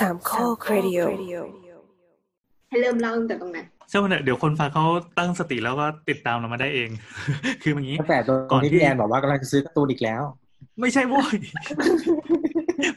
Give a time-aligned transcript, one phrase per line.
[0.00, 1.00] สามข้อครดิโอ
[2.68, 4.84] ให้เริ่มเล่าตั้งแต่ตรงไหนใช่ไหมเนี่ยเดี๋ยวคนฟังเขา
[5.18, 6.90] ตั้งสติแล้วก็ติดตามเรามาได้เอง
[7.62, 10.22] คืออย่างนี้ตั้งแต่ตก่รอนงที่ที่พี่แอนบอกว่ากำลังจะซื้อการ์ตูนอีกแล้ว
[10.80, 11.36] ไม่ใช่โว้ย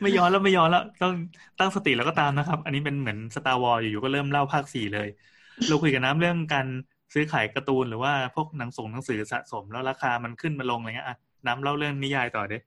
[0.02, 1.14] ไม่ย้อนแล้วไม่ย้อนแล้ว ต้อง
[1.60, 5.07] ตั้งสติแล้วก็ตามนะครับ อันนี้เป็นเหมือนสตาร์วอลอยู่ๆก็เริ่มเล่าภาคสี่เลย
[5.68, 6.68] เราคุยกันน้ำเรื่องการ
[7.14, 12.60] ซื้อขายการ์ตูนหรือว่าพวกหนังส่งหนังสือสะสมแล้วราคามันขึ้นมาลงอะไรเงี้ยอะน้ำเล่าเรื่องนิยายต่อเด้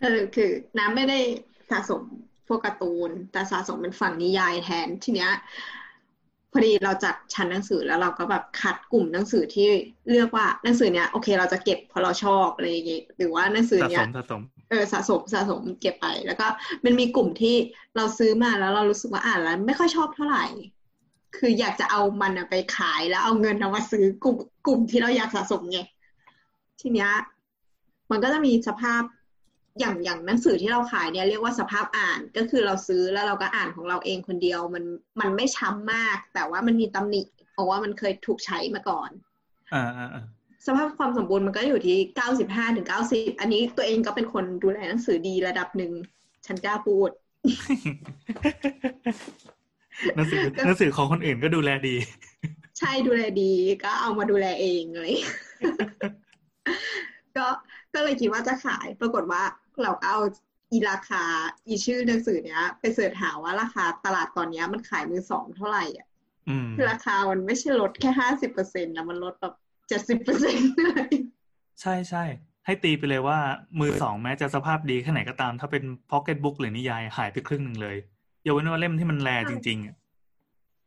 [0.00, 1.18] เออคือ น้ำไม่ได้
[1.70, 2.02] สะสม
[2.50, 5.32] พวกการ์ตูน แต่สะสมเป็นฝั่งนิยายแทนทีเนี้ย
[6.52, 9.68] พอดีเราจัดชั้นหนังสือแล้วเราก็แบบคัดกลุ่มหนังสือที่
[10.08, 16.46] เลือกว่าหนังสือเนี้ยโอเค เราจะเก็บเพราะเราชอบอะไรอย่างเงี้ยหรือว่าหนังสือสะเนี้สยมสะสมเออสะสมสะสมเก็บไป แล้วก็
[16.84, 17.56] มันมีกลุ่มที่
[17.96, 20.44] เราซื้อมาแล้วเรารู้สึกว่าอ่านแล้วไม่ค่อยชอบเท่าไหร่
[21.36, 25.80] คืออยากจะเอามันอะไปขายแล้วเอาเงินเอามาซื้อกลุ่มกลุ่มที่เราอยากสะสมไง
[26.80, 27.10] ทีเนี้ย
[28.10, 29.02] มันก็จะมีสภาพ
[29.78, 34.84] อย่างอย่างหนังสือที่เราขายเนี่ยเรียกว่าสภาพอ่านก็คือเราซื้อแล้วเราก็อ่านของเราเองคนเดียวมัน
[35.20, 39.10] มันไม่ช้ำมาก แต่ว่ามันมีตำหนิ เพราะว่ามันเคยถูกใช้มาก่อน
[39.74, 40.24] อ่าอ่าอ่า
[40.66, 45.92] สภาพความสมบูรณ์มันก็อยู่ที่เก้าสิบห้าถึงเก้าสิบอันนี้ตัวเองก็เป็นคนดูแลหนังสือดีระดับหนึ่ง
[46.46, 47.10] ฉันกล้าพูด
[50.16, 51.96] หนังสือหนังสือของคนอื่นก็ดูแลดี
[52.78, 53.52] ใช่ดูแลดี
[53.84, 55.12] ก็เอามาดูแลเองเลย
[57.36, 57.46] ก็
[57.94, 59.42] ก็เลยคิดว่าจะขายปรากฏว่า
[59.82, 60.20] เราก็เอา
[60.72, 61.22] อีราคา
[61.66, 66.06] อีชื่อหนังสือเนี้ย ไป search หาว่าราคาตลาดตอนเนี้ยมันขายมือสองเท่าไหร่อะ
[66.48, 69.54] อืมคือราคามันไม่ใช่ลดแค่ห้าสิบเปอร์เซ็นต์นะมันลดแบบ
[69.88, 71.08] เจ็ดสิบเปอร์เซ็นต์เลย
[71.80, 72.24] ใช่ใช่
[72.66, 73.38] ให้ตีไปเลยว่า
[73.80, 77.96] มือสองแม้จะสภาพดีแค่ไหนก็ตาม ถ้าเป็นพ็อกเก็ตบุ๊กหรือนิยายหายไปครึ่งหนึ่งเลย
[78.46, 79.96] ยกเว้นว่าเล่มที่มัน rare จริงๆอะ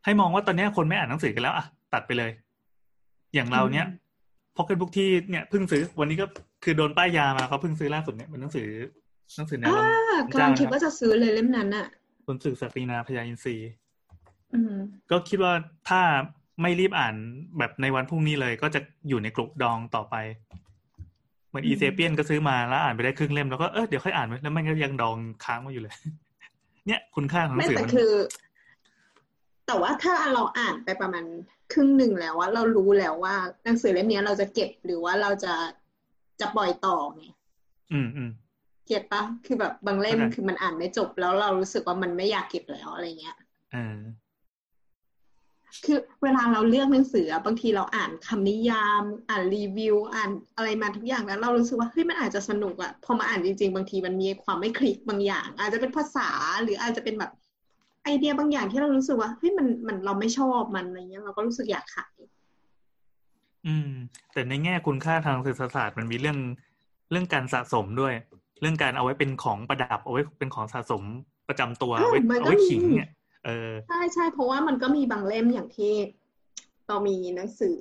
[0.05, 2.31] ให้มองว่าตอนเนี้ยคนไม่อ่านหนังสือกันแล้วอะตัดไปเลย
[3.33, 3.87] อย่างเราเนี้ย
[4.55, 6.25] พ็อกเก็ตบุ๊กที่เนี่ยเพิ่งซื้อ วันนี้ก็
[6.63, 8.67] คือโดนป้ายยามาเขาเพิ่งซื้อล่าสุดเนี่ยเป็นหนังสือ
[9.37, 11.87] หนังสือแนวอ่าของกำลังคิดนะว่าจะซื้อเลยเล่มนั้นอะ
[12.25, 13.71] คุณศึกสตรีนาพยาอินทรีย์
[14.53, 14.75] อืม
[15.11, 15.53] ก็คิดว่า
[15.89, 16.01] ถ้า
[16.61, 17.15] ไม่รีบอ่าน
[17.57, 18.79] แบบในวันพรุ่งนี้เลยก็จะ
[19.09, 20.15] อยู่ในกลุ่มดองต่อไป
[21.49, 25.95] เหมือนอี Sapiens ก็ซื้อมาแล้วอ่านไปได้ครึ่งเล่มแล้วก็เออเดี๋ยวค่อยอ่านไว้แล้วมันก็ยังดองค้างมาอยู่เลย
[26.87, 28.11] เนี่ยคุณค่าของหนัไม่งสือแต่มันคือ
[29.67, 31.25] แต่ว่าถ้าเราอ่านไปประมาณ
[31.73, 35.53] ครึ่งหนึ่งแล้วว่าเรารู้แล้วว่าหนังสือเล่มเนี้ยเราจะเก็บหรือว่าเราจะ
[36.39, 37.23] จะปล่อยต่อไง
[37.93, 38.31] อืมอืม
[38.87, 43.35] เก็บปะคือแบบบางเล่มเข้าใจคือมันอ่านไม่จบแล้วเรารู้สึกว่ามันไม่อยากเก็บแล้วอะไรเงี้ย
[43.71, 43.97] เออ
[45.85, 56.29] คือเวลาเราเลือกหนังสืออะบางทีเราอ่านคำนิยาม อ่านรีวิว อ่านอะไรมาทุกอย่างแล้ว เรารู้สึกว่าเฮ้ยมันอาจจะสนุกอะพอมาอ่านจริงๆ บางทีมันมีความไม่คลิกบางอย่าง อาจจะเป็นภาษา
[56.63, 57.31] หรืออาจจะเป็นแบบ
[58.03, 62.17] ไอเดียบางอย่างที่เรารู้สึกว่าเฮ้ยมันมันเราไม่ชอบมันอะไรเงี้ยเราก็รู้สึกอยากขาย
[63.67, 63.89] อืม
[64.33, 66.37] แต่ในแง่คุณค่าทางเศรษฐศาสตร์มันมีเรื่อง
[67.11, 68.13] เรื่องการสะสมด้วย
[68.61, 71.03] เรื่องการเอาไว้เป็นของประดับเอาไว้เป็นของสะสม
[71.49, 73.11] ประจำตัวเอาไว้มันก็เอาไว้มีขิงเนี่ย
[73.45, 75.93] เออใช่ใช่เพราะว่ามันก็มีบางเล่มอย่างที่
[76.87, 77.79] เรามีหนังสือ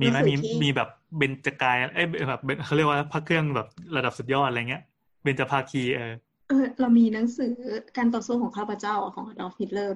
[0.00, 0.88] มีไหมหนังสืมีอที่มีแบบ
[1.18, 4.82] เบญจกายเอ้ยแบบเบญเขาเรียกว่าพระเครื่องแบบระดับสุดยอดอะไรเงี้ย
[5.22, 6.12] เบญจภาคีเออ
[6.48, 7.52] เออเรามีหนังสือ
[7.96, 9.94] การต่อสู้ของข้าพเจ้าของอดอล์ฟฮิตเลอร์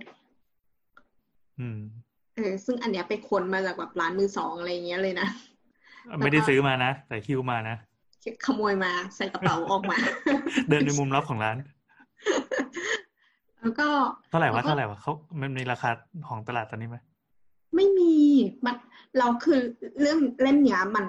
[1.58, 5.28] อืมเออซึ่งอันเนี้ยไปค้นมาจากแบบร้านมือสองอะไรเงี้ยเลยนะ
[6.18, 7.76] ไม่ได้ซื้อมานะ แต่คิวมานะ
[8.46, 9.96] ขโมยมาใส่กระเป๋าออกมา
[10.68, 11.56] เดินในมุมลับของร้าน
[13.60, 13.88] แล้วก็
[14.30, 15.90] เท่าไหร่แล้ววะก็เท่าไหร่วะเขามันมีราคา
[16.28, 16.98] ของตลาดตอนนี้ไหม
[17.74, 18.14] ไม่มี
[18.64, 18.76] มัน
[19.18, 19.60] เราคือ
[20.00, 21.06] เรื่องเล่มเนี้ยมัน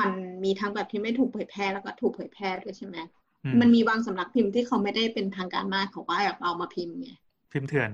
[0.00, 0.10] มัน
[0.44, 2.96] มีทั้งแบบที่ไม่ถูกเผยแพร่แล้วก็ถูกเผยแพร่ด้วยใช่ไหม
[3.44, 7.10] อืมมันมีบางสำนักพิมพ์ที่เขาไม่ได้เป็นทางการมากเขาก็แบบเอามาพิมพ์ไง
[7.52, 7.90] พิมพ์เถื่อน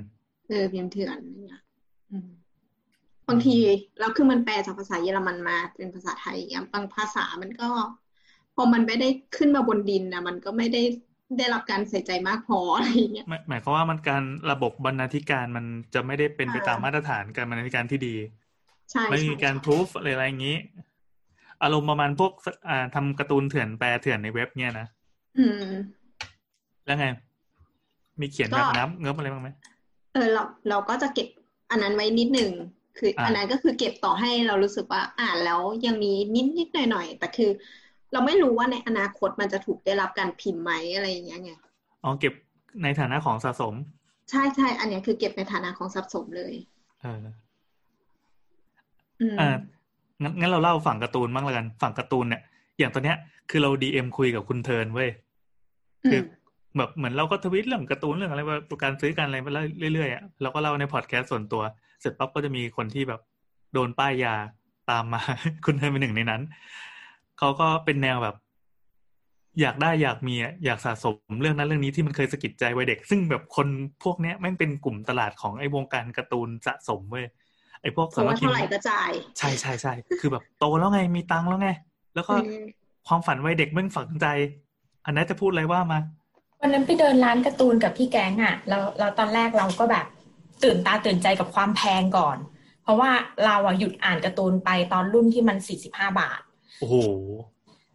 [0.48, 1.62] เออพิมพ์เถื่อนอะไรเงี้ย
[2.10, 2.30] อืม
[3.28, 3.56] บางที
[3.98, 7.68] แล้วคือมันแปลจากภาษาเยอรมันมาเป็นภาษาไทยอย่างเงี้ยบางภาษามันก็
[8.54, 10.82] พอมันไม่ได้ขึ้นมาบนดินนะมันก็ไม่ได้
[11.38, 18.14] ได้รับการใส่ใจมากพออะไรอย่างเงี้ยหมายหมายความว่ามันการระบบบรรณาธิการมันจะไม่ได้เป็นไปอ่าตามมาตรฐานการบรรณาธิการที่ดี
[18.90, 20.56] ใช่ไม่มีใช่การใช่พิสูจอะไรอะไรอย่างนี้
[21.62, 22.32] อารมณ์ประมาณพวก
[22.68, 24.86] อ่าทำการ์ตูนเถื่อนแปลเถื่อนในเว็บเนี่ยนะ
[25.38, 25.64] อืม
[26.86, 27.06] แล้วไง
[28.20, 29.48] มีเขียนก็แบบน้ำเงิบอะไรบ้างไหม
[30.12, 31.28] เออเราเราก็จะเก็บ
[31.70, 32.52] อันนั้นไว้นิดหนึ่ง
[32.98, 37.50] คืออาอันนั้นก็คือเก็บต่อให้เรารู้สึกว่าอ่านแล้วยังมีนิดนิดหน่อยหน่อยๆแต่คือ
[38.12, 41.52] เราไม่รู้ว่าในอนาคตมันจะถูกได้รับการพิมพ์ไหมอะไรอย่างเงี้ยไง
[42.04, 42.32] อ๋อเก็บ
[42.82, 43.74] ในฐานะของสะสม
[44.30, 46.54] ใช่ใช่อันเนี้ยคือเก็บในฐานะของทรัพย์สมเลย
[47.02, 47.18] เออ
[49.20, 49.56] อืมอ่า
[50.22, 52.42] งั้นงั้นเราเล่าฝั่งการ์ตูนบ้างละกัน ฝั่งการ์ตูนเนี่ย
[52.78, 53.16] อย่างตอนเนี้ย
[53.50, 55.10] คือเราดีเอ็มคุยกับคุณเทิร์นเว้ย
[56.04, 56.22] อืคือม
[56.76, 59.46] แบบเหมือนเราก็ทวิตเรื่องการ์ตูนเรื่องอะไรว่าการซื้อการอะไรไป
[59.92, 61.62] เรื่อยๆอะเราก็เล่าในพอดแคสต์ส่วนตัว
[62.00, 63.20] เสร็จปั๊บก็จะมีคนที่แบบ
[63.72, 64.34] โดนป้ายยา
[64.90, 65.22] ตามมา
[65.64, 66.42] คุณเทิร์นเป็นหนึ่งในนั้น
[67.38, 68.36] เขาก็เป็นแนวแบบ
[69.60, 73.68] อยากได้อยากมีอะอยากสะสมเรื่องนั้นเรื่องนี้ที่มันเคยสะกิดใจวัยเด็ก ซึ่งแบบคน
[74.04, 77.26] พวกเนี้ยแม่งเป็นกลุ่มตลาดของไอ้วงการการ์ตูนสะสมเว้ย
[77.82, 81.68] ไอ้พวกเพสาราะมัว่าคคีเท่าไหร่ก็จ่ายใช่ใช่ใช่คือแบบโตแล้วไงมีตังค์แล้วไง
[82.14, 82.60] แล้วก็อืม
[83.08, 84.26] ความฝันวัยเด็กแม่งฝังใจ
[85.06, 85.98] อันนั้นจะพูดอะไรว่ามา
[86.60, 90.06] วันนั้นไปเดินร้านการ์ตูนกับพี่แก๊งอะเราเราตอนแรกเราก็แบบ
[90.64, 92.38] ตื่นตาตื่นใจกับความแพงก่อน
[92.82, 93.10] เพราะว่า
[93.44, 96.40] เราอะหยุดอ่านการ์ตูนไปตอนรุ่นที่มันสี่สิบห้าบาท
[96.80, 96.96] โอ้โห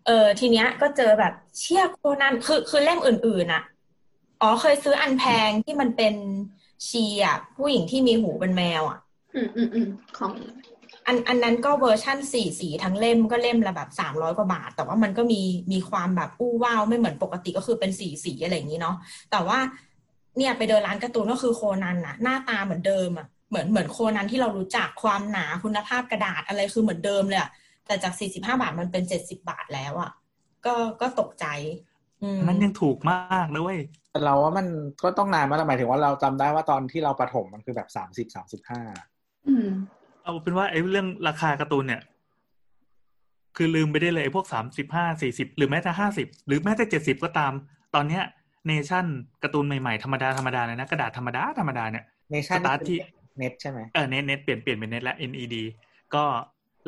[0.06, 3.64] เออทีเนี้ยก็เจอแบบเชี่ยโคนันคือคือเล่มอื่นๆอะ
[4.42, 6.16] อ๋อเคยซื้ออันแพงที่มันเป็น
[6.88, 9.00] ชีอะผู้หญิงที่มีหูเป็นแมวอะ
[9.36, 9.88] อืมอืมอืม
[10.18, 10.32] ของ
[11.08, 18.96] อันอันนั้นก็เวอร์ชั่นสี่สีทั้งเล่มก็เล่มละแบบสามร้อยกว่าบาท แต่ว่ามันก็มีมีความแบบอู้ว้าวไม่เหมือนปกติก็คือเป็นสีสีอะไรอย่างนี้เนาะ
[19.32, 19.60] แต่ว่า
[20.38, 27.50] เนี่ยไปเดินร้านการ์ตูนก็คือโคนันอะหน้าตาเหมือนเดิมอะเหมือนเหมือนโคนันที่เรารู้จักความหนาคุณภาพกระดาษอะไรคือเหมือนเดิมเลยอะ
[27.88, 30.12] แต่จากสี่สิบห้าบาทมันเป็นเจ็ดสิบาทแล้วอะ
[30.66, 31.46] ก็ก็ตกใจ
[32.24, 33.80] อืมอันนั้นยังถูกมากนะเว้ย
[34.12, 34.68] แต่เราว่ามัน
[35.04, 38.82] ก็ต้องนานมาแล้วหมายถึงว่าเราจำได้ว่าตอนที่เราประถมมันคือแบบสามสิบสามสิบห้า
[39.48, 39.68] อืม
[40.24, 42.02] เอาเป็นว่าไอ้เรื่องราคาการ์ตูนเนี่ย
[43.58, 47.54] คือลืมไปได้เลยไอ้พวกสามสิบห้าสี่สิบหรือแม้แต่ห้าสิบหรือแม้แต่เจ็ดสิบก็ตาม
[47.96, 48.24] ตอนเนี้ย
[48.68, 49.06] เนชั่น
[49.44, 52.98] การ์ตูนใหม่ๆ ธรรมดาธรรมดาเลยนะ กระดาษธรรมดาธรรมดาเนี่ยเนชั่นสตาร์ทที่
[53.38, 55.56] เน็ตใช่ไหมเออเน็ตเน็ตเปลี่ยนเปลี่ยนเป็นเน็ตและ NED
[56.16, 56.24] ก็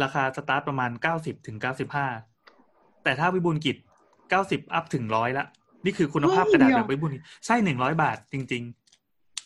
[0.04, 2.08] ราคาสตาร์ทประมาณเก้าสิบถึงเก้าสิบห้า
[3.04, 3.78] แต่ถ้าวิบูลย์กิจ
[4.30, 5.46] เก้าสิบอัพถึงร้อยละ
[5.86, 8.64] นี่คือคุณภาพกระดาษแบบวิบูลย์กิจใช่หนึ่งร้อยบาทจริง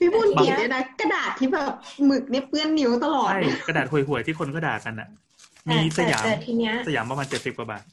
[0.02, 1.74] พี่บุญกิจเนี่ยนะกระดาษที่แบบ
[2.06, 5.10] หมึกเนี่ยเปื้อนนิ้วตลๆอดใช่เนี่ยกระดาษห่วยๆที่คนก็ด่ากันอะ
[5.64, 7.84] แต่มีสแต่ยามแต่ทีเนี้ยสยามประมาณเจ็ดสิบกว่าบาท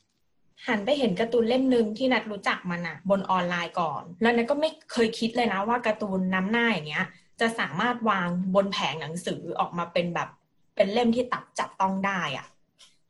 [0.67, 7.07] หันไปเห็นการ์ตูนเล่มหนึ่งที่นัดรู้จักมันอะบนออนไลน์ก่อน แล้วนัดก็ไม่เคยคิดเลยนะว่าการ์ตูนน้ำหน้าอย่างเงี้ย
[7.41, 10.29] จะสามารถวางบนแผงหนังสือออกมาเป็นแบบ
[10.77, 12.47] เป็นเล่มที่ตับจับต้องได้อะ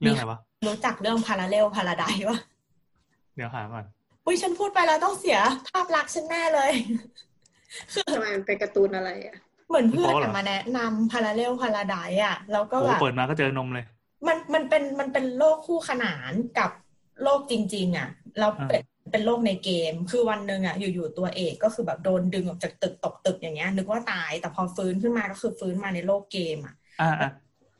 [0.01, 2.39] เรื่องอะไรวะรู้จักเรื่องพาราเรลพาราไดวะ
[3.37, 3.85] เดี๋ยวหาก่อน
[4.27, 5.39] อุ้ยฉันพูดไปแล้วต้องเสีย
[5.69, 6.71] ภาพลักษณ์ฉันแน่เลย
[8.13, 9.37] ทำไมมันเป็นการ์ตูนอะไรอะ
[9.69, 13.85] เหมือนเพื่อนโป๊ะเหรออะมาแนะนำพาราเรลพาราไดอะแล้วก็โอ้แบบเปิดมาก็เจอนมเลย
[14.27, 16.71] มันมันเป็นมันเป็นโลกคู่ขนานกับ
[17.23, 18.09] โลกจริง ๆ อะ
[18.41, 27.31] เราเป็นเป็นโลกในเกม คือวันหนึ่งอะอยู่ๆตัวเอกก็คือแบบโดนดึงออกจากตึกตกตึกอย่างเงี้ย นึกว่าตายแต่พอฟื้นขึ้นมาก็คือฟื้นมาในโลกเกมอะอ่าอะ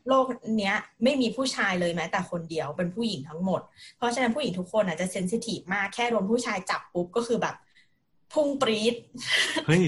[0.09, 0.27] โลก
[0.59, 3.61] เนี้ยไม่มีผู้ชายเลยแม้แต่คนเดียวเป็นผู้หญิงทั้งหมด
[3.97, 7.55] เพราะฉะนั้นผู้หญิงทุกคนอาจจะเซนซิทีฟมากแค่โดนผู้ชายจับปุ๊บก็คือแบบ
[8.33, 8.95] พุ่งปรี๊ด
[9.67, 9.85] เฮ้ย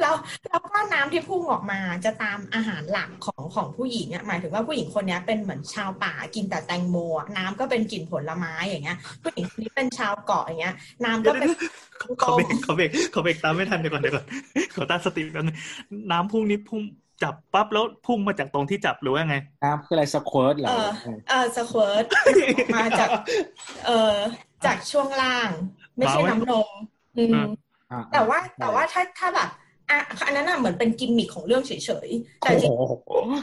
[0.00, 0.14] แล้ว
[0.48, 10.74] แล้วก็น้ำที่พุ่งออกมาจะตามอาหารหลักของของผู้หญิงอะหมายถึงว่าผู้หญิงคนเนี้ยเป็นเหมือนชาวป่ากินแต่แตงโมอะน้ำก็เป็นกลิ่นผลไม้อย่างเงี้ย ผู้หญิงคนนี้เป็นชาวเกาะอย่างเงี้ย
[11.04, 11.50] น้ำก็เป็น
[12.22, 14.26] ขอเบรกขอเบรกขอเบรกตามไม่ทันเดี๋ยวก่อนเดี๋ยวก่อน
[14.74, 15.56] ขอตั้งสติแป๊บนึง
[16.10, 16.82] น้ำพุ่งนี้พุ่ง
[17.22, 20.88] จับปั๊บแล้วพุ่งมาจากตรงที่จับหรือว่าไง น้ำคืออะไรสควอตเหรอเออ
[21.28, 22.04] เออสควอต
[22.76, 23.08] มาจาก
[23.86, 24.14] เออ
[24.64, 25.50] จากช่วงล่าง
[25.96, 26.68] ไม่ใช่มาไว้น้ำนม
[27.18, 27.44] อืมอะ
[28.12, 29.50] แต่ว่าแต่ว่าถ้าถ้าแบบ
[29.90, 31.72] อะอันนั้นน่ะเหมือนเป็นกิมมิคของเรื่องเฉ
[32.06, 32.92] ยๆแต่โอ้จริงโห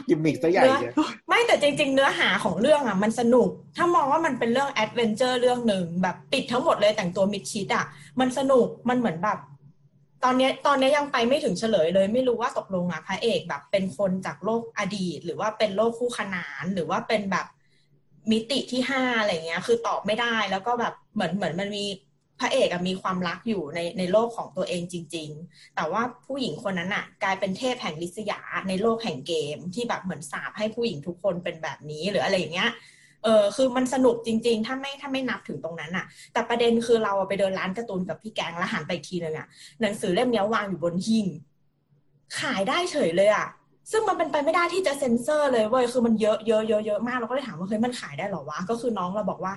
[0.08, 0.92] กิมมิกซะใหญ่เลย
[1.28, 7.84] ไม่แต่จริง ๆ เนื้อหาของเรื่องอะมันสนุก ถ้ามองว่ามันเป็นเรื่องแอดเวนเจอร์เรื่องหนึ่งแบบปิดทั้งหมดเลยแต่งตัวมิดชิดอะ
[8.20, 9.38] มันสนุกมันเหมือนแบบ
[10.24, 17.46] ตอนเนี้ยตอนเนี้ยยังไปไม่ถึงเฉลยเลย ไม่รู้ว่าตกลงอะพระเอกแบบเป็นคนจากโลกอดีต หรือว่าเป็นโลกคู่ขนานหรือว่าเป็นแบบ
[18.30, 21.84] มิติที่ห้าอะไรเงี้ย คือตอบไม่ได้แล้วก็แบบเหมือนเหมือนมันมี
[22.40, 32.70] พระเอกมีความรักอยู่ในในโลกของตัวเองจริง ๆ แต่ว่าผู้หญิงคนนั้นอะกลายเป็นเทพแห่งลิษยาในโลกแห่งเกมที่แบบเหมือนสาปให้ผู้หญิงทุกคนเป็นแบบนี้หรืออะไรอย่างเงี้ย
[33.24, 39.46] เออคือมันสนุกจริง ๆ ถ้าไม่ถ้าไม่นับถึงตรงนั้นอะแต่ประเด็นคือเราไปเดินร้านการ์ตูนกับพี่แกงแล้วหันไปอีกทีนึงอะ
[39.80, 41.26] หนังสือเล่มนี้วางอยู่บนหิ้ง
[42.40, 43.46] ขายได้เฉยเลยอะ
[43.90, 49.52] ซึ่งมันเป็นไปไม่ได้ที่จะเซ็นเซอร์เลยเว้ย คือมันเยอะเยอะเยอะเยอะมาก เราก็เลยถามว่าเฮ้ยมันขายได้หรอวะ ก็คือน้องเราบอกว่า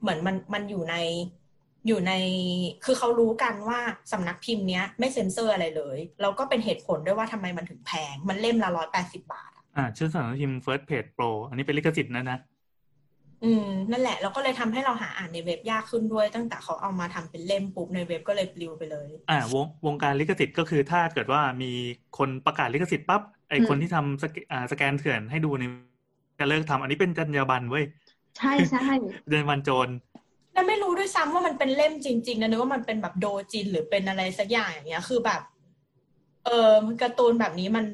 [0.00, 0.94] เหมือนมันมันอยู่ใน
[1.86, 2.12] อยู่ใน
[2.84, 3.80] คือเขารู้กันว่า
[4.12, 12.38] สำนักพิมพ์เนี้ยไม่เซ็นเซอร์อะไรเลย แล้วก็เป็นเหตุผลด้วยว่าทำไมมันถึงแพง มันเล่มละร้อยแปดสิบาทอะอ่าชื่อสำนักพิมพ์ First Page Pro อันนี้เป็นลิขสิทธิ์นะนะ
[13.44, 21.70] อืม นั่นแหละแล้วก็เลยทำให้เราหาอ่านในเว็บยากขึ้นด้วย ตั้งแต่เขาเอามาทำเป็นเล่มปุ๊บในเว็บก็เลยปลิวไปเลย อ่าวงวงการลิขสิทธิ์ก็คือถ้าเกิดว่ามี
[22.18, 25.64] คนประกาศลิขสิทธิ์ปั๊บไอคนที่ทำสแกอ่าสแกนเถื่อนให้ดูใน
[26.38, 27.84] จะเลิกทำอันนี้เป็นจรรยาบรรณเว้ย
[28.38, 28.86] ใช่ใช่
[29.26, 29.88] จรรยาบรรณโจร
[30.52, 35.40] แล้วไม่รู้ด้วยซ้ำว่ามันเป็นเล่มจริง ๆนะนึกว่ามันเป็นแบบโดจินหรือเป็นอะไรสักอย่างอย่างเงี้ย คือแบบ
[36.44, 37.84] เออการ์ตูนแบบนี้มัน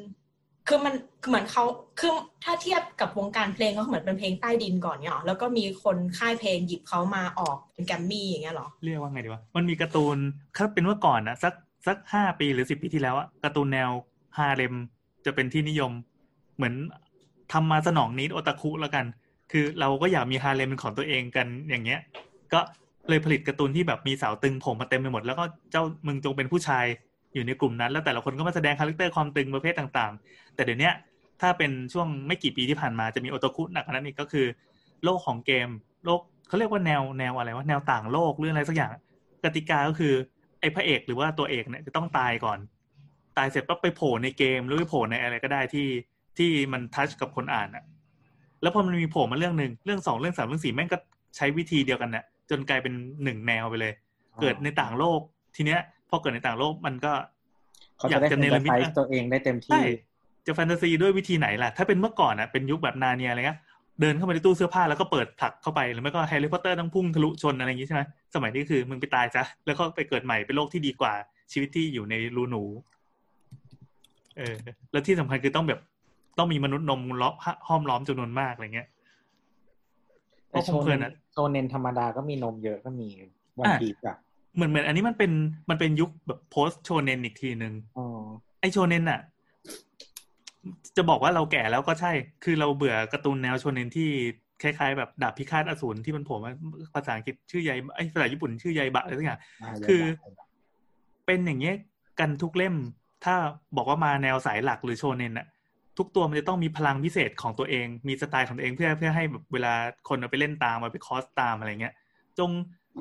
[0.69, 0.95] คือมัน
[1.29, 1.65] เหมือนเขา
[2.01, 2.13] คือ
[2.45, 10.17] ถ้าเทียบกับวงการเพลงก็เหมือนเป็นเพลงใต้ดินก่อนเนี่ยหรอแล้วก็มีคนค่ายเพลงหยิบเขามาออกเป็นแกมมี่อย่างเงี้ยหรอเรียกว่าไงดีวะมันมีการ์ตูน
[10.57, 11.55] ถ้าเป็นเมื่อก่อนนะสัก
[11.87, 13.91] สักห้าปีหรือสิบปีที่แล้วอะการ์ตูนแนว
[14.39, 14.75] ฮาเร็ม
[15.25, 15.93] จะเป็นที่นิยม
[16.57, 16.75] เหมือน
[17.53, 19.05] ทำมาสนอง need โอตาคุแล้วกัน
[19.53, 22.01] คือเราก็อยากมีฮาเร็มเป็นของตัวเองกันอย่างเงี้ย
[22.53, 22.61] ก็
[23.09, 26.85] เลยผลิตการ์ตูนที่แบบมีสาวตึงผมมาเต็มไปหมด แล้วก็เจ้ามึงจงเป็นผู้ชาย
[27.35, 30.91] อยู่ในกลุ่มนั้น แล้วแต่ละคนก็มาแสดง character ความตึงประเภทต่างๆ แต่เดี๋ยวนี้
[31.41, 34.47] ถ้าเป็นช่วงไม่กี่ปีที่ผ่านมาจะมีโอตาคุหนักกว่านั้นอีกก็คือ
[35.05, 35.69] โลกของเกม
[36.05, 38.91] โลกเขาเรียกว่าแนวแนวอะไรว่าแนวต่างโลกหรืออะไรสักอย่าง
[39.45, 40.15] กติกาก็คือ
[40.61, 42.59] ไอ้พระเอกหรือว่าตัวเอกเนี่ยจะต้องตายก่อน
[43.39, 45.89] ตายเสร็จปั๊บไปโผล่ในเกมหรือไปโผล่ในอะไรก็ได้ที่
[46.39, 47.85] ที่มันทัชกับคนอ่านอะ
[48.63, 50.99] แล้วพอมันมีโผล่มาเรื่องหนึ่งเรื่องสองเรื่องสามเรื่องสี่แม่งก็
[51.37, 53.93] ใช้วิธีเดียวกันนะ จนกลายเป็นหนึ่งแนวไปเลย
[54.41, 55.21] เกิดในต่างโลก
[55.57, 57.13] ทีเนี้ย พอเกิดในต่างโลกมันก็
[57.99, 59.85] เขาอยาจะกได้จะเนเนรรมิมิตตตัวเองได้เต็มใช่ที่
[60.47, 63.59] จะแฟนตาซีด้วยวิธีไหนล่ะ ถ้าเป็นเมื่อก่อนอะเป็นยุคแบบนาเนียอะไรเงี้ย
[64.01, 68.03] เดินเข้าไปในตู้เสื้อผ้าแล้วก็เปิดผลักเข้าไปหรือไม่ก็แฮร์รี่พอตเตอร์ต้องพุ่งทะลุชนอะไรอย่างงี้ใช่ไหม
[68.35, 71.13] สมัยนี้คือมึงไปตายซะแล้วก็ไปเกิดใหม่เป็นโลกที่ดีกว่า
[71.53, 72.65] ชีวิตที่อยู่ในรูหนู
[74.39, 74.57] เออ
[74.93, 75.81] แล้วที่สำคัญคือต้องแบบ
[76.39, 77.35] ต้องมีมนุษย์นมล้อม
[77.69, 78.89] ห้อมล้อมจำนวนมากอะไรเงี้ย
[80.51, 83.09] แต่โอ้โชผมเพลิเนนนอะ โชเนนธรรมดาก็มีนมเยอะก็มี
[83.59, 84.17] วันอะพีชอะ
[84.55, 85.33] เหมือนเหมือนอันนี้มันเป็น
[85.71, 88.07] มันเป็นยุคแบบโพสโชเนนอีกทีหนึ่งอ๋อ
[88.61, 89.21] ไอโชเนนอะ
[90.97, 92.13] จะบอกว่าเราแก่แล้วก็ใช่
[92.45, 94.09] คือเราเบื่อการ์ตูนแนวโชเนนที่
[94.63, 96.53] คล้ายๆ แบบดาบพิฆาตอสูรที่มันโผล่มา
[96.95, 100.49] ภาษาอังกฤษชื่อใยไอยภาษาญี่ปุ่นชื่อใยบะอะไรสักอย่างอ่าคือเยะมาก
[101.27, 101.77] เป็นอย่างเงี้ย
[102.21, 102.75] กันทุกเล่ม
[103.25, 103.35] ถ้า
[103.77, 105.47] บอกว่ามาแนวสายหลักหรือโชเนนอะ
[105.99, 109.75] ทุกตัวมันจะต้องมีพลังพิเศษของตัวเอง มีสไตล์ของตัวเองเพื่อเพื่อให้แบบเวลา
[110.09, 111.95] คนเอาไปเล่นตามเอาไปคอสตามอะไรเงี้ย
[112.39, 112.51] จง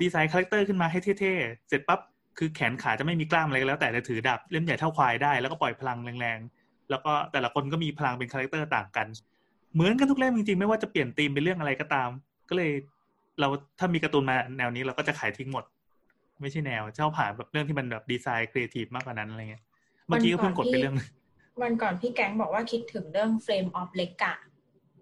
[0.02, 2.00] ดีไซน์ character ขึ้นมาให้เท่ๆ เสร็จปั๊บ
[2.38, 9.08] คือแขนขาจะไม่มีกล้ามอะไรก็แล้ว แต่จะถือดาบเล่มใหญ่เท่าควายได้แล้วก็ปล่อยพลังแรงๆ แล้วก็แต่ละคนก็มีพลังเป็น character ต่างกัน
[9.74, 12.10] เหมือนกันทุกเล่มจริงๆ ไม่ว่าจะเปลี่ยนธีมเป็นเรื่องอะไรก็ตาม
[12.50, 12.72] ก็เลย
[13.40, 13.48] เรา
[13.80, 15.64] ถ้ามีการ์ตูนมาแนวนี้เราก็จะขายทิ้งหมด
[16.42, 19.64] ไม่ใช่แนวชอบผ่านแบบเรื่องที่มันแบบดีไซน์ครีเอทีฟมากกว่านั้นอะไรเงี้ย
[20.08, 21.10] เมื่อกี้ก็เพิ่งกดไปเรื่องนึง
[21.62, 24.32] วันก่อนพี่แก๊งบอกว่าคิดถึงเรื่อง Flame of l e g a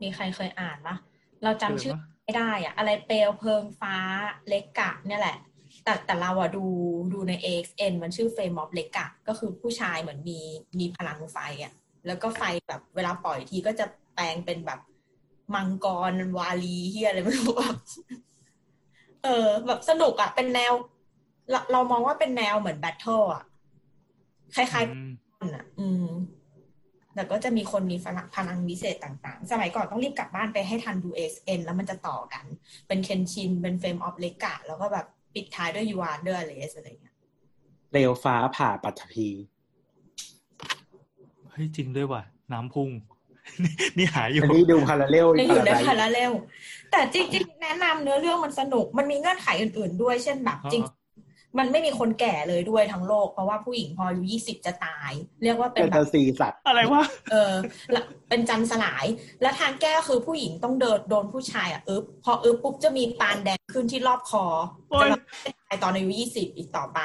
[0.01, 0.95] มีใครเคยอ่านปะ
[1.43, 1.93] เราจำชื่อ
[2.23, 3.95] ไม่ได้อะอะไรเปลวเพลิงฟ้า
[4.47, 5.37] เลกะเนี่ยแหละ
[5.83, 6.65] แต่แต่เราอะดู
[7.13, 10.39] ดูใน AXN มันชื่อ Flame of l e g a ก็คือผู้ชายเหมือนมี
[10.79, 11.73] มีพลังไฟอะ
[12.07, 13.85] แล้วก็ไฟแบบเวลาปล่อยทีก็จะ
[14.15, 14.79] แปลงเป็นแบบ
[15.55, 17.77] มังกรวาลีเฮียอะไรไม่รู้แบบ
[19.23, 20.73] เออ แบบสนุกอะเป็นแนว
[21.51, 23.43] เราเรามองว่าเป็นแนวเหมือนแบทเทิลอะ
[24.55, 26.14] คล้ายๆอืมคนอะ อืม
[27.15, 32.45] แต่ก็จะมีคนมีพลังพลังวิเศษต่างๆ สมัยก่อนต้องรีบกลับบ้านไปให้ทันดู SN แล้วมันจะต่อกัน
[32.87, 37.15] เป็นเคนชิน เป็นเฟรมออฟเลกะ แล้วก็แบบปิดท้ายด้วยยูวานเดอร์เลสอะไรเงี้ย
[37.91, 39.27] เปลวฟ้าผ่าปัตภี
[41.49, 42.89] เฮ้ยจริงด้วยว่ะ น้ำพุ่ง
[43.97, 46.31] นี่หาอยู่อันนี้ดูพาราเรลในอยู่ในพาราไดพาราเรล
[46.91, 50.83] แต่จริง ๆ แนะนำเนื้อเรื่องมันสนุก มันมีเงื่อนไขอื่น ๆ ด้วย เช่นแบบอ๋อจริง
[51.59, 55.11] มันไม่มีคนแก่เลยด้วยทั้งโลก เพราะว่าผู้หญิงพออายุยี่สิบจะตาย
[55.43, 57.53] เรียกว่าเป็เป็นนแบตาบซีสัตว์อะไรวะเออ
[57.91, 59.05] แล้วเป็นจันทร์สลาย
[59.41, 64.45] และทางแก้คือผู้หญิงต้องเดินโดนผู้ชายอะอึบพออึบปุ๊บจะมีปานแดงขึ้นที่รอบคอ
[64.89, 66.99] โอ้ยจะมาไม่ตายตอนอายุยี่สิบอีกต่อไป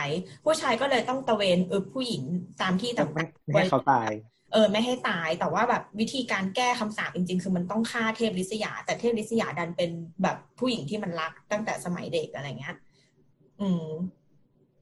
[0.45, 2.23] ผู้ชายก็เลยต้องตะเวนอึบผู้หญิง
[2.62, 9.90] ตามที่ต่ไม่างไม่ให้เขาตายๆเออไม่ให้ตายแต่ว่าแบบวิธีการแก้คำสาปจริง ๆ คือมันต้องฆ่าเทพลิศยา แต่เทพลิศยาดันเป็น
[10.23, 12.76] แบบผู้หญิงที่มันรักตั้งแต่สมัยเด็กอะไรเงี้ย
[13.61, 13.87] อืม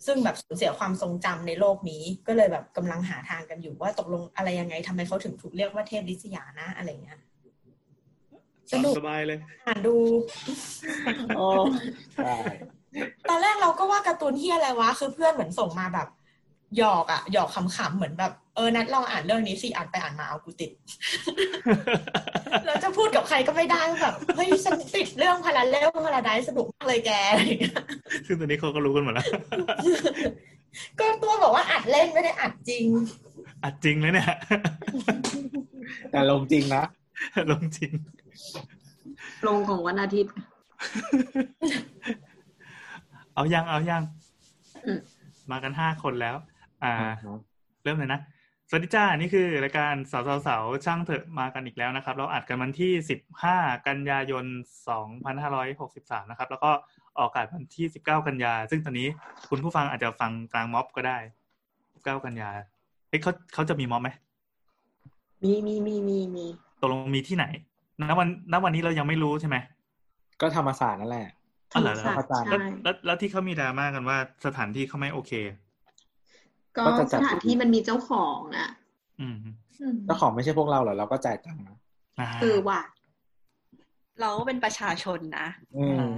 [0.07, 7.19] ซึ่งแบบสูญเสียความทรงจำในโลกนี้ ก็เลยแบบกำลังหาทางกันอยู่ว่าตกลงอะไรยังไงทำไมเขาถึงถูกเรียกว่าเทพลิศยานะอะไรเงี้ย
[8.73, 9.97] สนุกสบายเลยอ่านดู
[11.37, 11.47] โอ้
[12.15, 12.35] ใช่
[13.29, 16.09] ตอนแรกเราก็ว่าการ์ตูนเฮียอะไรวะ คือเพื่อนเหมือนส่งมาแบบ
[16.77, 20.71] หยอกอะหยอกขำๆเหมือนแบบเออนัดลองอ่านเรื่องนี้สิอ่านไปอ่านมาเอากูติด
[22.65, 27.75] แล้วจะพูดกับใครก็ไม่ได้ว่าแบบเฮ้ยฉันติดเรื่องพาราเลลพาราไดสนุกมากเลยแกอะไรอย่างเงี้ย
[28.27, 29.27] ซึ่งตอนนี้เขาก็รู้กันหมดแล้ว
[30.99, 32.87] ก็ตัวบอกว่าอัดเล่นไม่ได้อัดจริง
[33.65, 34.31] อัดจริงเลยเนี่ย
[36.11, 36.85] แต่ลงจริงนะ
[37.51, 37.91] ลงจริง
[39.47, 40.33] ลงของวันอาทิตย์
[43.35, 44.03] เอายังเอายัง
[44.87, 44.99] อืม
[45.51, 46.37] มากันห้าคนแล้ว
[46.85, 46.95] อ่า
[47.85, 48.21] เริ่มเลยนะ
[48.71, 53.57] สวัสดีจ้า นี่คือรายการสาวสาวๆช่างเถอะมากันอีกแล้วนะครับ เราอัดกันวันที่สิบห้า
[53.89, 54.45] กันยายน
[54.89, 56.71] สองพันห้าร้อยหกสิบสามนะครับ แล้วก็
[57.19, 59.09] ออกอากาศวันที่สิบเก้ากันยา ซึ่งตอนนี้
[59.49, 61.19] คุณผู้ฟังอาจจะฟังกลางม็อบก็ได้
[61.95, 62.51] สิบเก้ากันยา
[63.09, 64.09] เฮ้ยเขาเขาจะมีม็อบไหม
[65.43, 66.47] มีมีมีมีมี
[66.81, 67.47] ตกลงมีที่ไหน
[68.01, 69.57] ณวันณวันนี้เรายังไม่รู้ใช่ไหม
[70.41, 71.29] ก็ธรรมศาสตร์นั่นแหละ
[71.75, 75.33] อ๋อเหรอธรรมศาสตร์แล้วใช่แล้วแล้วที่เขามีดราม่ากันว่าสถานที่เขาไม่โอเค
[76.77, 78.71] ก็ก็จะจัสดถานที่มันมีเจ้าของอะ
[79.21, 81.79] อืมอืมเจ้าของไม่ใช่พวกเราเหรอเราก็จ่ายตังค์นะ
[82.19, 82.81] อ่าเออว่ะ
[84.21, 85.47] เราก็เป็นประชาชนนะ
[85.77, 86.15] อืม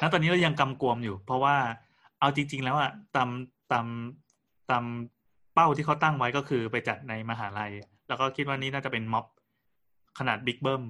[0.00, 1.56] แล้วตอนนี้เรายังกำกวมอยู่ เพราะว่า
[2.20, 3.28] เอาจริง ๆ แล้วอะตาม
[3.72, 3.86] ตาม
[4.70, 4.84] ตาม
[5.54, 7.72] เป้าที่เขาตั้งไว้ก็คือไปจัดในมหาลัย
[8.08, 9.26] แล้วก็คิดว่านี่น่าจะเป็นม็อบ
[10.18, 10.82] ขนาดบิ๊กเบิ้ม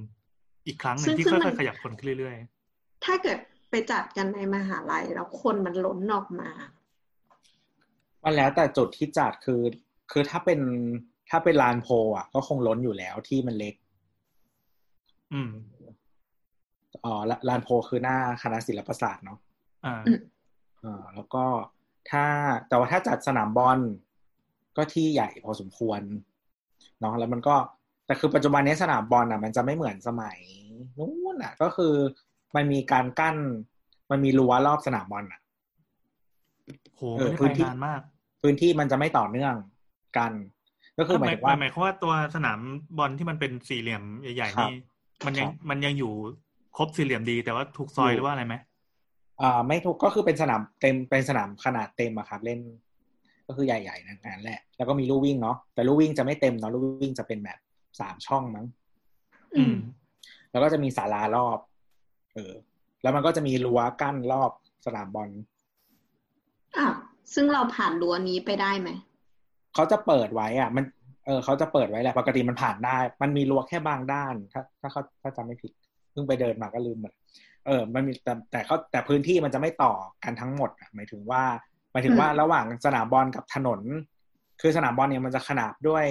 [0.66, 2.36] อีกครั้งหนึ่งที่ค่อยๆขยับคนขึ้นเรื่อย
[3.04, 3.38] ถ้าเกิด
[3.70, 6.50] ไปไปจัดกันในมหาลัย แล้วคนมันล้นออกมา
[8.24, 9.62] มันแล้วแต่จุดที่จัดคือ
[10.12, 10.60] คือถ้าเป็น
[11.30, 13.74] ถ้าเป็นลานโพลอะ ก็คงล้นอยู่แล้วที่มันเล็ก
[15.32, 15.50] อืม
[17.04, 19.38] อ๋อละลานโพลคือหน้าคณะศิลปศาสตร์เนาะ
[19.84, 20.20] อ่าอืม
[20.84, 21.44] อ่าแล้วก็
[22.10, 22.24] ถ้า
[22.68, 23.78] แต่ว่าถ้าจัดสนามบอล
[24.76, 26.00] ก็ที่ใหญ่พอสมควร
[27.00, 27.56] เนาะแล้วมันก็
[28.06, 30.38] แต่คือปัจจุบันนี้สนามบอลอะ มันจะไม่เหมือนสมัย
[30.98, 31.94] นู้นอะ ก็คือ
[32.56, 33.36] มันมีการกั้น
[34.10, 35.40] มันมีรั้วรอบสนามบอลอะ
[36.94, 38.00] โหเออไม่พื้ได้นไปที่นานมาก
[38.44, 39.54] พื้นที่มันจะไม่ต่อเนื่อง
[40.18, 40.32] กัน
[40.98, 42.58] ก็คือหมายถึงว่าหมายความว่าตัวสนาม
[42.98, 44.80] บอลที่มันเป็นสี่เหลี่ยมใหญ่ๆครับนี่
[45.26, 46.12] มันยังครับมันยังอยู่
[46.76, 48.54] ครบสี่เหลี่ยมดี แต่ว่าถูกซอยอยู่หรือว่าอะไรไหม
[49.42, 52.60] อ่าไม่ถูกก็คือเป็นสนามเต็มเป็นสนามขนาดเต็มอะครับ เล่น
[53.46, 57.58] ก็คือใหญ่ๆนั่นแหละ แล้วก็มีลู่วิ่งเนาะแต่ลู่วิ่งจะไม่เต็มเนาะลู่วิ่งจะเป็นแบบ
[58.00, 58.66] สามช่องมั้ง
[59.56, 59.74] อืม
[60.50, 61.58] แล้วก็จะมีศาลารอบ
[62.34, 62.52] เออ
[63.02, 64.50] แล้วมันก็จะมีรั้วกั้นรอบ
[64.86, 65.30] สนามบอล
[66.76, 66.86] อะ
[67.34, 68.90] ซึ่งเราผ่านรั้วนี้ไปได้ไหม
[69.74, 70.84] เขาจะเปิดไว้อะ มัน
[71.26, 75.72] เออเขาจะเปิดไว้แหละ ปกติมันผ่านได้ มันมีรั้วแค่บางด้าน ถ้าถ้าเขาถ้าจำไม่ผิด
[76.12, 77.12] เพิ่งไปเดินมาก็ลืมหมด
[77.66, 79.92] เออ มันมีแต่แต่เขาแต่พื้นที่มันจะไม่ต่อ
[80.24, 81.42] กันทั้งหมดอะหมายถึงว่า
[81.92, 83.80] หมายถึงว่าอืมระหว่างสนามบอลกับถนน
[84.60, 86.04] คือสนามบอลเนี่ยมันจะขนาบด้วย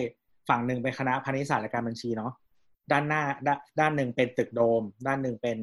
[0.50, 2.32] ฝั่งหนึ่งเป็นคณะพาณิชยศาสตร์และการบัญชีเนาะ
[2.92, 5.60] ด้านหน้าด้านด้านหนึ่งเป็นตึกโดม ด้านหนึ่งเป็น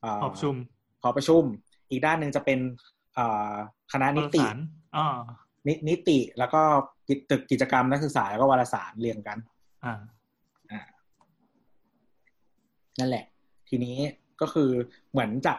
[0.00, 0.54] เหอประชุม
[1.02, 1.44] หอประชุม
[1.90, 3.01] อีกด้านหนึ่งจะเป็นเอ่อ
[3.92, 4.56] คณะนิติวารสาร
[4.96, 5.18] อ่า
[5.68, 6.62] นินิติแล้วก็
[7.08, 9.38] กิจตึกกิจกรรมนักศึกษาแล้วก็วารสารเรียงกัน
[9.84, 9.94] อ่า
[10.70, 10.80] อ่า
[12.98, 13.24] นั่นแหละ
[13.68, 13.96] ทีนี้
[14.40, 14.70] ก็คือ
[15.10, 15.54] เหมือนจะ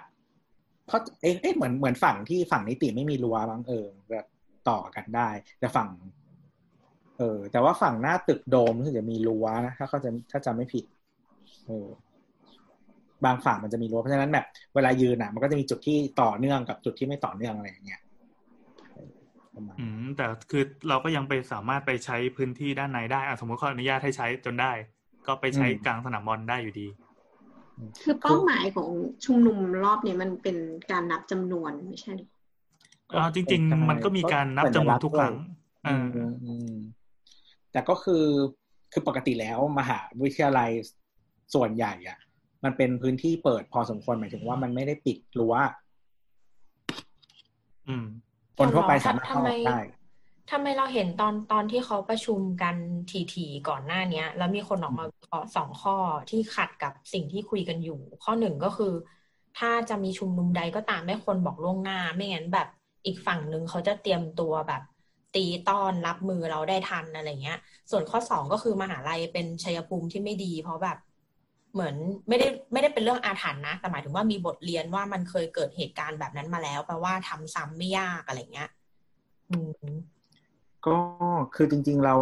[0.88, 4.26] เพราะเอ๊ะเอ๊ะเหมือนเหมือนฝั่งที่ฝั่งนิติไม่มีรั้วบางเออแบบ
[4.70, 5.30] ต่อกันได้
[5.60, 5.90] แต่ฝั่ง
[7.18, 10.86] เออ แต่ว่าฝั่งหน้าตึกโดมรู้สึกจะมีรั้วนะถ้าเขาจะถ้าจำไม่ผิด
[11.68, 11.88] เออ
[13.26, 18.02] บางฝั่งมันจะมีรั้วเพราะฉะนั้นแบบเวลายืนอะ มันก็จะมีจุดที่ต่อเนื่องกับจุดที่ไม่ต่อเนื่องอะไรอย่างเงี้ย
[18.94, 19.10] เออ
[19.54, 24.72] ประมาณอืมแต่คือเราก็ยังไปสามารถไปใช้พื้นที่ด้านในได้อะสมมติเขาอนุญาตให้ใช้จนได้
[25.28, 26.88] ก็ไปใช้กลางสนามบอลได้อยู่ดี
[28.04, 28.90] คือเป้าหมายของ
[29.26, 30.58] ชุมนุมรอบนี้มันเป็น
[30.92, 32.28] การนับจำนวนไม่ใช่หรอ
[33.16, 35.36] อ่าจริง ๆ มันก็มีการนับจำนวนทุกครั้ง
[35.86, 36.74] อือ่ามอืมอืม
[37.72, 38.26] แต่ก็คือ
[38.94, 40.70] คือปกติแล้วมหาวิทยาลัย
[41.54, 42.18] ส่วนใหญ่อะ
[42.64, 45.56] มันเป็นพื้นที่เปิดพอสมควรหมายถึงว่ามันไม่ได้ปิดรั้ว
[47.88, 48.06] อืม
[48.58, 49.80] คนทั่วไปสามารถเข้าทำอไมอกได้
[50.52, 52.76] ทำไมเราเห็นตอนตอนที่เขาประชุมกัน
[53.34, 55.98] ทีๆก่อนหน้าเนี้ย แล้วมีคนออกมาวิเคราะห์สองข้อ
[56.30, 58.94] ที่ขัดกับสิ่งที่คุยกันอยู่ ข้อหนึ่งก็คือ
[59.60, 62.68] ถ้าจะมีชุมนุมใดก็ตามไม่ควรบอกล่วงหน้า ไม่งั้นแบบ
[63.06, 64.82] อีกฝั่งหนึ่งเขาจะเตรียมตัวแบบ
[65.36, 67.60] ตีต้อนรับมือเราได้ทันอะไรเงี้ย
[67.92, 70.98] ส่วนข้อสองก็คือมหาลัยเป็นชัยภูมิที่ไม่ดี เพราะแบบ
[71.74, 71.96] เหมือน
[72.28, 78.70] ไม่ได้ไม่ได้เป็นเรื่องอาถรรพ์นะ แต่หมายถึงว่ามีบทเรียนว่ามันเคยเกิดเหตุการณ์แบบนั้นมาแล้วแปลว่าทำซ้ำไม่ยากอะไรเงี้ย
[79.50, 79.92] อืม
[80.86, 80.96] ก็
[81.56, 82.16] คือจริง ๆเรา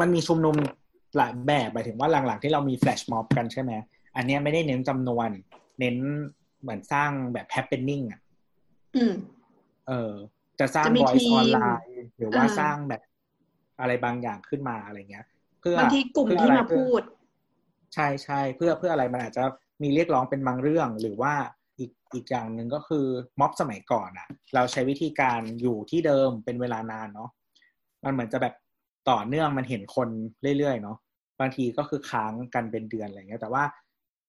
[0.00, 0.54] มันมีชุมนุม
[1.16, 3.72] หลายแบบหมายถึงว่าหลังๆที่เรามีแฟลชม็อบกันใช่ไหม
[4.16, 5.28] อันเนี้ยไม่ได้เน้นจำนวน
[5.80, 5.96] เน้น
[6.62, 8.20] เหมือนสร้างแบบ happening อะ
[8.96, 9.12] อืม
[9.88, 10.12] เออ
[10.60, 13.02] จะสร้างจะมี voice ทีมออนไลน์หรือว่าอ่าสร้างแบบ
[13.80, 15.26] อะไรบางอย่างขึ้นมาอะไรเงี้ย
[15.60, 17.02] เพื่อบางทีกลุ่มเพื่อที่อะไรมาเพื่อพูด
[17.94, 19.44] ใช่ใช่เพื่อเพื่ออะไรมันอาจจะ
[19.82, 21.34] มีเรียกร้องเป็นบางเรื่องหรือว่า
[21.78, 23.06] อีกอีกอย่างหนึ่งก็คือ
[23.40, 27.30] ม็อบสมัยก่อนอะ เราใช้วิธีการอยู่ที่เดิมเป็นเวลานานเนาะ
[28.04, 28.54] มันเหมือนจะแบบ
[29.10, 30.08] ต่อเนื่องมันเห็นคน
[30.58, 30.96] เรื่อยๆเนาะ
[31.40, 33.64] บางทีก็คือค้างกันเป็นเดือนอะไรเงี้ยแต่ว่า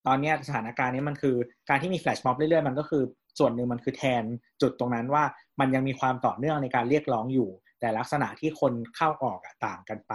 [0.07, 1.35] ตอนนี้สถานการณ์นี้มันคือ
[1.69, 3.03] การที่มีแฟลชม็อบเรื่อยๆมันก็คือ
[3.39, 4.23] ส่วนหนึ่งมันคือแทน
[4.61, 5.23] จุดตรงนั้นว่า
[5.59, 10.13] มันยังมีความต่อเนื่องในการเรียกร้องอยู่ แต่ลักษณะที่คนเข้าออกอะต่างกันไป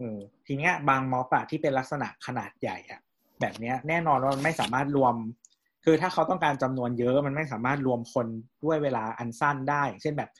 [0.00, 3.00] ออทีเนี้ยบางม็อบอะที่เป็นลักษณะขนาดใหญ่อะ
[3.40, 5.14] แบบเนี้ยแน่นอนว่ามันไม่สามารถรวม
[5.84, 8.26] คือถ้าเขาต้องการจำนวนเยอะมันไม่สามารถรวมคน
[8.64, 10.30] ด้วยเวลาอันสั้นได้ เช่นแบบ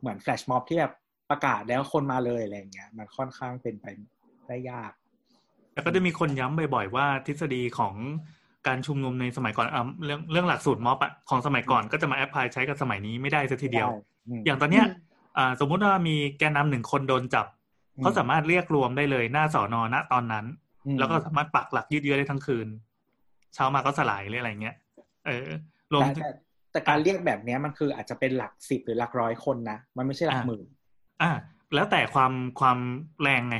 [0.00, 0.94] เหมือนแฟลชม็อบที่แบบ
[1.30, 3.86] ประกาศแล้วคนมาเลยอะไรอย่างเงี้ย มันค่อนข้างเป็นไป
[4.48, 4.92] ได้ยาก
[5.74, 7.94] แล้วก็จะมีคนย้ำบ่อยๆว่าทฤษฎีของ
[8.66, 13.88] การชุมนุมในสมัยก่อนอะเรื่องเรื่องหลักสูตรม็อบอะของสมัยก่อนก็จะมา apply ใช้กับสมัยนี้ไม่ได้สักทีเดียว
[14.28, 14.86] อืมอย่างตอนเนี้ย
[15.38, 17.59] อ่าสมมุติว่ามีแกนนำหนึ่งคนโดนจับอืม
[18.02, 20.46] เขาสามารถเรียกรวมได้เลยหน้าสอนอณตอนนั้น
[20.86, 22.68] อืมแล้วก็สามารถปักหลักยืดเยื้อได้ทั้งคืน
[23.54, 24.76] เช้ามาก็สลายหรืออะไรเงี้ย
[25.26, 25.48] เออ
[25.92, 26.30] รวมแต่แต่
[26.72, 30.66] แต่การเรียกแบบเนี้ยมันคืออาจจะเป็นหลักสิบหรือหลักร้อยคนนะ มันไม่ใช่หลักอ่าหมื่น
[31.22, 31.30] อ่า
[31.74, 32.78] แล้วแต่ความความ
[33.22, 33.56] แรงไง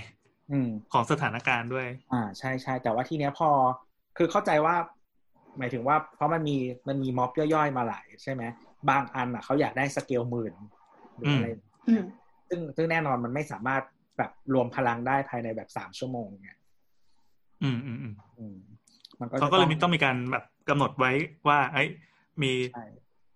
[0.53, 3.51] อืมของสถานการณ์ด้วย อ่า ใช่ใช่แต่ว่าทีเนี้ยพอ
[4.17, 4.75] คือเข้าใจว่า
[5.59, 6.57] หมายถึงว่า เพราะมันมี
[6.89, 8.43] มันมีม็อบย่อยๆมาหลายใช่ไหม
[8.91, 10.55] บางอันอะเขาอยากได้สเกลหมื่น
[11.17, 11.49] หรืออะไร
[11.89, 12.03] อืม
[12.49, 13.83] ซึ่งซึ่งแน่นอนมันไม่สามารถ
[14.19, 16.59] แบบรวมพลังได้ภายในแบบสามชั่วโมงเนี่ย
[17.63, 18.57] อืมอืมอืมอืม
[19.21, 21.13] มันก็เขาก็เลยมีจะต้องมีการแบบกำหนดไว้
[21.49, 21.89] ว่า ไอ้ย
[22.43, 22.87] มีใช่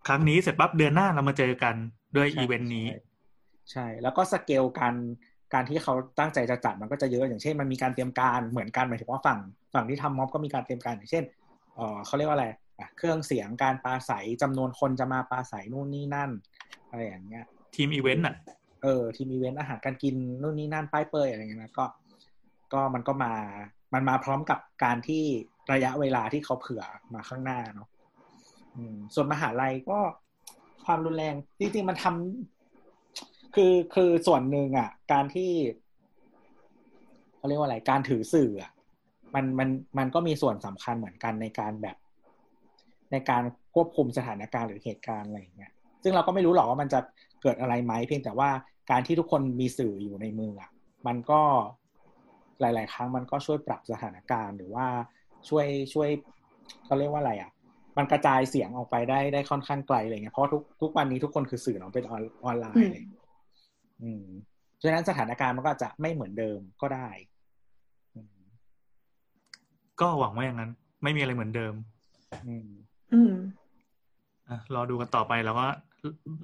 [0.07, 1.75] ครั้งนี้เสร็จปั๊บเดือนหน้าเรามาเจอกัน
[2.17, 2.99] ด้วยใช่อีเวนต์นี้ใช่
[3.73, 4.95] ใช่ แล้วก็สเกลการ
[5.55, 9.39] การที่เขาตั้งใจจะจัดมันก็จะเยอะอย่างเช่น มันมีการเตรียมการเหมือนกันหมายถึงว่าฝั่ง
[9.75, 11.25] ฝั่งที่ทำม็อบก็มีการเตรียมการอย่างเช่น
[11.75, 12.47] เออเขาเรียกว่าอะไร
[12.79, 16.31] อะเครื่องเสียงการปราศรัยจำนวนคนจะมาปราศรัยนู่นนี่นั่น
[16.89, 18.35] อะไรอย่างเงี้ยทีมอีเวนต์อะ
[18.85, 21.85] เออทีมอีเวนต์อาหารการกินนู่นนี่นั่นป้ายเปยอะไรเงี้ยนะก็
[22.73, 23.33] ก็มันก็มา
[23.95, 25.25] มันมาพร้อมกับการที่
[25.73, 26.83] ระยะเวลาที่เขาเผื่อ
[27.15, 27.89] มาข้างหน้าเนาะ
[29.15, 29.99] ส่วนมหาลัยก็
[30.85, 35.51] ความรุนแรง จริงๆมันทำคือคือส่วนหนึ่งอะ การที่
[37.37, 38.73] เขาเรียกว่าอะไรการถือสื่ออะ
[39.35, 39.69] มันมัน
[39.99, 41.97] มันก็มีส่วนสำคัญเหมือนกันในการแบบ
[43.13, 43.43] ในการ
[43.75, 47.01] ควบคุมสถานการณ์หรือเหตุการณ์อะไรอย่างเงี้ยซึ่งเราก็ไม่รู้หรอกว่ามันจะ
[47.43, 48.51] เกิดอะไรไหมเพียงแต่ว่า
[48.91, 50.71] การที่ทุกคนมีสื่ออยู่ในมืออะ
[51.07, 51.41] มันก็
[52.61, 54.87] หลาย ๆ ครั้งมันก็ช่วยปรับสถานการณ์หรือว่า
[55.49, 56.09] ช่วยช่วย
[56.85, 57.51] เขาเรียกว่าอะไรอะ
[57.97, 63.05] มันกระจายเสียงออกไปได้ได้ค่อนข้างไกลอะไรเงี้ยเพราะทุกทุกวันนี้ทุกคนคือสื่อเนาะเป็นออนออนไลน์เลย
[64.03, 64.25] อืม
[64.83, 67.09] ฉะนั้นสถานการณ์มันก็อาจจะไม่เหมือนเดิมก็ได้
[68.15, 68.45] อืม
[70.01, 70.71] ก็หวังว่าอย่างนั้น
[71.03, 71.75] ไม่มีอะไรเหมือนเดิม
[72.47, 72.69] อืม
[73.15, 73.35] อืม
[74.49, 75.67] อะรอดูกันต่อไปแล้วก็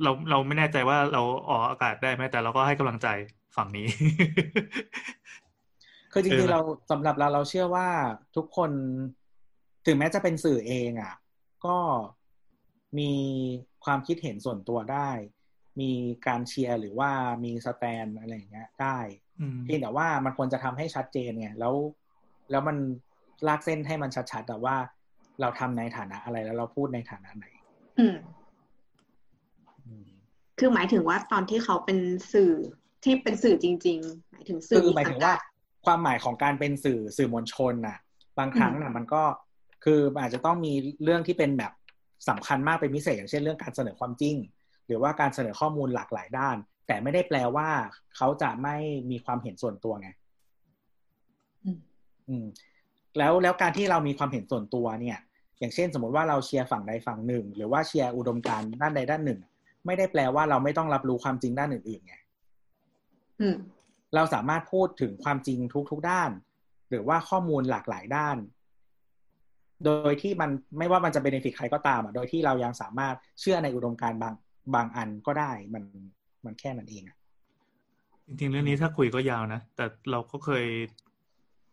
[0.02, 3.08] เราเราไม่แน่ใจว่าเราออกอากาศได้ไหมแต่เราก็ให้กำลังใจ
[3.56, 3.86] ฝั่งนี้
[6.12, 7.88] คือจเอริงอๆเราสำหรับเราเราเชื่อว่า
[8.36, 8.70] ทุกคน
[9.86, 11.14] ถึงแม้จะเป็นสื่อเองอะ
[11.66, 11.76] ก็
[12.98, 13.12] มี
[13.84, 15.10] ความคิดเห็นส่วนตัวได้
[15.80, 15.90] มี
[16.26, 17.10] การเชียร์หรือว่า
[17.44, 18.98] มีสแตนอะไรอย่างเงี้ย ได้
[19.40, 21.74] อืมเพียงแต่ว่ามันควรจะทำให้ชัดเจนไงแล้ว
[22.50, 22.76] แล้วมัน
[23.48, 24.76] ลากเส้นให้มันชัดๆแต่ว่า
[25.40, 27.46] เราทำในฐานะอะไรแล้วเราพูดในฐานะไหน
[27.98, 28.39] อืมอืม
[30.60, 31.98] คือหมายถึงว่าตอนที่เขาเป็น
[32.32, 32.52] สื่อ
[33.04, 35.32] ที่เป็นสื่อจริง ๆ หมายถึงสื่คือหมายถึงว่า
[35.86, 37.98] ความหมายของการเป็นสื่อสื่อมวลชนน่ะ
[38.38, 39.22] บางครั้งน่ะ มันก็
[39.84, 40.72] คืออาจจะต้องมี
[41.04, 41.72] เรื่องที่เป็นแบบ
[42.28, 44.36] สำคัญมากเป็นพิเศษอย่างเช่นเรื่องการเสนอความจริง
[44.86, 47.68] หรือว่าการเสนอข้อมูลหลากหลายด้าน แต่ไม่ได้แปลว่า
[48.16, 48.76] เขาจะไม่
[49.10, 50.08] มีความเห็นส่วนตัวไง
[51.64, 51.78] อืม
[52.28, 52.46] อืม
[53.18, 55.18] แล้วแล้วการที่เรามีความเห็นส่วนตัวเนี่ย
[55.58, 59.40] อย่างเช่น สมมติว่าเราเชียร์ฝั่งใดฝั่งหนึ่ง หรือว่าเชียร์อุดมการณ์ด้านใดด้านหนึ่ง
[59.86, 62.14] ไม่ได้แปลว่าเราไม่ต้องรับรู้ความจริงด้านอื่นๆไง
[63.40, 63.56] อืม
[64.14, 65.58] เราสามารถพูดถึงความจริง
[65.90, 66.30] ทุก ๆ ด้าน
[66.90, 68.36] หรือว่าข้อมูลหลากหลายด้าน
[69.84, 74.34] โดยที่มันไม่ว่ามันจะเบนฟิตใครก็ตามอะโดยที่เรายังสามารถเชื่อในอุดมการณ์บาง
[74.74, 75.84] บางอันก็ได้มัน
[76.44, 77.16] มันแค่นั้นเองอะ
[78.26, 80.66] จริงๆเรื่องนี้ถ้าคุยก็ยาวนะ แต่เราก็เคย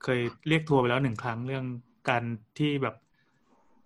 [0.03, 1.65] เคยเรียกทัวร์ไปแล้วหนึ่งครั้งเรื่อง
[2.09, 2.23] การ
[2.57, 2.95] ที่แบบ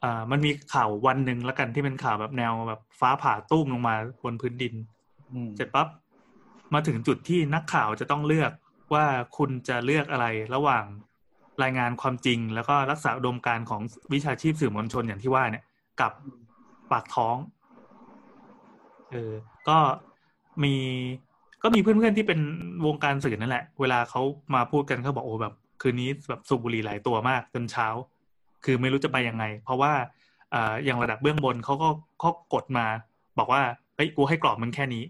[0.03, 4.73] อ่ามันมีข่าววันหนึ่งแล้วกันที่เป็นข่าวแบบแนวแบบฟ้าผ่าตุ้มลงมาบนพื้นดิน
[5.31, 5.87] อืมเสร็จปั๊บ
[6.73, 8.51] มาถึงจุดที่นักข่าวจะต้องเลือก
[8.93, 9.05] ว่า
[9.37, 10.85] คุณจะเลือกอะไรระหว่าง
[11.63, 13.81] รายงานความจริง แล้วก็รักษาอุดมการณ์ของ
[14.13, 15.65] วิชาชีพสื่อมวลชนอย่างที่ว่าเนี่ย
[16.01, 16.11] กับ
[16.91, 17.37] ปากท้อง
[19.11, 19.33] เออ
[19.67, 19.77] ก็
[20.63, 20.75] มี
[21.63, 22.39] ก็มีเพื่อนๆที่เป็น
[22.85, 24.21] วงการสื่อนั่นแหละ เวลาเขา
[24.55, 27.87] มาพูดกันเขาบอกโอ้แบบ คืนนี้แบบสูบบุหรี่หลายตัวมากจนเช้า
[28.65, 29.91] คือไม่รู้จะไปยังไง เพราะว่า
[30.53, 32.85] อ่าอย่างระดับเบื้องบนเขาก็เขากดมา
[33.39, 33.61] บอกว่า
[33.95, 35.03] เฮ้ยกูให้กรอบมึงแค่นี้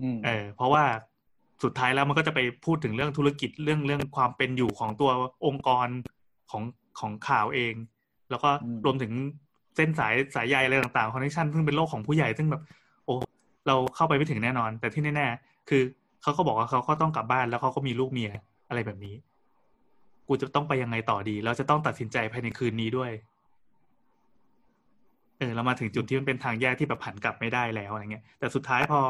[0.00, 0.84] อืมเออเพราะว่า
[1.62, 5.10] สุดท้ายแล้วมันก็จะไปพูดถึงเรื่องธุรกิจเรื่องเรื่องความเป็นอยู่ของตัว
[5.46, 5.88] องค์กร
[6.50, 6.62] ของ
[7.00, 7.74] ของข่าวเอง
[8.30, 9.12] แล้วก็อืมรวมถึง
[9.76, 12.62] เส้นสายสายใยอะไรต่างๆคอนเนคชันซึ่งเป็นโลกของผู้ใหญ่ซึ่งแบบ
[13.04, 13.14] โอ้
[13.66, 15.82] เราเข้าไปไม่ถึงแน่นอน แต่ที่แน่ๆคือ
[16.22, 18.30] เขาก็บอกว่าเขาก็ต้องกลับบ้านแล้วเขาก็มีลูกเมีย
[18.68, 19.14] อะไรแบบนี้
[20.28, 23.10] กูจะต้องไปยังไงต่อดี แล้วจะต้องตัดสินใจภายในคืนนี้ด้วย
[25.38, 29.00] เออเรามาถึงจุดที่มันเป็นทางแยกที่แบบผันกลับไม่ได้แล้วอะไรเงี้ย แต่สุดท้ายพอ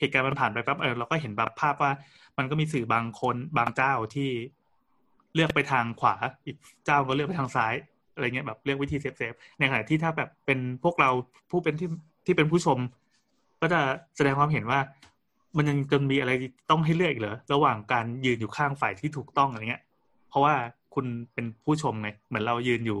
[0.00, 1.92] เหตุการณ์มันผ่านไปปั๊บเออเราก็เห็นแบบภาพว่า
[2.38, 4.30] มันก็มีสื่อบางคนบางเจ้าที่
[5.34, 6.14] เลือกไปทางขวา
[6.46, 7.74] อีกเจ้าก็เลือกไปทางซ้าย
[8.14, 11.10] อะไรเงี้ยแบบเลือกวิธี safe safe ในขณะที่ถ้าแบบเป็นพวกเรา
[11.50, 11.88] ผู้เป็นที่
[12.26, 12.78] ที่เป็นผู้ชม
[13.60, 13.80] ก็จะ
[14.16, 14.80] แสดงความเห็นว่า
[15.56, 16.32] มันยังจะมีอะไร
[16.70, 19.82] ต้องให้เลือกอีกเหรอระหว่างการยืนอยู่ข้างฝ่ายที่ถูกต้องอะไรเงี้ย
[20.28, 20.54] เพราะว่า
[20.94, 23.00] คุณเป็นผู้ชมไงเหมือนเรายืนอยู่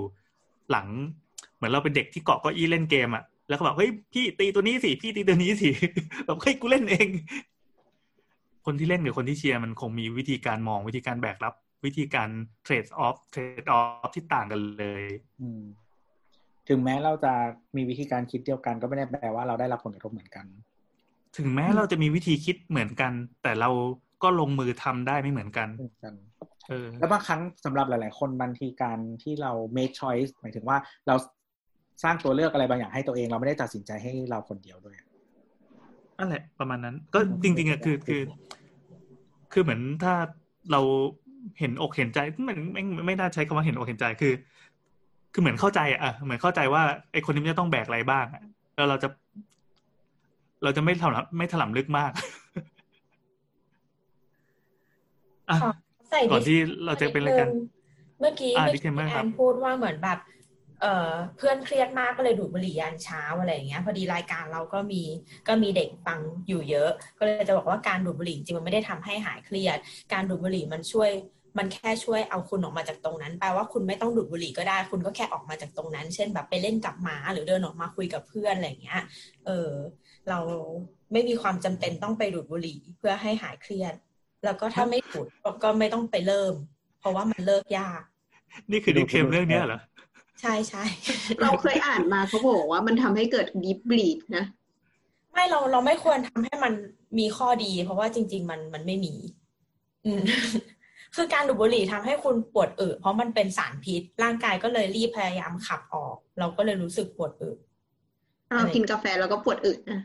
[0.70, 0.86] หลัง
[1.56, 5.70] เหมือนเราเป็นเด็กที่เกาะเก้าอี้เล่นเกมอะแล้วก็บอกเฮ้ยพี่ตีตัวนี้สิพี่ตีตัวนี้สิ
[6.24, 7.08] แบบเฮ้ยกูเล่นเอง
[8.66, 12.28] คนที่เล่นกับคนที่เชียร์มันคงมีวิธีการมองวิธีการแบกรับ วิธีการ
[12.62, 15.02] เทรดออฟเทรดออฟที่ต่างกันเลย
[15.40, 15.62] อืม
[16.68, 17.30] ถึงแม้เราจะ
[17.76, 20.46] มีวิธีการคิดเดียวกันก็ไม่ได้แปลว่าเราได้รับผลกระทบเหมือนกัน
[21.36, 23.12] ถึงแม้เราจะมีวิธีคิดเหมือนกัน
[23.42, 23.70] แต่เรา
[24.22, 25.68] ก็ลงมือทำได้ไม่เหมือนกัน
[26.68, 31.14] เหมือนกันเออแล้วบางครั้งสำหรับหลาย ๆ คนบางทีการที่เรา make choice หมายถึงว่าเรา
[32.04, 34.96] สร้างตัวเลือกอะไรบางอย่างให้ตัวเอง เราไม่ได้ตัดสินใจให้เราคนเดียวด้วย
[36.18, 38.22] นั่นแหละประมาณนั้น ก็จริงๆอะคือคือ
[39.52, 40.14] คือเหมือนถ้า
[40.72, 40.80] เรา
[41.58, 44.32] เห็นอกเห็นใจมันไม่ไม่ไม่น่าใช้คำว่าเห็นอกเห็นใจคือ
[45.32, 48.42] คือเหมือนเข้าใจอะอะเหมือนเข้าใจว่าไอคนนี้มันจะต้องแบกอะไรบ้างอะ
[48.76, 49.08] แล้วเราจะ
[50.62, 52.12] เราจะไม่ถลำไม่ถลำลึกมาก
[55.50, 55.70] อะขอ
[56.10, 57.48] ใส่ก่อนที่เราจะเป็นรายการ
[58.20, 60.18] เมื่อกี้อ่าเมื่อกี้ disclaimer แอครับนพูดว่าเหมือนแบบ
[60.80, 65.02] เอ่อเพื่อนเครียดมากก็เลยดูดบุหรี่ยันเช้าอะไรอย่างเงี้ย พอดีรายการเราก็มี
[65.48, 69.78] ก็มีเด็กฟังอยู่เยอะ ก็เลยจะบอกว่าการดูดบุหรี่จริงๆมันไม่ได้ทำให้หายเครียด
[70.12, 71.10] การดูดบุหรี่มันช่วย
[71.58, 79.02] มันแค่ช่วยเอาคุณออกมาจากตรงนั้นแปลว่าคุณไม่ต้องดูดบุหรี่ก็ได้ คุณก็แค่ออกมาจากตรงนั้น เช่นแบบไปเล่นกับหมาหรือเดินออกมาคุยกับเพื่อนอะไรอย่างเงี้ย
[79.46, 79.70] เออ
[80.28, 80.38] เรา
[81.12, 83.94] ไม่มีความจำเป็นต้องไปดูดบุหรี่เพื่อให้หายเครียด
[84.44, 85.26] แล้วก็ถ้าไม่ดูด
[85.62, 86.54] ก็ไม่ต้องไปเริ่ม
[87.00, 88.02] เพราะว่ามันเลิกยาก
[88.70, 89.80] นี่คือดิเคมเรื่องเนี้ยเหรอ
[90.40, 90.84] ใช่ใช่
[91.42, 94.44] เราเคยอ่านมาเขาบอกว่ามันทำให้เกิดดิฟบลีดนะ
[95.32, 96.72] ไม่เราเราไม่ควรทำให้มัน
[97.18, 99.14] มีข้อดี เพราะว่าจริง ๆ มันมันไม่มี
[100.06, 100.22] อืม
[101.16, 107.50] คือการดูดบุหรี่ทำให้คุณปวดอึเพราะมันเป็นสารพิษ ร่างกายก็เลยรีบพยายามขับออก เราก็เลยรู้สึกปวดอึ
[108.56, 110.00] เรากินกาแฟแล้วก็ปวดอึนะ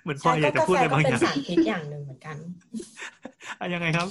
[0.00, 2.36] เหมือนพลอยอยากจะพูดอะไรก็บางอเป็นย่างสารพิษอย่างหนึ่งเหมือนกัน
[3.58, 4.08] อะยังไงครับ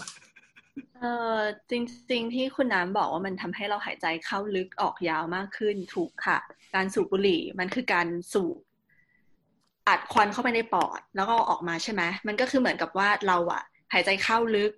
[0.95, 1.03] เอ
[1.37, 6.37] อจริงๆที่คุณน้ำบอกว่ามันทำให้เราหายใจเข้าลึกออกยาวมากขึ้นถูกค่ะ
[6.75, 8.57] การสูบบุหรี่มันคือการสูบ
[9.87, 14.71] อัดควันเข้าไปในปอด แล้วก็เอาออกมาใช่ไหมมันก็คือเหมือนกับว่าเราอะหายใจเข้าลึก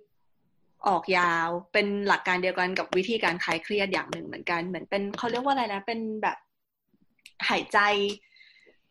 [0.88, 6.38] ออกยาว เป็นหลักการเดียวกันกับวิธีการคลายเครียดอย่างหนึ่งเหมือนกัน เหมือนเป็นเขาเรียกว่าอะไรนะ เป็นแบบ
[7.48, 7.78] หายใจ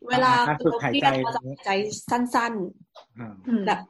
[0.08, 1.70] เวลาการฝึกหายใจเราจะหายใจ
[2.10, 3.80] สั้นๆอ่าอืมแบบ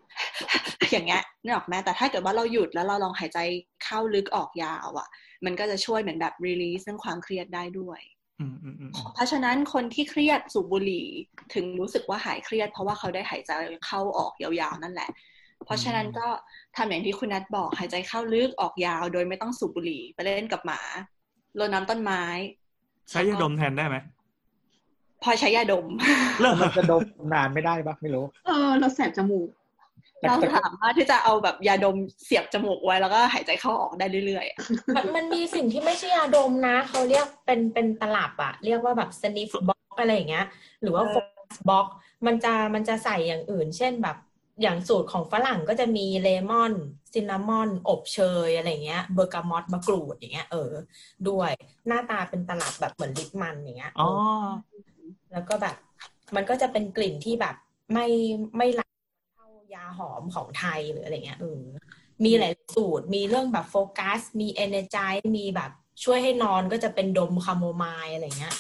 [0.93, 3.39] อย่างเงี้ยนึกออกไหมแต่ถ้าเกิดว่าเราหยุดแล้วเราลองหายใจ
[3.85, 5.09] เข้าลึกออกยาวอะ
[5.45, 8.01] มันก็จะช่วยเหมือนแบบ release เรื่องความเครียดได้ด้วย
[8.41, 11.07] อืมอืมอืมเพราะฉะนั้นคนที่เครียดสูบบุหรี่
[11.55, 13.53] ถึงรู้สึกว่าหายเครียด เพราะว่าเขาได้หายใจ
[13.87, 15.11] เข้าออกยาวๆนั่นแหละ
[15.65, 16.27] เพราะฉะนั้นก็
[16.77, 20.81] ทำอย่างที่คุณนัทบอกหายใจเข้าลึกออกยาว โดยไม่ต้องสูบบุหรี่ไปเล่นกับหมา
[21.59, 22.23] รดน้ำต้นไม้
[23.11, 23.97] ใช้ยาดมแทนได้ไหม
[25.23, 25.85] พอใช้ยาดม
[26.41, 27.03] เลิกมันจะดม
[27.33, 29.49] นานไม่ได้ปะไม่รู้ เออ เราแสบจมูก
[30.21, 34.59] แต่เราแต่สามารถที่จะเอาแบบยาดมเสียบจมูกไว้แล้วก็หายใจเข้าออกได้เรื่อยๆอะ
[34.95, 40.47] มันมันมีสิ่งที่ไม่ใช่ยาดมนะ เขาเรียกเป็นเป็นตลับอะเรียกว่าแบบ sniff box อะไรอย่างเงี้ย
[40.83, 41.87] หรือว่าเออ focus box
[42.27, 44.17] มันจะมันจะใส่อย่างอื่น เช่นแบบ
[44.63, 46.73] อย่างสูตรของฝรั่งก็จะมีเลมอน
[47.15, 50.73] ซินนามอน อบเชยอะไรเงี้ยเบอร์กามอตมะกรูดอย่างเงี้ยเออ
[51.29, 51.53] ด้วย
[51.89, 54.05] หน้าตาเป็นตลับแบบเหมือนลิปมันอย่างเงี้ยอ๋อ
[55.33, 55.77] แล้วก็แบบ
[56.37, 57.55] มันก็จะเป็นกลิ่นที่แบบ
[57.93, 58.07] ไม่
[58.57, 58.91] ไม่หลัก
[59.35, 61.61] เท่ายาหอมของไทยหรืออะไรเงี้ยเออ
[62.25, 65.71] มีหลายสูตร มีเรื่องแบบโฟกัส มีเอเนจายมีแบบ
[66.05, 68.55] ช่วยให้นอนก็จะเป็นดมคาโมไมล์อะไรเงี้ย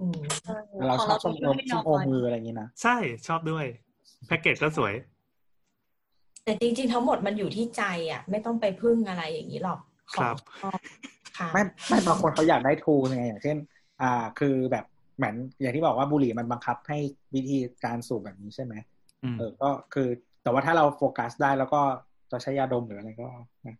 [0.00, 0.20] อืม
[0.86, 3.64] เราของชอบชมจะรมให้ชนมนโอมืออะไรอย่างงี้นะ ใช่ชอบด้วย
[4.26, 4.94] แพ็กเกจก็สวย
[6.44, 9.80] แต่จริง ๆ ทั้งหมดมันอยู่ที่ใจอะ ไม่ต้องไปพึ่งอะไรอย่างนี้หรอก
[10.14, 10.78] ขครัองบชอบ
[11.38, 13.56] ค่ะไม่ไม่บางคนเขาอยากได้ทูไงอย่างเช่น
[14.02, 14.84] อ่า คือแบบ
[15.18, 16.98] เหมือนอย่างที่บอกว่าบุหรี่มันบังคับให้
[17.34, 18.74] วิธีการสูบแบบนี้ใช่ไหม
[19.24, 20.08] อืมเออ ก็คือ
[20.42, 21.80] แต่ว่าถ้าเราโฟกัสได้แล้วก็
[22.30, 23.28] จะใช้ยาดมหรืออะไรก็
[23.66, 23.76] นะ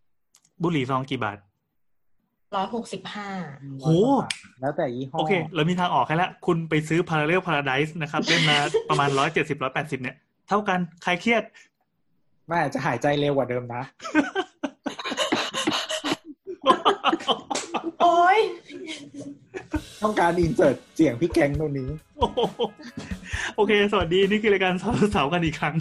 [0.63, 1.37] บุหรี่ซองกี่บาท
[2.55, 3.29] ร้อยหกสิบห้า
[3.81, 3.89] โห
[4.61, 8.57] แล้วแต่ยี่ห้อ โอเค เรามีทางออกให้แล้วคุณไปซื้อ Parallel Paradise นะครับเล่มละ
[8.89, 10.15] ประมาณร้อยเจ็ดสิบร้อยแปดสิบเนี่ย
[10.47, 11.43] เท่ากันใครเครียด
[12.47, 13.83] ไม่อาจจะหายใจเร็วกว่าเดิมนะ
[18.01, 18.39] โอ้ย
[20.03, 22.39] ต้องการอินเสิร์ตเสียงพี่แกงโน่นนี้โอ้โห
[23.55, 25.75] โอเค สวัสดีนี่คือรายการเสาร์เสาร์กันอีกครั้ง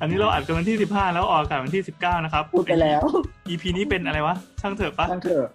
[0.00, 3.02] อันนี้เราอัดกันวันที่สิบห้าแล้วออกอากาศวันที่สิบเก้านะครับพูดไปแล้ว
[3.48, 5.48] EP นี้เป็นอะไรวะ ช่างเถอะปะตั้งเถอะ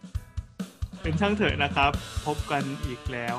[1.03, 1.91] เป็นช่างเถอะนะครับ
[2.25, 3.35] พบกันอีกแล้ว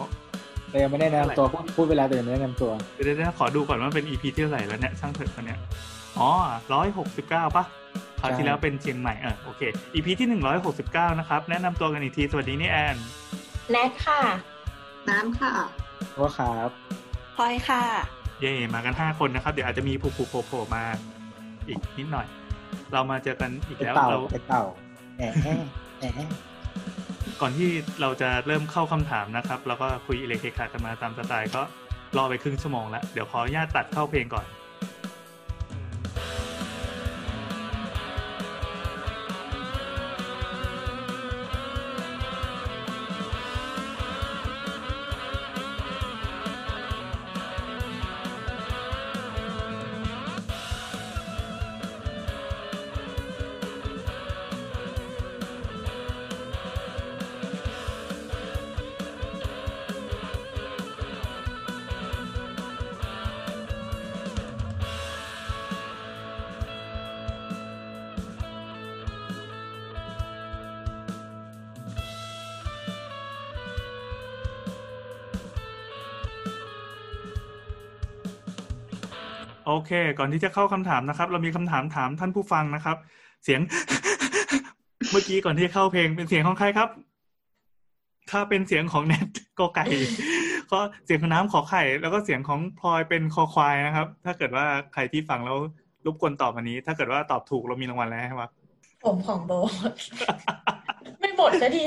[0.71, 5.59] แต่ยังไม่ได้แนะนำตัวพูดพูดไปแล้วแต่ยังไม่ได้แนะนำตัวเดี๋ยวเดี๋ยวขอดูก่อนว่าเป็น EP ที่เท่าไหร่แล้วเนี่ยช่างเถอะคนเนี้ย
[6.19, 6.29] อ๋อ
[6.75, 7.65] ร้อยหกสิบเก้าปะ
[8.21, 9.63] คราวที่แล้วเป็นเชียงใหม่เออโอเค
[9.95, 12.97] EP ที่หนึ่งร้อยหกสิบเก้านะครับ แนะนำตัวกันอีกที สวัสดีนี่แอน
[13.71, 14.21] แนทค่ะ
[15.11, 15.53] น้ำค่ะ
[16.21, 16.71] ว่าครับ
[17.37, 17.83] พลอยค่ะ
[18.41, 20.83] เย่มากันห้าคนนะครับ เดี๋ยวอาจจะมีผูกๆโผล่ๆมา
[21.69, 22.27] อีกนิดหน่อย
[22.93, 24.65] เรามาเจอกันอีกไอแล้วเต่าเราไอเต่า
[25.19, 25.55] แอะแอะ
[25.99, 26.31] แอะแอะ
[27.41, 27.69] ก่อนที่
[28.01, 31.63] เราจะเริ่มเข้าคำถามนะครับ แล้วก็คุยอิเล็กเคขากันมาตามสไตล์ก็
[32.17, 34.47] รอไปครึ่งชั่วโมงแล้ว เดี๋ยวขออนุญาตตัดเข้าเพลงก่อน
[79.87, 82.97] เค ก่อนที่จะเข้าคำถามนะครับ เรามีคำถามถามท่านผู้ฟังนะครับ
[83.45, 83.61] เสียง
[85.11, 86.89] เมื่อกี้ก่อนที่จะเข้าเพลงเป็นเสียงของใครครับ
[88.31, 89.27] ถ้าเป็นเสียงของแนท
[89.59, 89.85] กอไก่
[90.73, 95.59] ก็เสียงของน้ำขอไข่ แล้วก็เสียงของพลอยเป็นคอควายนะครับ ถ้าเกิดว่าใครที่ฟังแล้ว
[96.07, 98.49] รบกวนตอบอันนี้ ถ้าเกิดว่าตอบถูกเรามีรางวัลอะไรให้วะ
[99.05, 99.53] ผมของโบ
[101.37, 101.87] ทไม่หมดจะดี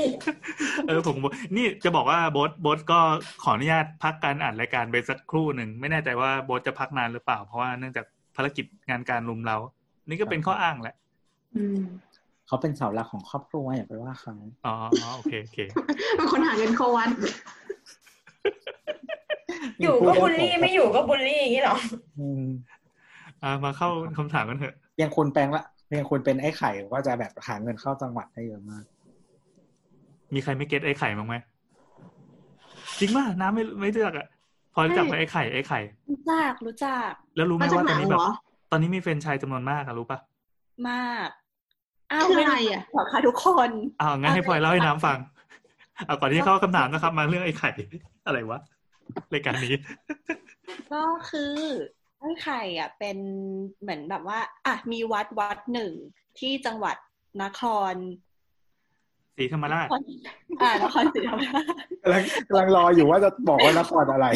[0.86, 1.16] เออผม
[1.56, 2.98] นี่จะบอกว่าโบทโบทก็
[3.42, 9.56] ขออนุญาตพักการอ่านรายการไปสักครู่หนึ่งไม่แน่ใจว่าโบทจะพักนานหรือเปล่า เพราะว่าเนื่องจากภารกิจงานการลุมเรา
[10.08, 10.96] นี่ก็เป็นข้ออ้างแหละ
[11.56, 11.78] อืม
[12.46, 14.34] เขาเป็นเสาหลักของครอบครัวอย่าไปว่าเขา
[14.66, 15.58] อ๋ออ๋อโอเคโอเค
[16.16, 17.10] เป็นคนหาเงินเข้าวัด
[19.80, 21.76] อยู่ก็บูลลี่ไม่อยู่ก็บูลลี่อย่างนี้เหรอ
[22.18, 22.44] อืม
[23.42, 28.84] อ่ามาเข้าคำถามกันเถอะอยังคุณแปลงละอยังคุณเป็นไอ้ไข่ก็จะแบบหาเงินเข้าจังหวัดได้เยอะมาก
[30.34, 31.34] มีใครไม่เก็ตไอ้ไข่บ้างไหม
[32.98, 34.26] จริงป่ะน้ำไม่ไม่รู้จักอะ
[34.74, 38.32] พอรู้จักไหมไอ้ไข่ไอ้ไข่รู้จักรู้จัก แล้วรู้ไหมมาจากว่าตอนนี้ไหนแบบเหรอ
[38.70, 40.18] ตอนนี้มีแฟรนไชส์จำนวนมากอะรู้ป่ะ
[40.88, 41.28] มาก
[42.12, 45.18] อ้าวคือไม่อะไรรู้อะหรอคะทุกคนอ้าวงั้นให้พลอยเล่าให้น้ำฟัง
[46.06, 47.70] เอาก่อนที่จะเข้าคำถามนะครับ มาเรื่องไอ้ไข่
[48.26, 48.58] อะไรวะ
[49.32, 49.74] รายการนี้
[50.92, 51.54] ก็คือ
[52.20, 53.18] ไอ้ไข่อะ เป็น
[53.80, 55.92] เหมือนแบบว่า อะมีวัดวัดหนึ่ง
[56.38, 56.96] ที่จังหวัด
[57.42, 57.62] นค
[57.92, 57.94] ร
[59.40, 59.88] สีธรรมราช
[60.62, 64.26] อ่านครศรีธรรมราชกำลังกำลังรออยู่ว่าจะบอกว่านครอะไร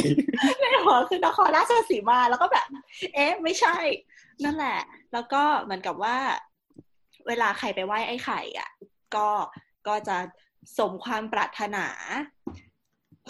[0.60, 2.66] ในหัวคือนครราชสีมาแล้วก็แบบ
[3.14, 3.76] เอ๊ะ ไม่ใช่
[4.44, 4.78] นั่นแหละ
[5.12, 6.16] แล้วก็เหมือนกับว่า
[7.26, 8.70] เวลาใครไปไหว้ไอ้ไข่อะ
[9.16, 9.28] ก็
[9.86, 10.16] ก็จะ
[10.78, 11.86] สมความปรารถนา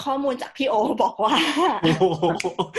[0.04, 1.34] ข้อมูลจากพี่โอบอกว่า
[1.82, 2.04] โอ้โห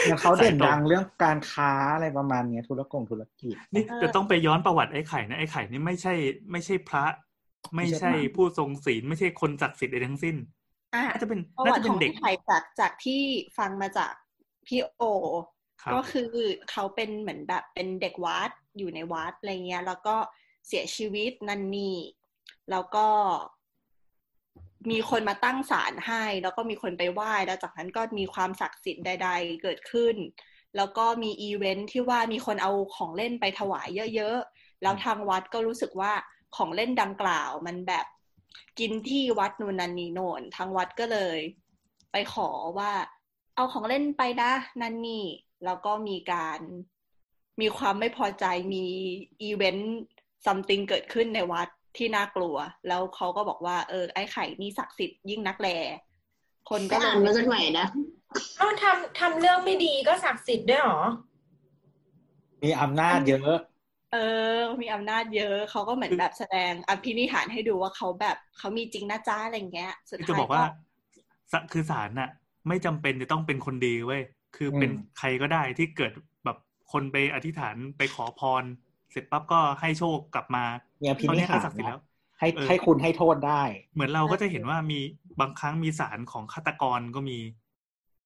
[0.05, 6.13] แล้วเขาเด่นสายตรงดังเรื่องการค้าอะไรประมาณเนี้ยธุรกงธุรกิจ นี่เออจะต้องไปย้อนประวัติไอ้ไข่นะไอ้ไข่นี่ไม่ใช่
[6.51, 7.05] ไม่ใช่พระ
[7.75, 10.35] ไม่ใช่ผู้ทรงศีลไม่ใช่คนศักดิ์สิทธิ์ใดทั้งสิ้น
[10.95, 13.21] อะน่าจะเป็นประน่าวัจะติเป็ขอนงเด็กไอ้ไข่จากจากที่
[13.57, 14.13] ฟังมาจาก
[14.67, 15.03] พี่โอ
[15.81, 16.31] ครับก็คือ
[16.71, 20.15] เขาเป็นเหมือนแบบเป็นเด็กวัดอยู่ในวัดอะไรเงี้ย แล้วก็
[20.67, 21.97] เสียชีวิตนันนี่
[22.71, 23.07] แล้วก็
[24.91, 30.15] มีคนมาตั้งศาลให้ แล้วก็มีคนไปไหว้แล้วจากนั้นก็มีความศักดิ์สิทธิ์ใด ๆ เกิดขึ้น
[30.77, 36.13] แล้วก็มีอีเวนท์ที่ว่ามีคนเอาของเล่นไปถวายเยอะๆ แล้วทางวัดก็รู้สึกว่า
[36.55, 38.05] ของเล่นดังกล่าว มันแบบ
[38.79, 41.39] กินที่วัดนูนนันนีโนนทางวัดก็เลย
[42.11, 42.91] ไปขอว่า
[43.55, 45.25] เอาของเล่นไปนะนั่นนี่
[45.65, 46.59] แล้วก็มีการ
[47.61, 48.85] มีความไม่พอใจมี
[49.41, 52.55] event something เกิดขึ้นในวัดที่น่ากลัว
[52.87, 55.69] แล้วเขาก็บอกว่าเออไอ้ไข่นี่ศักดิ์สิทธิ์ยิ่งนักแล
[56.69, 57.87] คนไปก็เลอ่านมายจากไหนนะ
[58.57, 61.01] เอ้าทำทำเรื่องไม่ดีก็ศักดิ์สิทธิ์ด้วยเหรอ
[62.63, 63.57] มีอำนาจเยอะ
[64.11, 64.17] เอ
[64.57, 70.63] อ มีอำนาจเยอะเขาก็เหมือนแบบแสดงอภินิหารให้ดูว่าเขาแบบเขามีจริงนะจ้าอะไรเงี้ยสุดจะท้ายบอกว่า
[71.51, 72.29] สะคือศาลน่ะ
[72.67, 74.21] ไม่จำเป็นจะต้องเป็นคนดีเว้ย
[74.55, 76.11] คือเป็นอืมใครก็ได้ที่เกิด
[76.45, 76.57] แบบ
[76.91, 78.63] คนไปอธิษฐานไปขอพร
[79.11, 80.63] เสร็จปั๊บก็ให้โชคกลับมา
[81.01, 81.99] มีอภิตอนนินี้หาก็รศักดิ์สิทธิ์แล้ว
[82.39, 83.61] ให้เออให้คุณให้โทษได้
[83.93, 84.99] เหมือนเราก็จะเห็นว่ามี
[85.39, 87.37] บางครั้งมีสารของฆาตกรก็มี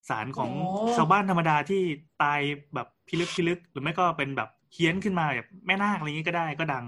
[0.10, 0.54] สารของโอ้
[0.96, 1.82] ชาวบ้านธรรมดาที่
[2.24, 2.40] ตาย
[2.74, 6.86] แบบพิลึกพิลึก หรือไม่ก็เป็นแบบ เฮี้ยนขึ้นมาแบบแม่นาคอะไรอย่างนี้ก็ได้ก็ดัง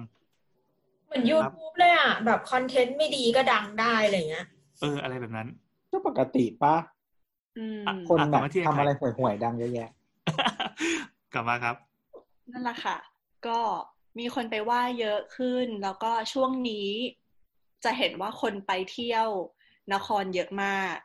[1.05, 4.45] เหมือน YouTube เลยอะ แบบคอนเทนต์ไม่ดีก็ดังได้อะไรเงี้ย
[4.81, 5.47] เออ อะไรแบบนั้น
[5.91, 6.75] ก็ปกติปะ
[7.57, 9.89] อืมอะคนอะแบบกลับมาที่ไอ้ทำไข่อะไรห่วยๆดังเยอะแยะ
[11.33, 11.75] กลับมาครับ
[12.51, 12.97] นั่นแหละค่ะ
[13.47, 13.59] ก็
[14.19, 16.89] มีคนไปไหว้เยอะขึ้น แล้วก็ช่วงนี้
[17.83, 19.29] จะเห็นว่าคนไปเที่ยว
[19.93, 20.95] นครเยอะมาก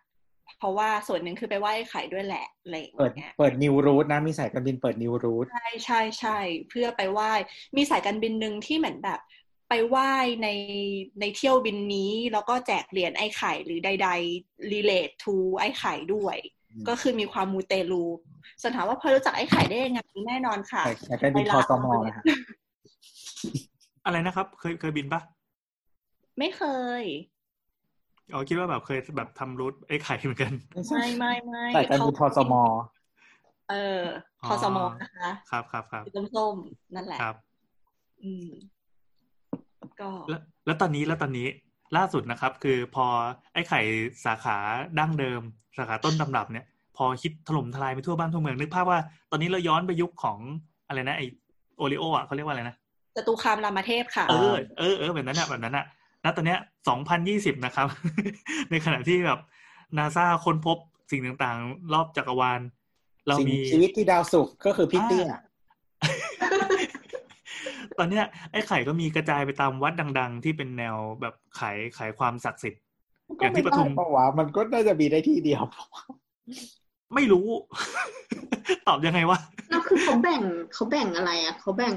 [0.58, 7.32] เพราะว่าส่วนหนึ่งคือไปไหว้ไข่ด้วยแหละอะไรอย่างเปิดเงี้ยเปิดนิวรูทนะ มีสายการบินเปิดนิวรูทใช่ใช่ใช่เพื่อไปไหว้
[7.76, 9.20] มีสายการบินหนึ่งที่เหมือนแบบ
[9.68, 10.48] ไปไหว้ใน
[11.20, 16.36] ในเที่ยวบินนี้ แล้วก็แจกเหรียญไอ้ไข่หรือใดๆ relate to ไอ้ไข่ด้วย
[16.88, 18.04] ก็คือมีความมูเตลู
[18.60, 22.24] ส่วนถามว่าพอรู้จักไอ้ไข่ได้ยังไงแน่นอนค่ะสายการบินไปทลาอสมนะฮะ
[24.04, 25.20] อะไรนะครับ เคยเคยบินปะ
[26.38, 26.62] ไม่เค
[27.00, 27.02] ย
[28.32, 32.54] อ๋อคิดว่าแบบเคยแบบทำรูทไอ้ไข่เหมือนกัน ไม่ใช่ไม่ไม่ไม่สายการบินทอสม
[33.70, 34.02] เออ
[34.42, 37.36] อ๋ทออสมนะคะครับครับครับสีส้มๆนั่นแหละครับ
[38.22, 38.48] อืม
[40.00, 41.46] ก็แล้วแล้วตอนนี้แล้วตอนนี้
[41.96, 43.06] ล่าสุดนะครับ คือพอ
[43.52, 43.80] ไอ้ไข่
[44.24, 44.56] สาขา
[44.98, 45.40] ดั้งเดิม
[45.76, 46.66] สาขาต้นตำรับเนี่ย
[46.96, 48.98] พอฮิตถล่มทลายไปทั่วบ้านทั่วเมืองนึกภาพว่า
[49.30, 50.38] ตอนนี้เราย้อนไปยุคของ
[50.88, 51.22] อะไรนะไอ
[51.78, 52.76] โอริโออะเขาเรียกว่าอะไรนะ
[53.16, 55.84] จตุคามรามเทพค่ะ เออเออเออแบบนั้นอะแบบนั้นอะ
[56.26, 57.88] ณตอนเนี้ยสองพันยี่สิบนะครับ
[58.70, 59.40] ในขณะที่แบบ
[59.98, 60.78] นาซาค้นพบ
[61.10, 62.60] สิ่งต่างๆ รอบจักรวาล
[63.26, 65.26] เราสิ่งมีชีวิตที่ดาวศุกร์ก็คือพี่เตี้ย
[67.98, 72.82] ตอนเนี้ยไอ้ไข่ก็มีกระจายไปตามวัดดัง ๆ ที่เป็นแนวแบบขายขายความศักดิ์สิทธิ์
[73.38, 75.62] อย่างที่ปทุมก็ไได้ปะวะมันก็น่าจะมีได้ที่เดียว
[77.14, 77.46] ไม่รู้
[78.86, 79.38] ตอบยังไงวะ
[79.70, 80.42] แล้วคือเขาแบ่ง
[80.74, 81.94] เขาแบ่งอะไรอะเขาแบ่ง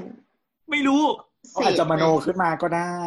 [0.70, 1.02] ไม่รู้
[1.50, 2.98] เขาอาจจะมโนขึ้นมาก็ได้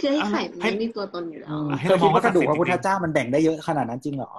[0.00, 4.32] คือให้ไข่ให้มันไม่มีตัวตนอยู่แล้วอืมให้เธอคิดว่าเรามองว่ากระดูกศัพกดิ์สิทธิ์ระพุทธเจ้ามันแบ่งได้เยอะขนาดนั้นจริงเหรอ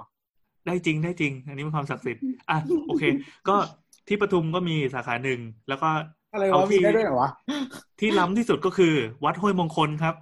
[0.66, 3.04] ได้จริงได้จริง อันนี้เป็นความศักดิ์สิทธิ์อะโอเค
[3.48, 3.56] ก็
[4.08, 5.88] ที่ปทุมก็มีสาขาหนึ่งแล้วก็
[6.32, 7.30] อะไรเอาวะที่มีได้ด้วยเหรอวะ
[8.00, 8.94] ที่ล้ำที่สุดก็คือ
[9.24, 10.14] วัดห้วยมงคลครับ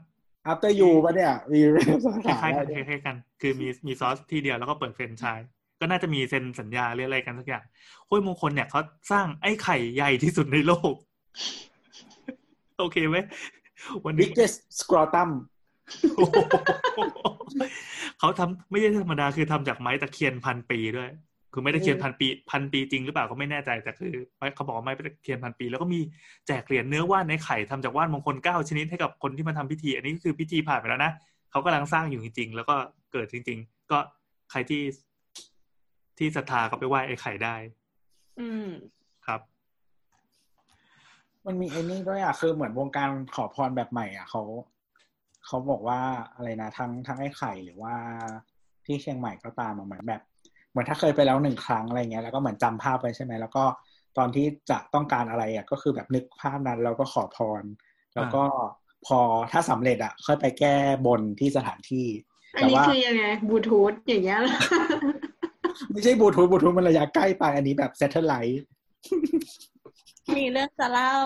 [0.51, 1.61] after you ปะเนี่ยมี
[2.27, 5.49] สาคขาล้ายๆได้กันด้วยคล้ายๆกัน คือมีมีซอสที่เดียวแล้วก็เปิดเฟรนไชส์
[5.81, 7.64] ก็น่าจะมีเซ็นสัญญาหรืออะไรกันสักอย่าง
[8.09, 8.81] ห้วยมงคลเนี่ยเขา
[9.12, 10.95] สร้างไอ้ไข่ใหญ่ที่สุดในโลก
[12.79, 13.16] โอเคไหม
[14.05, 15.30] วันนี้ biggest scrotum
[16.16, 16.37] โอ้โห
[18.18, 21.11] เขาทำไม่ใช่ธรรมดาคือทำจากไม้ตะเคียนพันปีด้วย
[21.53, 24.12] คือไม้ตะเคียนพันปีพันปีจริงหรือเปล่าก็ไม่แน่ใจแต่คือ
[24.55, 26.01] เขาบอกว่าไม้ตะเคียนพันปี แล้วก็มี
[26.47, 31.12] แจกเหรียญเนื้อว่านในไข่ทำจากว่านมงคลเก้าชนิดให้กับคนที่มาทำพิธี อันนี้ก็คือพิธีผ่านไปแล้วนะ
[31.51, 32.76] เขากำลังสร้างอยู่จริง ๆ แล้วก็
[33.12, 33.99] เกิดจริง ๆ ก็
[34.51, 34.82] ใครที่
[36.18, 37.57] ที่ศรัทธาก็ไปไหว้ไอ้ไข่ได้
[38.41, 39.04] อืมครับ
[41.47, 44.42] มันมีไอ้นี่ด้วยอะคือเหมือนวงการขอพรแบบใหม่อะเขา
[45.47, 46.01] เขาบอกว่า
[46.34, 47.95] อะไรนะทั้งทั้งไอ้ไข่หรือว่า
[48.86, 50.22] ที่เชียงใหม่ก็ตามอะเหมือนแบบ
[50.70, 53.64] เหมือนถ้าเคยไปแล้วหนึ่งครั้งอะไรเงี้ยแล้วก็เหมือนจำภาพไว้ใช่ไหมแล้วก็
[54.18, 57.64] ตอนที่จะต้องการอะไรอะก็คือแบบนึกภาพนั้นแล้วก็ขอพร
[58.14, 58.42] แล้วก็
[59.07, 59.18] พอ
[59.53, 60.76] ถ้าสำเร็จอะค่อยไปแก้
[61.07, 62.07] บนที่สถานที่
[62.57, 64.55] อันแต่นี้ว่าคือยังไงบลูทูธอย่างเงี้ยเหรอ
[65.90, 68.62] ไม่ใช่บลูทูธบลูทูธมันระยะใกล้ไปอันนี้แบบ satellite
[70.37, 71.16] มีเรื่องจะเล่า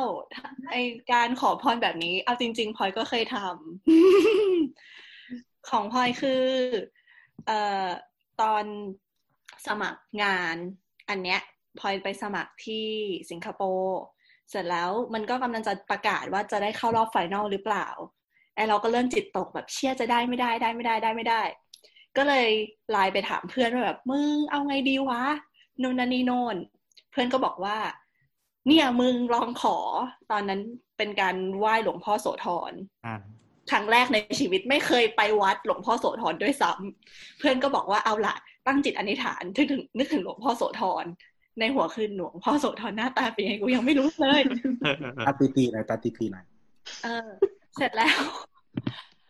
[0.71, 0.75] ไอ
[1.13, 6.45] การขอพรแบบนี้ เอาจริง ๆพลอยก็เคยทำของพลอยคือ
[7.47, 7.89] เอ่อ
[8.41, 8.65] ตอน
[9.67, 10.57] สมัครงาน
[11.09, 11.41] อันเนี้ย
[11.79, 12.87] พลอยไปสมัครที่
[13.31, 14.01] สิงคโปร์
[14.51, 17.89] เสร็จแล้วมันก็กำลังจะประกาศว่าจะได้เข้ารอบไฟนอลหรือเปล่า
[18.55, 21.43] ไอเราก็เริ่มจิตตกแบบเชื่อจะได้ไม่ได้ได้ไม่ได้ได้ไม่ได้
[22.17, 22.49] ก็เลย
[22.91, 25.23] ไลน์ไปถามเพื่อนว่าแบบมึงเอาไงดีวะ
[25.83, 26.57] นูนนนีโนน
[27.11, 27.77] เพื่อนก็บอกว่า
[28.69, 29.77] เนี่ยมึงลองขอ
[30.31, 30.61] ตอนนั้น
[30.99, 32.73] เป็นการไหว้หลวงพ่อโสธร
[33.07, 33.17] อ่า
[33.71, 41.05] ครั้งแรกในชีวิตไม่เคยไปวัดหลวงพ่อโสธรด้วยซ้ำเพื่อนก็บอกว่าเอาละตั้งจิตอธิษฐานนึกถึงนึกถึงหลวงพ่อโสธร
[41.59, 44.41] ในหัวคือหลวงพ่อโสธรหน้าตาเป็นยังไงกูยังไม่รู้เลย
[44.83, 46.45] เออเออเออตาตีตีหน่อยตาตีตีหน่อย
[47.05, 47.29] เออ
[47.77, 48.21] เสร็จแล้ว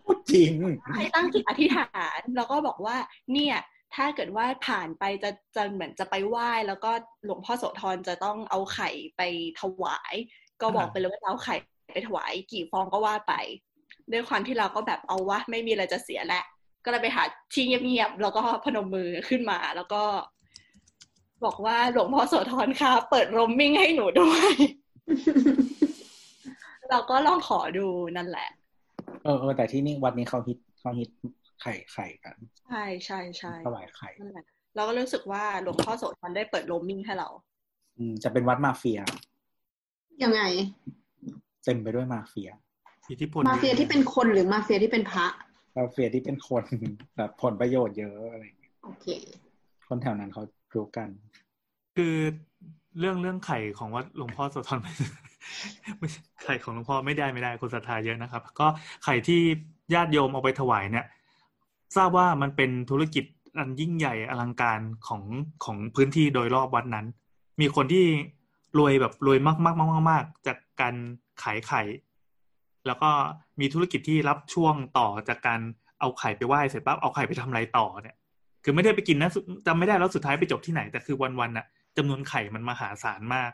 [0.05, 0.53] พูดจริง
[0.95, 2.97] ให้ตั้งจิตอธิษฐาน แล้วก็บอกว่า
[3.33, 3.57] เนี่ย
[3.99, 6.91] ถ้าเกิดว่าผ่านไปจะจะเหมือนจะไปไหว้แล้วก็
[7.25, 9.23] หลวงพ่อโสธรจะต้องเอาไข่ไป
[9.61, 10.15] ถวาย
[10.61, 11.57] ก็บอกไปเลยว่าเอาไข่
[11.93, 13.35] ไปถวายกี่ฟองก็ว่าไป
[14.13, 16.45] ด้วยความที่เราก็แบบเอาวะไม่มีอะไรจะเสียแล้ว
[16.85, 17.23] ก็เลยไปหา
[17.53, 20.03] ที่เงียบๆแล้วก็พนมมือขึ้นมาแล้วก็
[21.45, 24.53] บอกว่าหลวงพ่อโสธรคะเปิดรมมิ่งให้หนูด้วย
[26.91, 27.87] เราก็ลองขอดู
[28.17, 28.49] นั่นแหละ
[29.25, 31.09] เออเออแต่ที่นี่วัดนี้เขาฮิตเขาฮิต
[31.61, 32.37] ไข่ไข่กัน
[32.69, 34.47] ใช่ใช่ใช่ถวายไข่นั่นแหละ
[34.77, 37.29] เราก็รู้สึกว่าหลวงพ่อโสธรได้เปิดโรมมิ่งให้เรา
[37.99, 39.01] อืมจะเป็นวัดมาเฟีย
[40.23, 40.43] ยังไง
[41.65, 42.51] เต็มไปด้วยมาเฟีย
[43.11, 45.27] อิทธิพลมาเฟียที่เป็นคนหรือมาเฟียที่เป็นพระ
[45.77, 46.65] มาเฟียที่เป็นคน
[47.17, 49.07] แบบผลประโยชน์เยอะอะไรอย่างเงี้ยโอเค
[49.89, 50.43] คนแถวนั้นเขา
[50.75, 51.09] รู้กัน
[51.97, 52.17] คือ
[52.99, 54.79] เรื่องเรื่องไข่ของวัดหลวงพ่อโสธร
[55.99, 58.67] ไม่ใช่ไข่ของหลวงพ่อไม่ได้ไม่ได้คนศรัทธาเยอะนะครับ ก็
[59.05, 59.41] ไข่ที่
[59.95, 61.07] ญาติโยมเอาไปถวายเนี่ย
[61.97, 63.25] ทราบว่ามันเป็นธุรกิจ
[63.59, 65.23] อันยิ่งใหญ่อลังการของ
[65.65, 67.07] ของพื้นที่โดยรอบวัดนั้น
[67.61, 68.05] มีคนที่
[68.79, 70.95] รวยแบบรวยมากมากมากมากๆจากการ
[71.43, 71.83] ขายไข่
[72.87, 73.11] แล้วก็
[73.61, 75.61] มีธุรกิจที่รับช่วงต่อจากการ
[76.01, 78.17] เอาไข่ไปไหว้เสร็จปั๊บเอาไข่ไปทำอะไรต่อเนี่ย
[78.65, 81.67] คือไม่ได้ไปกินนะสุจำไม่ได้แล้วสุดท้ายไปจบที่ไหน แต่คือวันๆน่ะ
[81.97, 83.53] จำนวนไข่มันมหาศาลมาก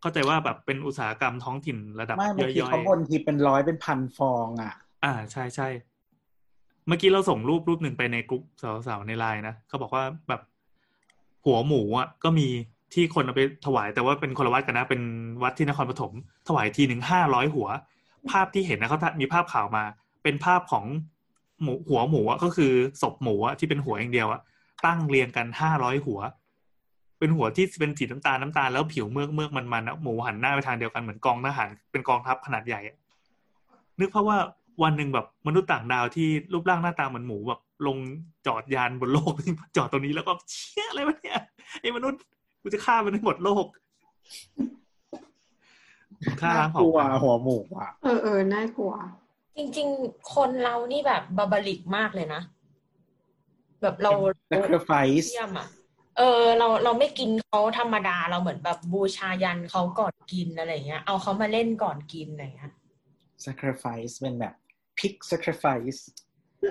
[0.00, 5.68] เข้าใจว่าแบบเป็นอุตสาหกรรมท้องถิ่นระดับไม่บางทีย่อยเขาบนทีเป็นร้อยเป็นพันฟองอะๆอ่าใช่ใช่
[6.86, 8.42] เมื่อกี้เราส่งรูปรูปหนึ่งไปในกลุ่ม
[8.86, 10.40] สาวๆในไลน์นะเขาบอกว่าแบบ
[11.44, 12.46] หัวหมูอะก็มี
[12.94, 15.02] ที่คนเอาไปถวาย แต่ว่าเป็นคนละวัดกันนะ เป็น
[15.42, 16.12] วัดที่นครปฐม
[16.48, 17.68] ถวายทีหนึ่งห้าร้อยหัว
[18.30, 19.84] ภาพที่เห็นนะเขามีภาพข่าวมา
[20.22, 20.84] เป็นภาพของ
[21.62, 22.72] หมูหัวหมูอะก็คือ
[23.02, 24.40] ศพหมูอะที่เป็นหัวอย่างเดียวอะ
[24.86, 26.20] ตั้งเรียงกันห้าร้อยหัว
[27.18, 32.80] เป็นหัวที่เป็นสีน้ำตาลน้ำตาลแล้วผิวเมือกเมือกมันมันๆนะหมูหันหน้าไปทางเดียวกันเหมือนกองทหารเป็นกองทัพขนาดใหญ่
[34.00, 34.38] นึกภาพว่า
[34.82, 37.98] วันหนึ่งแบบมนุษย์ต่างดาวที่รูปร่างหน้าตาเหมือนหมูแบบลง
[38.46, 39.32] จอดยานบนโลก
[39.76, 41.40] จอดตรงนี้แล้วก็เชี่ยอะไรวะเนี่ย
[41.80, 42.20] ไอ้มนุษย์
[42.62, 43.66] กูจะฆ่ามันให้หมดโลก
[46.40, 48.92] ฆ่าล้างกเผ่าลัวพันธุ์หัวหมูอะเออเออน่ากลัว
[49.56, 52.42] จริง ๆ คนเรานี่แบบบาบาริกมากเลยนะ
[53.82, 54.12] แบบเรา
[54.52, 55.68] sacrifice เยี่ยมอะ
[56.18, 62.72] เออ เราเราไม่กินเขาธรรมดาเราเหมือนแบบบูชายันเขาก่อนกินอะไรเงี้ย เอาเขามาเล่นก่อนกินอะไรเงี้ย
[63.44, 64.54] sacrifice เป็นแบบ
[64.98, 66.00] pig sacrifice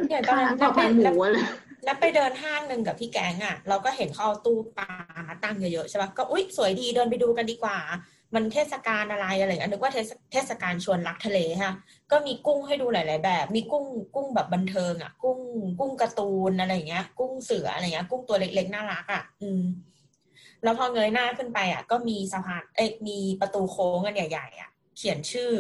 [0.10, 1.46] อย่างตอนข้านั้นต่อไปหมูเลย
[1.86, 4.92] แล้วไปเดินห้างหนึ่งกับพี่แกงอะ เราก็เห็นเขาเอาตู้ปลา
[5.30, 7.78] มาตั้งเยอะๆใช่ปะก็อุ๊ยสวยดีเดินไปดูกันดีกว่า
[8.36, 11.74] มันเทศกาลอะไรอะไรอย่างเงี้ยนึกว่าเทศเทศกาลชวนรักทะเลฮะ
[12.12, 15.40] ก็มีกุ้งให้ดูหลาย ๆ แบบ มีกุ้งกุ้งแบบบันเทิงอะ กุ้ง
[15.80, 19.64] กุ้งการ์ตูนอะไรอย่างเงี้ย กุ้งเสืออะไรเงี้ย กุ้งตัวเล็ก ๆ น่ารักอะ อืม
[20.64, 25.52] แล้วพอเงยหน้าขึ้นไปอะ ก็มีสะพานเอ้ยมีประตูโค้งอันใหญ่ๆอะ เขียนชื่อ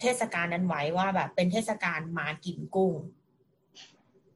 [0.00, 2.94] เทศกาลนั้นไว้ว่าแบบเป็นเทศกาลมากินกุ้ง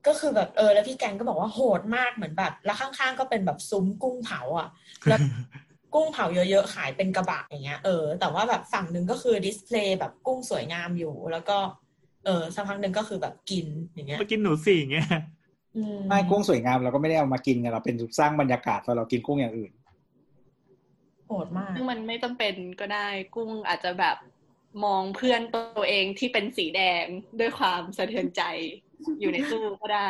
[0.06, 4.68] ก็คือแบบเออ แล้วพี่แกงก็บอกว่าโหดมากเหมือนแบบ แล้วข้างๆก็เป็นแบบซุ้มกุ้งเผาอะ
[5.08, 5.20] แล้ว
[5.94, 11.58] กุ้งเผาเยอะๆขายเป็นกระบะอย่างเงี้ยเออแต่ว่าแบบฝั่งหนึ่งก็คือดิสเพลย์แบบกุ้งสวยงามอยู่ แล้วก็
[12.24, 15.08] เออสักพักหนึ่งก็คือแบบกินอย่างเงี้ยมากินหนูสี่อย่างเงี้ย
[15.76, 19.72] อืมไม่กุ้งสวยงามเราก็ไม่ได้เอามากินไงเราเป็นสร้างบรรยากาศพอเรากินกุ้งอย่างอื่น
[21.26, 24.16] โหดมากซึ่งมันไม่จำเป็นก็ได้กุ้งอาจจะแบบ
[24.85, 27.05] มองเพื่อนตัวเองที่เป็นสีแดง
[27.41, 28.43] ด้วยความสะเทือนใจ
[29.20, 30.09] อยู่ในตู้ก็ได้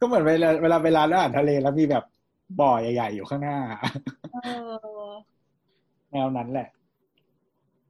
[0.00, 2.04] ก็เหมือนเวลาเวลาเวลาเราอ่านทะเลแล้วมีแบบ
[2.60, 3.58] บ่อใหญ่ๆอยู่ข้างหน้า
[4.32, 4.36] เอ
[5.08, 5.10] อ
[6.12, 6.68] แนวนั้นแหละ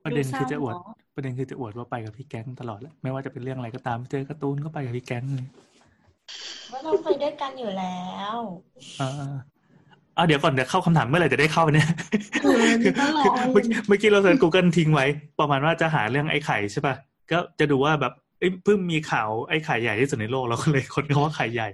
[0.05, 5.47] ประเด็นคือจะอวดดูเศร้าเนอะประเด็นคือจะอวดว่าไปกับพี่แก๊งตลอดแหละไม่ว่าจะเป็นเรื่องอะไรก็ตามเจอการ์ตูนก็ไปกับพี่แก๊งเลย
[6.73, 8.05] ว่าเราไปด้วยกันอยู่แล้
[8.35, 8.37] ว
[10.17, 11.89] อ่าอ่าเดี๋ยวก่อนเดี๋ยวเข้าคำถามเมื่อไหร่จะได้เข้าเนี่ย
[12.43, 15.07] เออนี่ก็รอคือเมื่อกี้เมื่อกี้เราเซิร์ช Google ทิ้งไว้
[15.41, 16.95] ประมาณว่าจะหาเรื่องไอ้ไข่ใช่ป่ะ
[17.31, 21.69] ก็จะดูว่าแบบเอ้ยเพิ่งมีข่าวไอ้ไข่ใหญ่ที่สุดในโลกเราก็เลยคนเขาว่าไข่ใหญ่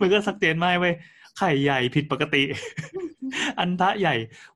[0.00, 0.94] มันก็สักเจนมากเว้ย
[1.38, 2.42] ไข่ใหญ่ผิดปกติ
[3.60, 4.14] อันทะใหญ่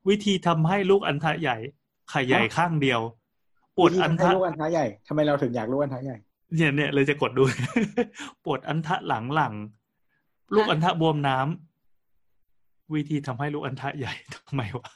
[0.09, 1.57] วิธีทำให้ลูกอันทะใหญ่
[2.09, 3.01] ไข่ใหญ่ข้างเดียว
[3.77, 6.17] ปวดอันให้ทะลูกอันท้าใหญ่ทำไมเราถึงอยากลูกอันท้าใหญ่
[6.55, 7.43] เนี่ยเนี่ยเลยจะกดดู
[8.45, 9.53] ปวดอันทะหลังหลัง
[10.55, 14.89] ลูกอันทะบวมน้ำวิธีทำให้ลูกอันทะใหญ่ทำไมวะ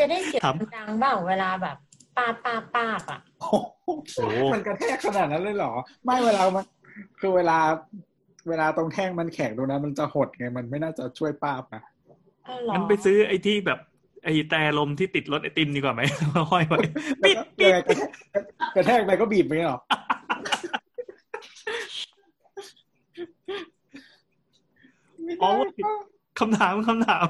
[0.00, 1.76] จะได้เสียงครับดังเปล่าเวลาแบบ
[2.16, 3.48] ป้าป้าป้าอะโอ้
[4.12, 4.18] โห
[4.54, 5.72] มันกระแทกขนาดนั้นเลยเหรอ
[6.04, 6.64] ไม่เวลามัน
[7.20, 7.58] คือเวลา
[8.48, 11.82] เวลาตรงแท่งมันแข็งตรงนั้นมันจะหดไงมันไม่น่าจะช่วยป้าบนะ
[12.46, 13.78] อ้าวเหรองั้นไปซื้อไอ้ที่แบบ
[14.24, 16.02] ไอ้แต่ลมที่ติดรถไอติมดีกว่าไหม
[16.52, 16.78] ห้อยไว้
[17.20, 18.42] แล้วปิดก็ปิดยังไงกระแทก
[18.76, 19.80] กระแทกไปก็บีบไปหรอ
[25.42, 25.50] อ๋อ
[26.38, 27.26] คำถามคำถาม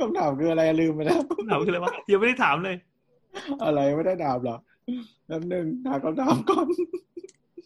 [0.00, 2.76] คำถามคืออะไรลืมไปแล้วคำถามคืออะไรวะยังไม่ได้ถามเลย
[3.64, 4.56] อะไรไม่ได้ถามหรอ
[5.26, 6.66] แป๊บนึงหาคำถามก่อน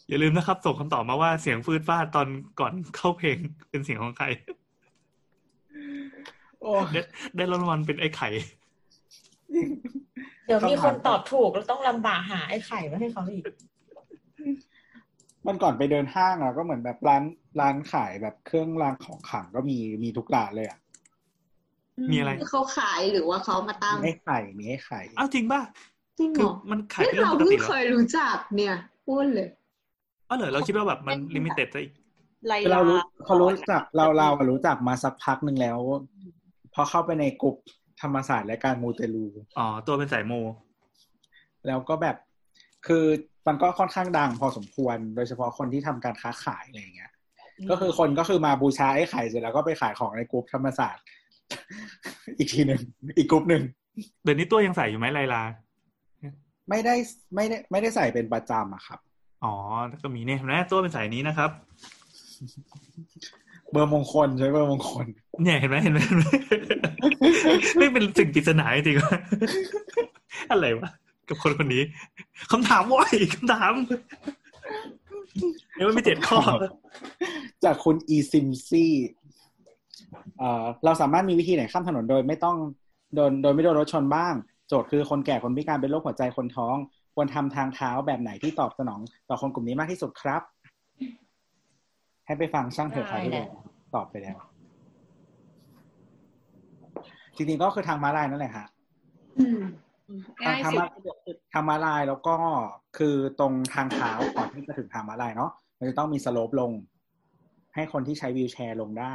[0.09, 2.29] อย่าลืมนะครับ ส่งคำตอบมาว่าเสียงฟืดฟาดตอน
[2.61, 3.37] ก่อนเข้าเพลง
[3.71, 4.27] เป็นเสียงของใคร
[6.63, 7.01] โอ้ยได้
[7.37, 8.29] ได้รางวัลเป็นไอ้ไข่
[10.47, 13.45] เดี๋ยวมีคำถามคนตอบถูกแล้วต้องลำบากหาไอ้ไข่มาให้เขาอีก
[15.47, 17.23] มันก่อนไปเดินห้างอะก็เหมือนแบบร้าน
[17.61, 20.79] ร้านขายแบบเครื่องรางของขลังก็มีมีทุกร้านเลยอะ
[22.11, 25.61] มีอะไรเขาขายหรือว่าเขามาตั้งมีให้ไข่มีให้ไข่อ้าวจริงป่ะ
[26.19, 28.75] จริงเหคืรออมันขายเฮ้ยเป็นเรื่องเราปกเพิ่ติงเหรอเคยรู้จักเนี่ย
[29.07, 29.49] พูดเลย
[30.29, 31.93] อ๋อเหรอเราคิดว่าแบบมันลิมิเต็ดซะอีก
[32.49, 35.79] ไลคือเราลารู้เขารู้จักเราเราอะรู้จักมาสักพักหนึ่งแล้ว
[36.75, 37.57] พอเข้าไปในกลุ่ม
[38.01, 39.27] ธรรมศาสตร์และการมูเตลู
[39.59, 40.33] อ๋อตัวเป็นสายโม
[41.67, 42.17] แล้วก็แบบ
[42.87, 43.05] คือ
[43.47, 47.11] มันก็ค่อนข้างดังพอสมควร โดยเฉพาะคนที่ทำการค้าขายอะไรอย่างเงี้ย
[47.71, 51.05] ก็คือคนก็คือมาบูชาไอ้ไข่เสร็จแล้วก็ไปขายของในกลุ่มธรรมศาสตร์
[52.39, 52.81] อีกทีหนึ่ง
[53.19, 53.63] อีกกลุ่มหนึ่ง
[54.23, 55.43] เดี๋ยวนี้ตัวยังใส่อยู่ไหมไลลา
[56.71, 56.95] ไม่ได้
[57.35, 58.99] ไม่ได้ไม่ได้ใส่เป็นประจำอะครับ
[59.45, 59.55] อ๋อ
[59.89, 61.51] แล้วก็มีเนี่ยเห็นไหมตัวเป็นสายนี้นะครับ
[63.71, 65.07] เบอร์มงคลใช้เบอร์มงคล
[65.43, 66.25] เนี่ยเห็นไหมเห็นไหมเห็นไหม
[67.79, 69.19] ไม่เป็นสิ่งปริศนาจริงๆวะ
[70.51, 70.91] อะไรวะ
[71.29, 71.83] กับคนคนนี้
[72.51, 73.73] คำถามว่ายคำถาม
[75.75, 76.41] เดี๋ยวมันมีเจ็ดข้อ
[77.65, 78.93] จากคุณอีซิมซี่
[80.39, 82.57] เอ่อเราสามารถมีวิธีไหนข้ามถนนโดยไม่ต้อง
[83.15, 84.35] โดนโดยไม่โดนรถชนบ้าง
[84.69, 86.77] โจทย์คือคนแก่คนพิการเป็นโรคหัวใจคนท้อง
[87.15, 90.43] ควรทำทางเท้าแบบไหนที่ตอบสนอง ต่อคนกลุ่มนี้มากที่สุดครับ
[92.27, 93.51] ให้ไปฟังช่างเถอะครับได้ที่แหเราละ
[93.95, 94.37] ตอบไปแล้ว
[97.37, 98.67] จริงๆก็คือทางม้าลายนั่นแหละฮะ
[99.39, 99.63] อืม
[100.43, 102.35] ง่ายสุดทำมาสะดวกสุดทางม้าลายแล้วก็
[102.99, 106.71] คือตรงทางเท้าก่อนที่จะถึงทางม้าลายเนาะมันจะต้องมีสโลปลง
[107.75, 109.15] ให้คนที่ใช้วีลแชร์ลงได้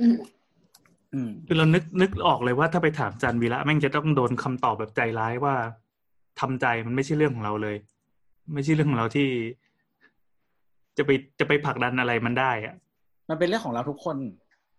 [0.00, 0.16] อืม
[1.14, 5.54] อืมคือเรานึกนึกออกเลยว่าถ้าไปถามจันวีระแม่งจะต้องโดนคำตอบแบบใจร้ายว่า
[6.40, 7.76] ทำใจมันไม่ใช่เรื่องของเราเลย
[8.54, 9.28] ไม่ใช่เรื่องของเราที่
[10.98, 12.74] จะไปจะไปผลักดันอะไรมันได้อะ
[13.30, 14.16] มันเป็นเรื่องของเราทุกคน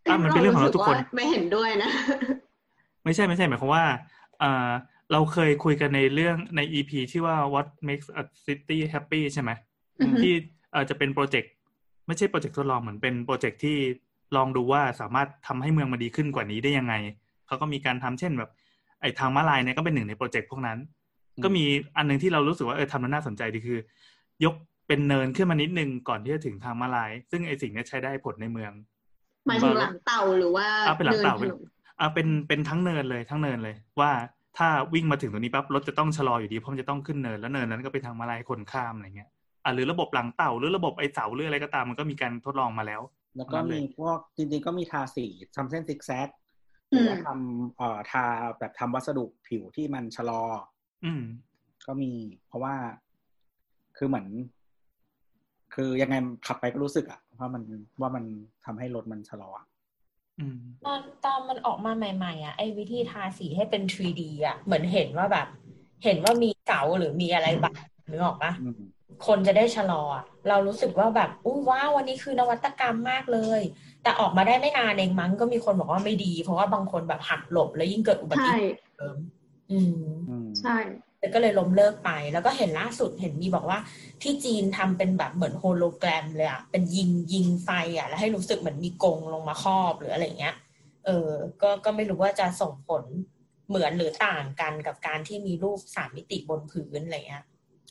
[0.09, 1.89] อะมันเป็นเรื่องของเราทุกคนสึว่ไม่เห็นด้วยนะ
[3.03, 3.83] ไม่ใช่ไม่ใช่หมายความว่า
[4.41, 4.71] อ่า
[5.11, 9.51] เราเคยคุยกันในเรื่องใน EP ที่ว่า what makes a city happy ใช่ไหม
[9.99, 10.33] อือฮึที่
[10.71, 11.51] เอ่อจะเป็นโปรเจกต์
[12.07, 13.77] ไม่ใช่โปรเจกต์ทดลองเหมือนเป็นโปรเจกต์ที่
[14.35, 16.93] ลองดูว่าสามารถทำให้เมืองมันดีขึ้นกว่านี้ได้ยังไง
[17.47, 18.51] เขาก็มีการทำเช่นแบบ
[19.01, 20.77] ไอ้ทางม้าลายเนี่ยก็เป็นหนึ่งในโปรเจกต์พวกนั้น
[21.35, 21.63] อืมก็มี
[21.97, 23.79] อันหนึ่งที่เรารู้สึกว่าเออทำแล้วน่าสนใจดีคือ
[24.45, 24.55] ยก
[24.87, 28.71] ไปเป็นเนินขึ้นมานิดนึงก่อนที่จะถึงทางมาลาย ซึ่งไอสิ่งเนี้ยใช้ได้ผลในเมือง
[29.47, 31.61] หมายถึงหลังเต่าหรือว่าอะเป็นหลังเต่าดินถนน
[32.01, 34.11] อ่าเป็นเป็นทั้งเนินเลยทั้งเนินเลย ว่า
[34.57, 39.29] ถ้าวิ่งมาถึงตรงนี้ปั๊บรถจะต้องชะลออยู่ดีเพราะมันจะต้องขึ้นเนินแล้วเนินนั้นก็เป็นทางมาลายให้คนข้ามอะไรเงี้ย
[39.63, 43.01] อ่าหรือระบบหลังเต่าหรือระบบไอเสาหรืออะไรก็ตามมันก็มีการทดลองมาแล้ว
[43.37, 45.25] แล้วก็นั่นเลมียพวกจริงๆก็มีทาสี
[45.55, 46.29] ทำเส้นซิกแซก
[46.89, 48.23] หอืรือมว่าทำเอ่อทา
[48.59, 50.43] แบบทำวัสดุผิวที่มันชะลอ
[51.05, 51.23] อืม
[51.87, 52.11] ก็มี
[52.47, 52.75] เพราะว่า
[53.97, 54.27] คือเหมือน
[55.73, 56.15] คือยังไง
[56.47, 57.63] ขับไปก็รู้สึกอะว่ามัน
[58.01, 58.23] ว่ามัน
[58.65, 59.69] ทำให้รถมันชะลออะอืม
[60.85, 65.47] ตอนตอนมันออกมาใหม่ๆ อะ ไอ้วิธีทาสีให้เป็น 3D อะ เหมือนเห็นว่าแบบ
[66.03, 67.75] เห็นว่ามีเสาหรือมีอะไรบ้าง
[68.09, 68.75] นึกออกปะอืม
[69.27, 73.61] คนจะได้ชะลออะเรารู้สึกว่าแบบอุ้ยว้าววันนี้คือนวัตกรรมมากเลย
[74.03, 79.17] แต่ออกมาได้ไม่นานเองมั้งก็มีคนบอกว่าไม่ดี เพราะว่าบางคนแบบหักหลบแล้วยิ่งเกิดอุบัติใช่เหตุเพิ่ม
[79.71, 79.93] อืม
[80.29, 80.77] อืมใช่
[81.33, 83.79] ก็เลยล้มเลิกไป แล้วก็เห็นล่าสุดเห็นมีบอกว่า
[84.21, 90.55] ที่จีนทำเป็นแบบเหมือนโฮโลแกรมเลยอะเป็นยิงยิงไฟอะแล้วให้รู้สึกเหมือนมีกรงลงมาครอบหรืออะไรเงี้ย
[91.05, 91.29] เออ
[91.61, 93.03] ก็ก็ไม่รู้ว่าจะส่งผล
[93.67, 97.43] เหมือนหรือต่างกันกับการที่มีรูปสามมิติบนพื้นอะไรเงี้ย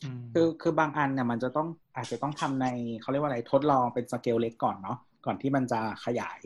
[0.05, 2.67] อืมคือคือบางอันเนี่ยมันจะต้องอาจจะต้องทำใน
[3.01, 6.41] เขาเรียกว่าอะไรทดลองเป็นสเกลเล็กก่อนเนาะก่อนที่มันจะขยาย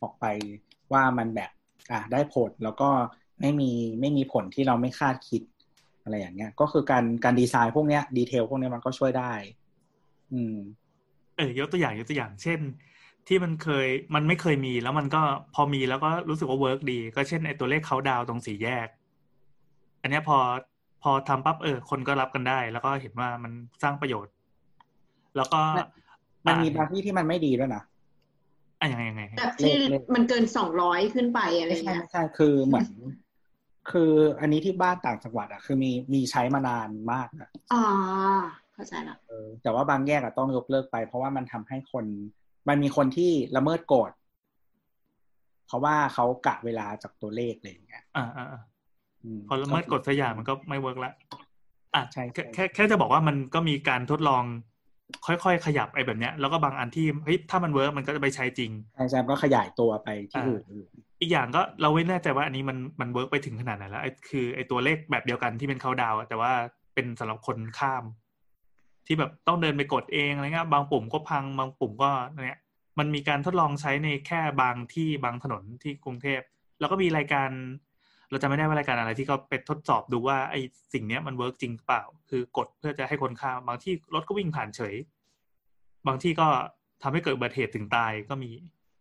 [0.00, 0.24] ออกไป
[0.92, 1.50] ว่ามันแบบ
[1.90, 2.88] อะได้ผลแล้วก็
[3.40, 3.70] ไม่มี
[4.00, 5.42] ไม่มีผลที่เราไม่คาดคิด
[6.06, 9.32] อะไรอย่างเงี้ย ก็คือการการดีไซน์พวกเนี้ย detail พวกเนี้ยมันก็ช่วยได้
[10.32, 10.56] อืม
[11.36, 12.60] เออยกตัวอย่างยกตัวอย่าง เช่น
[13.28, 15.22] ที่มันเคยมันไม่เคยมีแล้วมันก็
[15.54, 18.88] พอมีแล้วก็รู้สึกว่า work ดี ก็เช่นไอตัวเลขเขาดาวตรงสี่แยก
[20.02, 20.38] อันเนี้ยพอ
[21.02, 23.52] พอทำปั๊บเออ คนก็รับกันได้ แล้วก็เห็นว่ามัน
[23.82, 24.32] สร้างประโยชน์
[25.36, 25.60] แล้วก็
[26.46, 27.82] มันมีอ่บางที่ที่มันไม่ดีด้วยนะ
[28.80, 32.88] อะยังไงยังไงแบบที่เลขมันเกินสองร้อยขึ้นไปอะไรไม่ใช่เงี้ยไม่ใช่คือเหมือน
[33.90, 37.82] คืออันนี้ที่บ้านต่างจังหวัดอะคือมีมีใช้มานานมากนะอ่า
[38.74, 42.04] เข้าใจละเออแต่ว่าบางแยกอะต้องยกเลิกไป เพราะว่ามันทำให้คน
[42.68, 44.10] มันมีคนที่ละเมิดกฎ
[45.66, 48.62] เพราะว่าเขากะเวลาจากตัวเลขอะไรอย่างเงี้ยอ่าอ่าอ่า
[49.24, 51.12] อืมพอละเมิดกฎสักอย่างมันก็ไม่ work ละ
[51.94, 54.44] อะใช่แค่ใช่แค่แค่จะบอกว่ามันก็มีการทดลอง
[55.26, 60.62] ค่อยๆ ขยับไอ้แบบเนี้ยแล้วก็บางอันที่เฮ้ยถ้ามัน work มันก็จะไปใช้จริงใช่ใช่ก็ขยายตัวไปที่อ่าอื่น
[61.20, 66.52] อีกอย่างก็เราไม่แน่ใจว่าอันนี้มันมัน work ไปถึงขนาดไหนแล้วไอ้คือไอ้ตัวเลขแบบเดียวกันที่เป็นเขาดาวน์อะแต่ว่า
[66.94, 68.04] เป็นสำหรับคนข้าม
[69.06, 72.10] ที่แบบต้องเดินไปกดเองอะไรเงี้ยบางปุ่มก็พังบางปุ่มก็
[72.44, 72.60] เนี่ย
[72.98, 76.40] มันมีการทดลองใช้ในแค่บางที่บางถนนที่กรุงเทพ
[76.80, 77.50] แล้วก็มีรายการ
[78.30, 80.60] เราจะไม่ได้ว่ารายการอะไรที่เขาไปทดสอบดูว่าไอ้
[80.92, 84.94] สิ่งเนี้ยมัน work จริงหรือเปล่า คือกดเพื่อจะให้คนข้ามบางที่รถก็วิ่งผ่านเฉย
[86.06, 86.48] บางที่ก็
[87.02, 88.50] ทำให้เกิดอุบัติเหตุถึงตายก็มี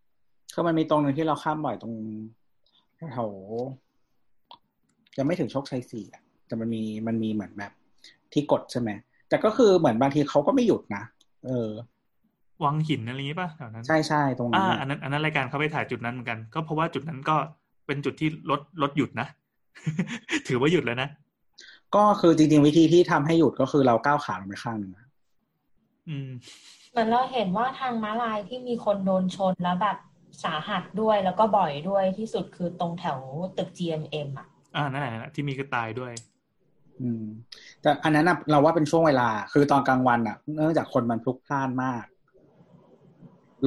[0.02, 1.94] ๆคือมันมีตรงหนึ่งที่เราข้ามบ่อยตรง
[2.98, 3.30] แถว
[5.18, 7.72] ยังไม่ถึงโชคชัยสี่อะแต่มันมีมันมีเหมือนแบบ
[8.34, 8.90] ที่กดใช่ไหม
[9.30, 11.04] แต่ก็คือเหมือนบางทีเขาก็ไม่หยุดนะ
[11.46, 11.70] เออ
[12.64, 17.36] วังหินอะไรอย่างงี้ป่ะแถวนั้น ใช่ใช่ตรงนั้อ่านอะอันนั้นอันนั้นรายการเขาไปถ่ายจุดนั้นเหมือนกัน ก็เพราะว่าจุดนั้นก็
[17.86, 19.28] เป็นจุดที่รถรถหยุดนะ
[20.48, 21.10] ถือว่าหยุดแล้วนะ
[21.96, 25.08] ก็คือจริงๆวิธีที่ทำให้หยุดก็คือเราก้าวขาลงไปข้างหนึ่งอะ
[26.10, 26.30] อืม
[26.92, 29.98] เหมือนเราเห็นว่าทางม้าลายที่มีคนโดนชนแล้วแบบ
[30.44, 33.20] สาหัสด้วยแล้วก็บ่อยด้วยที่สุดคือตรงแถว
[33.58, 36.14] ตึก GMM อะอ่านั่นแหละนั่นแหละที่มีก็ตายด้วย
[37.02, 37.24] อืม
[37.82, 42.06] แต่อันนั้นนะเราว่าเป็นช่วงเวลา คือตอนกลางวันอะ เนื่องจากคนมันพลุกพล่านมาก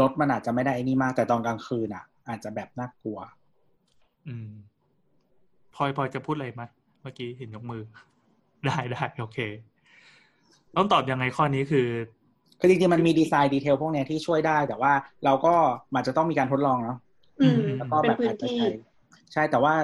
[0.00, 3.18] รถมันอาจจะไม่ได้ไอ้นี่มากแต่ตอนกลางคืนอะ อาจจะแบบน่ากลัว
[4.28, 4.50] อืม
[5.74, 6.62] พลอยพลอยจะพูดอะไรไหม
[7.02, 7.82] เมื่อกี้เห็นยกมือ
[8.66, 9.38] ได้ได้โอเค
[10.76, 11.88] ต้องตอบยังไงข้อนี้คือ
[12.60, 14.92] คือจริงๆมันมีดีไซน์ดีเทลพวกเนี้ยที่ช่วยได้ แต่ว่า
[15.24, 15.54] เราก็
[15.94, 16.98] มันจะต้องมีการทดลองเนาะ
[17.40, 18.68] อืมแล้วก็เป็แบนบพื้อานจจะที่ใช้
[19.32, 19.74] ใช่แต่ว่า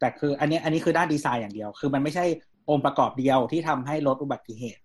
[0.00, 2.24] แต่คือ อันนี้อันนี้คือด้านดีไซน์อย่างเดียว คือมันไม่ใช่
[2.70, 4.82] องค์ประกอบเดียวที่ทำให้ลดอุบัติเหตุ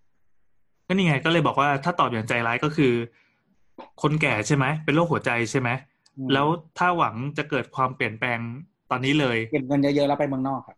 [0.88, 2.94] ก็นี่ไงก็เลยบอกว่าถ้าตอบอย่างใจร้ายก็คือ
[4.02, 5.70] คนแก่ใช่ไหมเป็นโรคหัวใจใช่ไหม
[6.18, 8.40] อืมแล้วถ้าหวังจะเกิดความเปลี่ยนแปลง
[8.94, 10.78] ตอนนี้เลยเก็บเงินเยอะๆแล้วไปเมืองนอกครับ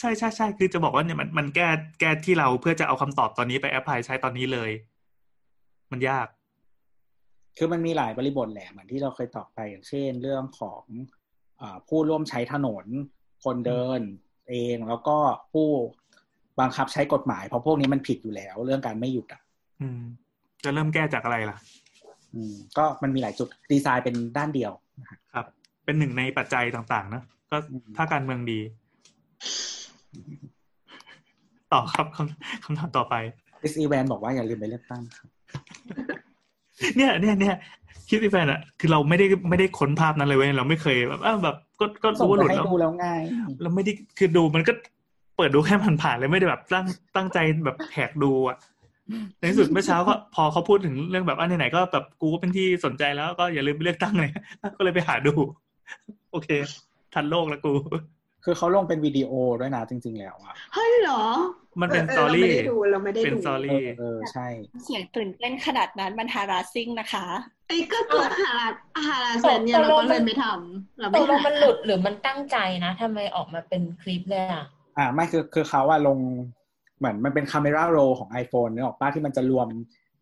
[0.00, 1.68] ใช่ใช่ใช่คือจะบอกว่าเนี่ยมันมันแก้
[2.00, 4.70] แก้ที่เราเพื่อจะเอาคำตอบตอนนี้ไปแอพพลายใช้ตอนนี้เลย
[5.92, 6.26] มันยาก
[7.56, 10.82] คือมันมีหลายบริบทแหละเหมือนที่เราเคยตอบไปอย่างเช่น เรื่องของ
[11.60, 12.86] อาผู้ร่วมใช้ถนน
[13.44, 14.00] คนเดิน
[14.48, 15.16] เองแล้วก็
[15.52, 15.68] ผู้
[16.60, 19.42] บังคับใช้กฎหมาย เพราะพวกนี้มันผิดอยู่แล้ว เรื่องการไม่หยุดอะ
[19.80, 20.02] อืม
[20.64, 21.58] จะเริ่มแก้จากอะไรล่ะ
[22.34, 25.46] อืม ก็มันมีหลายจุดดีไซน์เป็นด้านเดียวนะครับครับ
[25.84, 28.60] เป็นหนึ่งในปัจจัยต่าง ๆ นะก็อืมถ้าการเมืองดี
[31.72, 33.14] ต่อครับคำคำถามต่อไป
[33.60, 35.28] คริสอีแวนบอกว่าอย่าลืมไปเลือกตั้งครับ
[36.96, 37.54] เนี่ยเนี่ยเนี่ย
[38.08, 43.06] คิดดิแฟนอะคือเราไม่ได้ไม่ได้ค้นภาพนั้นเลยเว้ยเราไม่เคยแบบอ้าวแบบก็ก็ส่งรู้ว่าหไปลุดให้แล้วดูแล้วไง
[43.62, 44.72] เราไม่ได้คือดูมันก็
[45.36, 48.56] เปิดดูแค่ผ่านๆเลยไม่ได้แบบตั้งตั้งใจแบบแหกดูอะ
[49.38, 54.30] ในที่สุดเมื่อเช้าก็พอเขาพูดถึงเรื่องแบบอันไหนๆก็แบบกูก็เป็นที่สนใจแล้วก็อย่าลืมไปเลือกตั้งเลย
[54.76, 55.32] ก็เลยไปหาดู
[56.32, 56.48] โอเค
[57.14, 57.72] ทันโลกแล้วกู
[58.44, 61.22] คือเขาลงเป็นวิดีโอด้วยนะจริง ๆ แล้วอะเฮ้ยเหรอ
[61.80, 64.46] มันเป็นอสอตอรี่เราไม่ได้ดูเราไม่ได้เป็นดูสตอเอรี่อเออใช่
[64.84, 67.26] เสียงตื่นเต้นขนาดนั้นมันฮาราซิ่งนะคะ
[67.68, 68.68] ไอ้ก็ตัวฮารา
[69.08, 74.64] ฮาราเซนเนี่ยเราก็เลยไม่ทำเราตไม่กลงหามันหลุดหรือมันตั้งใจนะทำไมออกมาเป็นคลิปเลยอะ
[74.98, 76.18] อ่าไม่คือคือเขาว่าลง
[76.98, 79.68] เหมือนมันเป็นคาเมราโรของ iPhone นึกออกป้าที่มันจะรวม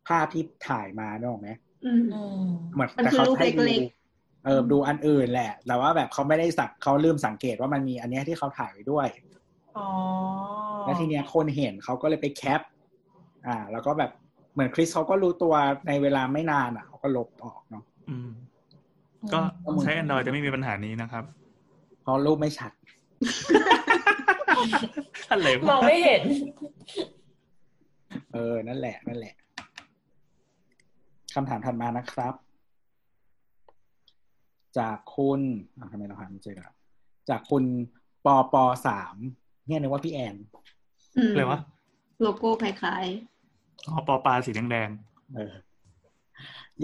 [0.09, 1.51] ภาพที่ถ่ายมานึกออกไหม
[1.87, 2.43] อืมอืม
[2.75, 3.65] เหมือนมันแต่คือเขารูปให้ดู
[4.45, 9.07] เล็กเออดูอันอื่นแหละ แต่ว่าแบบเขาไม่ได้สักเขาลืมสังเกตว่ามันมีอันเนี้ยที่เขาถ่ายไว้ด้วย
[9.79, 9.89] อ๋อ
[10.85, 12.61] แล้วทีเนี้ยคนเห็นเขาก็เลยไปแคป
[13.47, 14.11] อ่า แล้วก็แบบ
[14.53, 15.55] เหมือนคริสเขาก็รู้ตัว
[15.89, 18.31] ในเวลาไม่นานอะเขาก็ลบออกเนาะอืม
[19.33, 19.39] ก็
[19.83, 21.25] ใช้ Android จะไม่มีปัญหานี้นะครับ
[22.03, 22.73] เพราะรูปไม่ชัด
[25.31, 26.23] อะไรมอวะงไม่เห็น
[28.33, 29.35] เออ นั่นแหละ นั่นแหละ
[31.35, 32.35] คำถามถัดมานะครับ
[34.79, 35.41] จากคุณ
[35.79, 36.75] อะทำไมเราหาไม่เจอครับ
[37.29, 37.65] จากคุณ
[38.25, 39.17] ปอปอสาม
[39.67, 41.61] เนี่ยนึกว่าพี่แอนๆอืมอะไรวะ
[42.23, 43.07] โลโก้คล้าย
[43.87, 44.89] อ๋อปอปลาสีแดง
[45.35, 45.53] เออ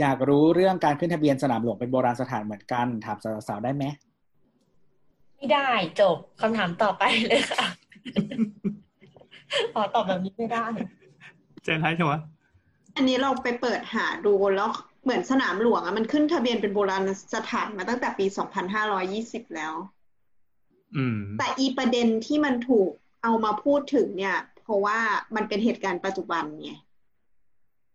[0.01, 3.19] อยากรู้เรื่องการขึ้นทะเบียนสนามหลวงเป็นโบราณสถานเหมือนกันถาม
[3.49, 3.85] สาวๆได้ไหม
[5.37, 5.71] ไม่ได้
[6.01, 7.67] จบคำถามต่อไปเลยค่ะ
[9.75, 14.71] ขอตอบแบบนี้ไม่ได้ๆใจร้ายใช่ไหมๆอันนี้เราไปเปิดหาดูแล้ว
[15.07, 18.27] เหมือนสนามหลวงอะมันขึ้นทะเบียนเป็นโบราณสถานมาตั้งแต่ปี
[18.91, 19.75] 2520 แล้ว
[20.97, 22.91] อืมแต่อีประเด็นที่มันถูก
[23.23, 24.99] เอามาพูดถึงเนี่ย เพราะว่า
[25.37, 26.71] มันเป็นเหตุการณ์ปัจจุบันไง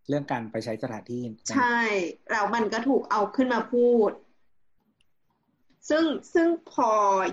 [0.08, 1.22] เรื่องการไปใช้สถานที่
[1.54, 1.78] ใช่
[2.30, 4.10] แล้วมันก็ถูกเอาขึ้นมาพูด
[5.88, 6.04] ซึ่ง
[6.34, 6.90] ซึ่งพอ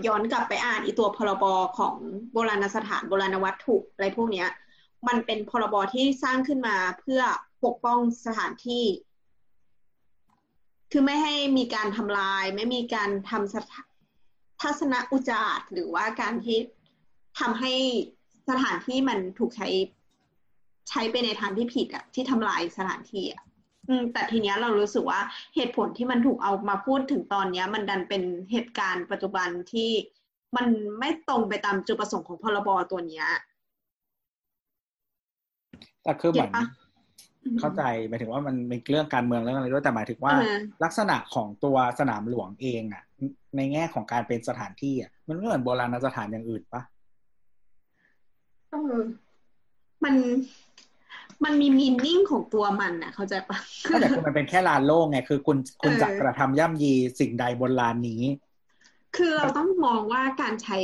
[0.08, 1.46] ย้อนกลับไปอ่านอีตัวพรบ
[1.78, 1.96] ของ
[2.34, 4.50] โบราณสถานโบราณวัตถุอะไรพวกเนี้ย
[5.08, 7.22] มันเป็นพรบที่สร้างขึ้นมาเพื่อ
[7.66, 8.84] ปกป้องสถานที่
[10.92, 13.82] คือไม่ให้มีการทำลาย ไม่มีการทำสถา
[14.62, 16.58] ทัศนอุจาร์หรือว่าการที่
[17.40, 17.74] ทำให้
[18.50, 19.68] สถานที่มันถูกใช้
[20.90, 23.44] ใช้ไปในทางที่ผิดอะที่ทำลายสถานที่อะ
[23.88, 25.20] อืมแต่ทีเนี้ยเรารู้สึกว่า
[25.56, 29.92] เหตุผลที่มันถูกเอามาพูดถึงตอนเนี้ย มันดันเป็นเหตุการณ์ปัจจุบันที่
[30.56, 30.68] มัน
[31.00, 33.28] ไม่ตรงไปตามจุดประสงค์ของพรบตัวเนี้ย
[36.04, 36.52] แต่คือเหมือน
[37.42, 43.04] เก็ตปะเข้าใจหมายถึงว่ามันมีเรื่องการเมืองเรื่องอะไรด้วยแต่หมายถึงว่าเออลักษณะของตัวสนามหลวงเองอะ
[43.56, 46.82] ในแง่ของการเป็นสถานที่อะมันไม่เหมือนโบราณสถานอย่างอื่นปะ
[48.72, 48.96] เออ
[50.04, 50.16] มัน
[51.44, 53.58] มันมีมีนิ่งของตัวมันอะเข้าใจปะ
[53.90, 58.24] ก็แต่คือมันเป็นแค่ลานโล่งไงคือคุณคุณเออจะกระทำย่ำยีสิ่งใดบนลานนี้
[59.18, 60.78] คือเราต้องมองว่าการใช้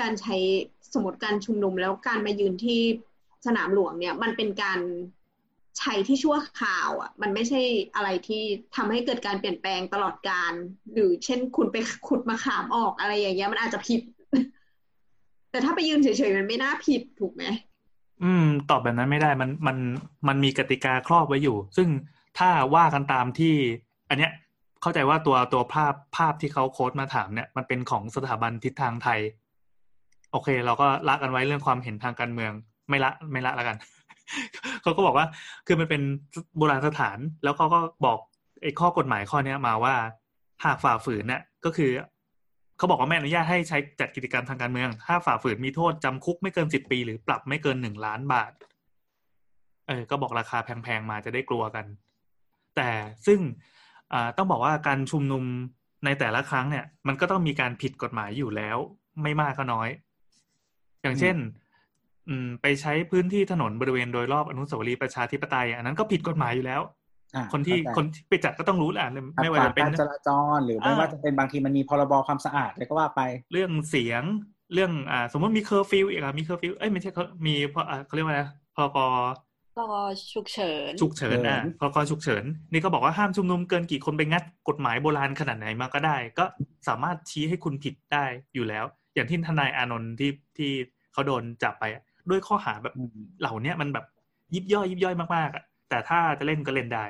[0.00, 0.36] การใช้
[0.92, 2.80] สมมติการชุมนุมแล้วการมายืนที่
[3.46, 4.80] สนามหลวงเนี่ย มันเป็นการ
[5.78, 7.60] ใช้ที่ชั่วคราวอะ มันไม่ใช่
[7.94, 8.42] อะไรที่
[8.76, 10.52] ทำให้เกิดการเปลี่ยนแปลงตลอดการ
[10.92, 14.00] หรือเช่นคุณไปขุดมะขามออกอะไรอย่างเงี้ยมันอาจจะผิด
[15.50, 17.44] แต่ถ้าไปยืนเฉยๆมันไม่น่าผิดถูกไหม
[18.22, 19.76] อืม ตอบแบบนั้นไม่ได้มันมัน
[20.28, 21.88] มันมีกติกาครอบไว้อยู่ ซึ่ง
[22.38, 23.54] ถ้าว่ากันตามที่
[24.10, 24.32] อันเนี้ย
[24.82, 29.20] เข้าใจว่าตัวตัวภาพภาพที่เขาโค้ดมาถามเนี่ย มันเป็นของสถาบันทิศทางไทย
[30.32, 32.52] โอเค เราก็ละกันไว้เรื่องความเห็นทางการเมือง
[32.88, 33.76] ไม่ละไม่ละแล้วกัน
[34.82, 35.26] เขาก็บอกว่า
[35.66, 36.02] คือมันเป็น
[36.56, 38.18] โบราณสถาน แล้วเขาก็บอก
[38.62, 39.94] ไอ้ข้อกฎหมายข้อเนี้ยมาว่า
[40.64, 41.90] หากฝ่าฝืนเนี่ยก็คือ
[42.78, 48.52] เขาบอกว่าไม่อนุญาตให้ใช้จัดกิจกรรมทางการเมือง ถ้าฝ่าฝืนมีโทษจำคุกไม่เกินสิบปี หรือปรับไม่เกินหนึ่งล้านบาท
[49.88, 51.86] เออ ก็บอกราคาแพงๆมาจะได้กลัวกัน
[52.76, 52.90] แต่
[53.26, 53.40] ซึ่ง
[54.36, 55.44] ต้องบอกว่าการชุมนุม
[56.04, 58.78] ในแต่ละครั้งเนี่ย มันก็ต้องมีการผิดกฎหมายอยู่แล้ว
[59.22, 59.88] ไม่มากก็น้อย
[61.02, 61.36] อย่างเช่น
[62.28, 66.80] อืมไปใช้พื้นที่ถนนบริเวณโดยรอบอนุสาวรีย์ประชาธิปไตย อันนั้นก็ผิดกฎหมายอยู่แล้ว
[67.36, 69.06] อะคนที่เข้าใจคนที่ไปจัดก็ต้องรู้แหละ
[69.42, 73.20] ไม่ว่าจะเป็นการขัดขวางจราจรหรือไม่อ่าว่าจะเป็นบางทีมันมีพรบความสะอาดอะไรก็ว่าไป
[73.52, 74.22] เรื่องเสียง
[74.74, 79.08] เรื่องอ่าสมมติมีเคอร์ฟิวอีกอะมีเคอร์ฟิวเอ้ยไม่ใช่เขามีพออ่าเขาเรียกว่าอะไรนะพรกรอ
[80.32, 86.44] ฉุกเฉินฉุกเฉินอะเฉินพรกฉุกเฉินนี่ก็บอกว่าห้ามชุมนุมเกินกี่คนไปงัดกฎหมายโบราณขนาดไหนมาก็ได้ ก็
[86.88, 90.70] สามารถชี้ให้คุณผิดได้อยู่แล้ว อย่างที่ทนายอานนท์ที่ที่
[91.12, 94.06] เขาโดนจับไปอะ ด้วยข้อหาแบบอืมเหล่าเนี้ยมันแบบ
[94.54, 97.04] ยิบย่อยยิบย่อยมากๆอะแต่ถ้าจะเล่นก็เล่นได้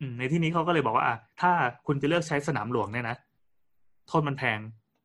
[0.00, 1.52] อืมในที่นี้เขาก็เลยบอกว่าอะถ้า
[1.86, 3.16] คุณจะเลือกใช้สนามหลวงเนี่ยนะ
[4.08, 4.58] โทษมันแพง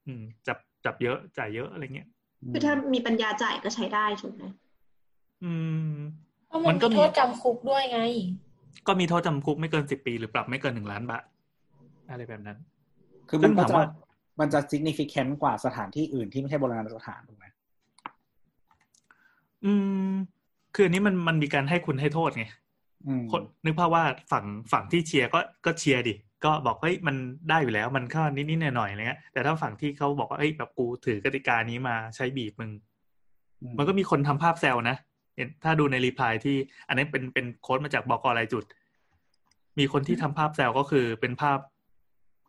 [0.05, 2.07] อืม จับจับเยอะจ่ายเยอะอะไรเงี้ย
[2.53, 4.43] คือถ้ามีปัญญาจ่ายก็ใช้ได้ถูกไหม
[5.43, 5.53] อื
[5.93, 5.95] ม
[6.47, 8.01] เพราะมัมันนก็มีมีโทษจำคุกด้วยไง
[8.87, 11.23] ก็มีโทษจำคุกไม่เกินสิบปีหรือปรับไม่เกินหนึ่งล้านบาท
[12.09, 12.57] อะไรแบบนั้น
[13.29, 13.85] คือมันก็ซึ่งถามจะว่า
[14.39, 17.42] มันจะ significant กว่าสถานที่อื่นที่ไม่ใช่โบราณสถานถูกไหม
[19.65, 19.73] อื
[20.11, 20.13] ม
[20.75, 22.45] คืออันนี้มันมันมีการให้คุณให้โทษไง
[23.65, 26.13] นึกภาพว่าฝั่งฝั่งที่เชียร์ก็ก็เชียร์ดิ
[26.45, 27.15] ก็บอกเฮ้ยมัน
[27.49, 32.71] ได้อยู่แล้ว มันก็นิดๆหน่อยๆอะไรเงี้ยแต่ถ้าฝั่งที่เขาบอกว่าเฮ้ยแบบกูถือกติกานี้มาใช้บีบมึง
[33.77, 34.97] มันก็มีคนทำภาพแซวนะ
[35.35, 36.57] เห็นถ้าดูใน reply ที่
[36.87, 38.63] อันนี้เป็นเป็น quote มาจากบอกอะไรจุด
[39.79, 41.59] มีคนที่ทำภาพแซวก็คือเป็นภาพ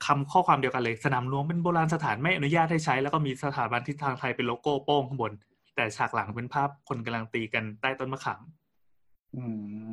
[0.07, 5.33] คำข้อความเดียวกันเลย สนามหลวงเป็นโบราณสถานไม่อนุญาตให้ใช้ แล้วก็มีสถาบันทิศทางไทยเป็นโลโก้โป้งข้างบน
[5.75, 8.41] แต่ฉากหลังเป็นภาพคนกำลังตีกันใต้ต้นมะขาม
[9.37, 9.45] อื
[9.89, 9.93] ม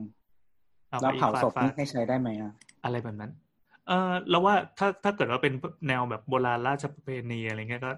[0.91, 2.51] อแล้วไปเผาศพฟดนี่ๆให้ใช้ได้ไหมอะ
[2.83, 3.31] อะไรแบบนั้น
[3.87, 5.53] เออเราว่าถ้าถ้าเกิดว่าเป็น
[5.87, 7.91] แนวแบบโบราณราชประเพณีอะไรเงี้ยก็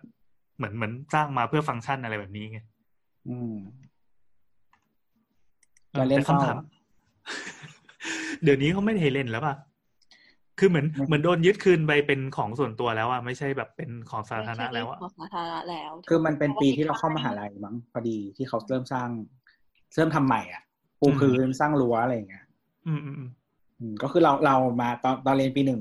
[0.57, 2.59] เหมือนเหมือนสร้างมาเพื่อฟังก์ชันอะไรแบบนี้ไง
[3.29, 3.53] อืม
[5.91, 6.73] เออแล้วเล่นแต่คำถามเฝ้า
[8.43, 9.55] เดี๋ยวนี้เขาไม่ให้เล่นแล้วป่ะ
[10.59, 19.09] คือเหมือนไม่เหมือนโดนยึดคืนไปเป็นของส่วนตัวแล้วอะไม่ใช่แบบเป็นของสาธารณะแล้วอะของสาธารณะแล้ว คือมันเป็นปีที่เราเข้ามหาลัยมั้งพอดีที่เขาเริ่มสร้าง
[19.95, 20.63] เริ่มทำใหม่อะ
[20.99, 22.45] ปูพื้นสร้างรั้วอะไรอย่างเงี้ย
[22.87, 23.29] อืมอืมอืม
[23.79, 25.79] อืมก็คือเราเรามาตอนตอนเรียนปีหนึ่ง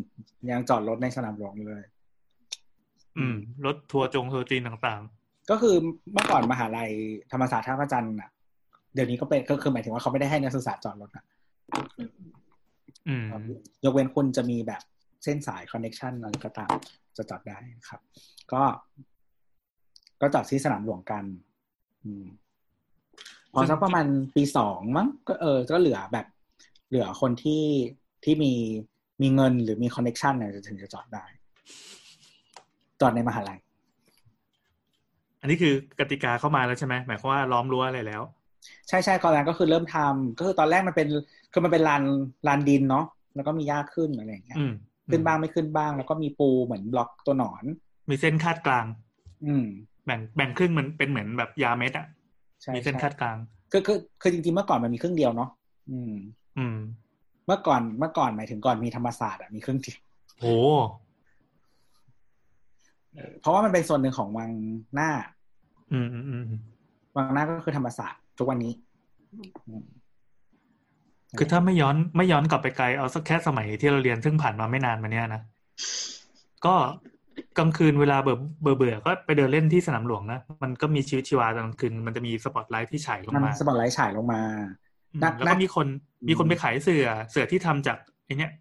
[0.50, 1.84] ยังจอดรถในสนามหลวงอยู่เลย
[3.18, 5.02] อืม รถทัวร์จงทัวร์จีนต่าง
[5.50, 5.74] ก็คือ
[6.12, 6.90] เมื่อก่อนมหาลัย
[7.32, 8.30] ธรรมศาสตร์ท่าพระจันทร์อะ
[8.94, 12.10] เดี๋ยวนี้ก็เป็นก็คือหมายถึงว่าเขาไม่ได้ให้นักศึกษาจอดรถอะๆอืม
[13.84, 14.82] ยกเว้นคุณจะมีแบบ
[15.24, 16.74] เส้นสาย connection อะไรก็ตาม
[17.16, 18.00] จะจอดได้นะครับ
[18.52, 18.62] ก็
[20.20, 21.24] ก็จอดที่สนามหลวงกัน
[22.04, 22.26] อืม
[23.52, 26.26] พอสักประมาณปีสองมั้งก็เออ ก็เหลือแบบ
[26.88, 27.64] เหลือคนที่
[28.24, 28.52] ที่มี
[29.22, 31.24] มีเงินหรือมี connection เนี่ยจะถึงจะจอดได้
[33.00, 33.60] จอดในมหาลัย
[35.40, 38.22] อันนี้คือกติกาเข้ามาแล้วใช่ไหมหมายความว่าล้อมรั้วอะไรแล้ว
[38.88, 41.08] ใช่ใช่ก่อนแรกก็คือเริ่มทำก็คือตอนแรกมันเป็น
[41.52, 42.02] คือมันเป็นลาน
[42.46, 44.72] ลานดินเนาะแล้วก็มีหญ้าขึ้นอะไรอย่างเงี้ยอืม
[45.10, 47.64] ขึ้นบ้างไม่ขึ้นบ้าง แล้วก็มีปูเหมือนบล็อกตัวหนอน
[48.10, 48.86] มีเส้นคาดกลาง
[49.46, 49.64] อืม
[50.06, 52.06] แบ่งแบ่งครึ่งมันเป็นเหมือนแบบยาเม็ดอะ
[52.62, 53.36] ใช่มีเส้นใช่คาดกลาง
[53.72, 55.50] คือคือคือจริงๆเมื่อก่อนมันมีครึ่งเดียวเนาะ
[55.90, 56.14] อืม
[56.58, 56.76] อืม
[57.46, 59.98] เมื่อก่อนเมื่อก่อนหมายถึงก่อนมีธรรมศาสตร์อะมีครึ่งเดียว
[60.40, 60.56] โอ้
[63.14, 64.50] เออเพราะว่ามันเป็นส่วนหนึ่งของวัง
[64.94, 65.10] หน้า
[65.92, 66.44] อืมอืมอืม
[67.16, 68.72] วังหน้าก็คือธรรมศาสตร์ ทุกวันนี้
[69.68, 69.84] อืม
[71.38, 75.42] คือถ้าไม่ย้อนไม่ย้อนกลับไปไกลเอาสักแค่สมัยที่เราเรียนซึ่งผ่านมาไม่นานมาเนี้ยนะ
[76.66, 76.74] ก็
[77.58, 84.42] กลางคืนเวลาเบื่อเบื่อเบื่อก็ไปเดินเล่นที่สนามหลวงนะมันก็มีชีวิตชีวาตอนกลางคืนมันจะมีสปอตไลท์ที่ฉายลงมันมาสปอตไลท์ฉายลงมา
[85.12, 85.86] อืมนักแล้วนัก็กมีคน
[86.28, 88.52] มีคนไปขายเสื่อเสื่อที่ทำจากไอเนี้ย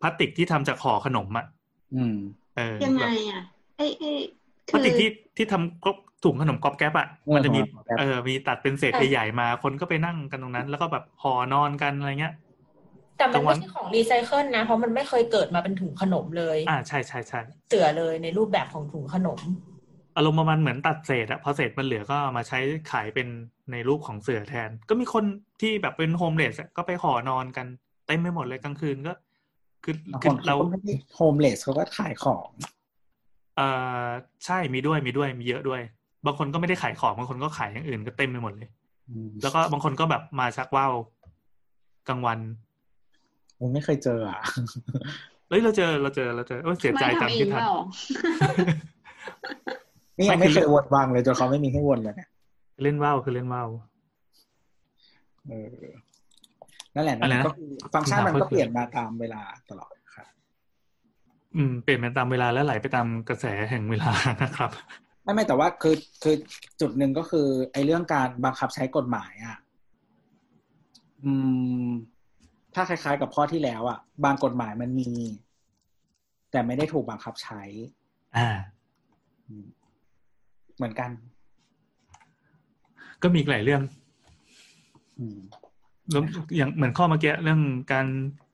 [0.00, 1.46] พลาสติกที่ทำจากห่อขนมอะ
[1.94, 2.16] อืม
[2.56, 3.42] เออยังไงแบบอะ
[3.76, 4.10] ไอ้ไอ้
[4.70, 12.34] พลาสติกคือที่ที่ทำก๊อบถุงขนมก๊อบแก๊บอะเออมันจะมีห่อก๊อบแก๊บเออมีตัดเป็นเศษเออใหญ่ๆมา คนก็ไปนั่งกันตรงนั้น แล้วก็แบบห่อนอนกันอะไรเงี้ย
[13.16, 19.40] แต่มันกลางวัไม่นใช่ของรีไซเคิลนะ เพราะมันไม่เคยเกิดมาเป็นถุงขนมเลย อ่าใช่ใช่ใช่เสื่อเลยในรูปแบบของถุงขนม
[20.16, 22.58] อารมณ์ประมาณเหมือนตัดเศษอะพอเศษมันเหลือก็เอามาใช้
[22.92, 23.28] ขายเป็น
[23.72, 25.24] ในรูปของเสื่อแทน ก็มีคน
[25.60, 27.66] ที่แบบเป็น homeless ก็ไปห่อนอนกัน
[28.06, 29.12] เต็มไปหมดเลยกลางคืนก็
[29.84, 32.48] คือบางคืคอนเราเขาก็ไม่ได้โฮมเลสเขาก็ขายของ
[33.56, 33.68] เอ่
[34.04, 34.06] อ
[34.44, 35.80] ใช่มีด้วยมีด้วยมีเยอะด้วย
[36.26, 38.70] บางคนก็ไม่ได้ขายของบางคนก็ขายอย่างอื่นก็เต็มไปหมดเลย
[39.08, 40.92] อืมแล้วก็บางคนก็แบบมาชักว่าว
[42.08, 42.38] กลางวัน
[43.60, 44.40] ผมไม่เคยเจออะ
[45.48, 47.72] เฮ้ยเราเจอเราเจอเราเจอโอ้ยเสียใจไม่จำทำเอที่งทันเปล่า
[50.18, 52.28] นี่ยังไม่ไม่คือเคยวนวางเลยจนเขาไม่มีให้วนเลยเนี่ย
[52.82, 53.68] เล่นว่าวคือเล่นว่าว
[55.48, 55.68] เออ
[56.94, 59.40] นั่นแหละอะไรนะก็คือฟังก์ชันมันคำถามก็คือเปลี่ยนมาตามเวลา
[59.70, 59.95] ตลอดครับ
[61.56, 64.70] อืมเปลี่ยนไปตามเวลาและไหลไปตามกระแสแห่งเวลานะครับ
[65.22, 66.34] ไม่ไม่แต่ว่าคือคือ
[66.80, 69.58] จุดหนึ่งก็คือ ไอ้เรื่องการบังคับใช้กฎหมายอะ
[71.24, 71.32] อื
[71.86, 71.88] ม
[72.74, 75.10] ถ้าคล้าย ๆ กับข้อที่แล้วอะ บางกฎหมายมันมี
[76.50, 77.62] แต่ไม่ได้ถูกบังคับใช้
[78.36, 78.48] อ่า
[79.48, 79.66] อืม
[80.76, 81.10] เหมือนกัน
[83.22, 83.82] ก็มีอีกหลายเรื่อง
[85.18, 85.38] อืม
[86.10, 86.22] แล้ว
[86.56, 87.60] อย่างเหมือนข้อเมื่อกี้เรื่อง
[87.92, 88.06] การ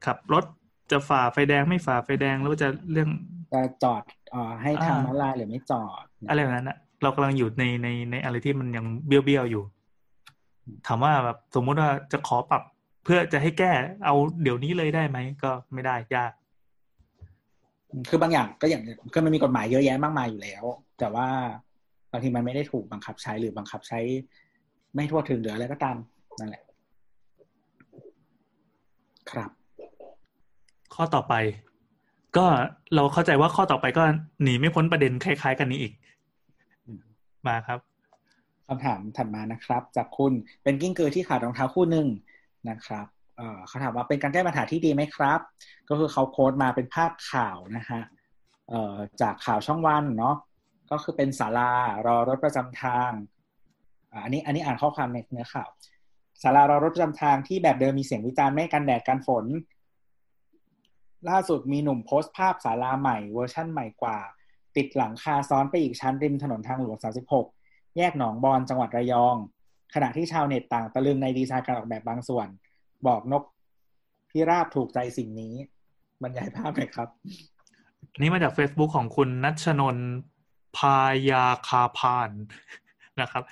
[0.06, 0.44] ขับรถ
[0.92, 3.08] จะฝ่าไฟแดงไม่ฝ่าไฟแดงแล้วจะเรื่อง
[3.52, 9.62] จะจอดเอ่อให้ทางอ่าม้าลายหรือไม่จอด อะไรแบบนั้นอะเรากำลังอยู่ในในในอะไรที่มันยังเบี้ยวเบี้ยวๆอยู่
[10.86, 12.62] ถามว่าแบบสมมุติว่าจะขอปรับ
[13.04, 13.72] เพื่อจะให้แก้
[14.04, 16.32] เอาเดี๋ยวนี้เลยได้ไหมก็ไม่ได้ยาก
[18.08, 18.82] คือบางอย่างก็อย่าง
[19.12, 20.64] คือมันมีกฎหมายเยอะแยะมากมายอยู่แล้ว
[20.98, 21.28] แต่ว่า
[22.12, 24.00] บางทีมันไม่ได้ถูกบังคับใช้หรือบังคับใช้
[24.94, 25.96] ไม่ทั่วถึงหรืออะไรก็ตาม
[26.40, 26.62] นั่นแหละ
[29.30, 29.50] ครับ
[30.94, 31.34] ข้อต่อไป
[32.36, 32.46] ก็
[32.94, 34.02] เราเข้าใจว่าข้อต่อไปก็
[34.42, 35.92] หนีไม่พ้นประเด็นคล้ายๆ กันนี้อีก
[36.86, 37.00] อืม
[37.46, 37.78] มาครับ
[38.66, 40.32] คำถามถัดมานะครับ จากคุณ
[40.62, 42.06] เป็นกิ้งกือที่ขาดรองเท้าคู่หนึ่ง
[42.70, 45.40] นะครับเอ่อเขาถามว่าเป็นการแก้ปัญหาที่ดีไหมครับ
[45.88, 48.00] ก็คือเขา quote มาเป็นภาพข่าวนะฮะ
[48.68, 50.36] เอ่อจากข่าวช่องวันเนาะ
[50.90, 51.72] ก็คือเป็นศาลา
[52.06, 53.10] รอรถประจำทาง
[54.12, 55.70] อ่าอันนี้อันนี้อ่านข้อความในเนื้อข่าว
[56.42, 59.44] ศาลารอรถประจำทางที่แบบเดิมมีเสียงวิจารณ์ไม่กันแดดกันฝน
[61.30, 64.18] ล่าสุดมีหนุ่มโพสต์ภาพศาลาใหม่เวอร์ชั่นใหม่กว่า
[64.76, 66.96] ติดหลังคาซ้อนไปอีกชั้นริมถนนทางหลวง
[67.46, 69.36] 36 แยกหนองบอนจังหวัดระยอง
[69.94, 72.48] ขณะที่ชาวเน็ตต่างตะลึงในดีไซน์การออกแบบบางส่วน
[73.06, 73.42] บอกนก
[74.30, 75.54] พิราบถูกใจสิ่งนี้
[76.22, 77.08] บรรยายภาพหน่อยครับ
[78.18, 80.00] นนี้มาจาก Facebook ของคุณนัชนนท
[80.76, 80.98] พา
[81.30, 82.30] ยาคาพาน
[83.20, 83.42] นะครับ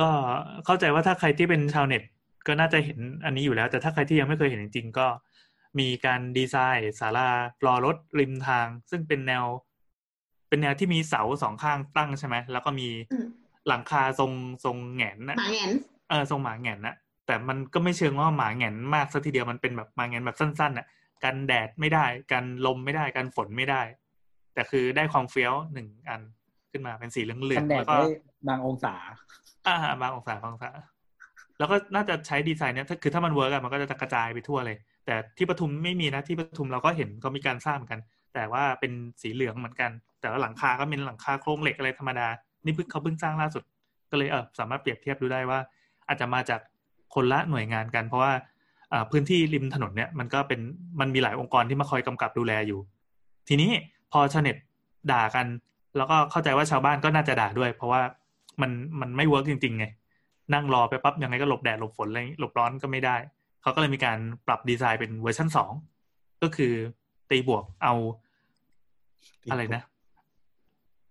[0.00, 0.08] ก็
[0.64, 2.02] เข้าใจว่าถ้าใครที่เป็นชาวเน็ต
[2.46, 5.06] ก็น่าจะเห็นอันนี้อยู่แล้ว แต่ถ้าใครที่ยังไม่เคยเห็นจริงๆก็
[5.80, 7.28] มีการดีไซน์ศาลา
[7.66, 9.44] รอรถริมทาง ซึ่งเป็นแนว
[10.48, 13.26] เป็นแนวที่มีเสาสองข้างตั้งใช่ไหมแล้วก็มีอืม
[13.68, 14.32] หลังคาทรง
[14.64, 15.70] ทรงแหงนหนะมาแหงน
[16.10, 16.94] เออทรงหมาแหงนนะ
[17.26, 20.86] แต่มันก็ไม่เชิงว่าหมาแหงนมากซะทีเดียวมันเป็นแบบหมาแหงนแบบสั้นๆน่ะ
[21.24, 23.82] กันแดดไม่ได้กันลมไม่ได้กันฝนไม่ได้
[24.54, 26.22] แต่คือได้ความเฟี้ยวหนึ่งอัน
[26.70, 28.08] ขึ้นมาเป็นสีเหลืองๆแล้วก็กันแดดได้
[28.48, 28.94] บางองศา
[29.66, 30.70] อ่าบางองศาบางองศา
[31.58, 34.76] แล้วก็น่าจะใช้ดีไซน์เนี้ยถ้าคือถ้ามัน work อะมันก็จะกระจายไปทั่วเลย
[35.08, 38.00] แต่ที่ปทุมไม่มีนะที่ปทุมเราก็เห็นก็มีการสร้างเหมือนกัน
[38.34, 38.92] แต่ว่าเป็น
[39.22, 39.90] สีเหลืองเหมือนกัน
[40.20, 42.28] แต่ว่าหลังคาก็เป็นหลังคาโครงเหล็กอะไรธรรมดา
[42.64, 43.62] นี่เพิ่งเขาเพิ่งสร้างล่าสุด
[44.10, 45.58] ก็เลยเออสามารถเปรียบเทียบดูได้ว่า
[46.08, 46.60] อาจจะมาจาก
[47.14, 48.32] คนละหน่วยงานกัน เพราะว่า
[49.10, 50.60] พื้นที่ริมถนนเนี่ยมันก็เป็น
[51.00, 52.80] มันมีหลายองค์กรที่มาคอยกำกับดูแลอยู่
[53.48, 53.70] ทีนี้
[54.12, 54.56] พอชาวเน็ต
[55.12, 55.46] ด่ากัน
[55.96, 58.00] แล้วก็เข้าใจว่าชาวบ้านก็น่าจะด่าด้วย เพราะว่า
[58.60, 59.84] มันมันไม่ work จริงๆไง
[60.54, 63.16] นั่งรอไปปั๊บยังไงก็หลบแดดหลบฝนอะไรหลบร้อนก็ไม่ได้
[63.62, 65.72] เขาก็เลยมีการปรับดีไซน์เป็นเวอร์ชันสอง
[66.42, 66.72] ก็คือ
[67.30, 67.94] ตีบวกเอา
[69.50, 69.82] อะไรนะ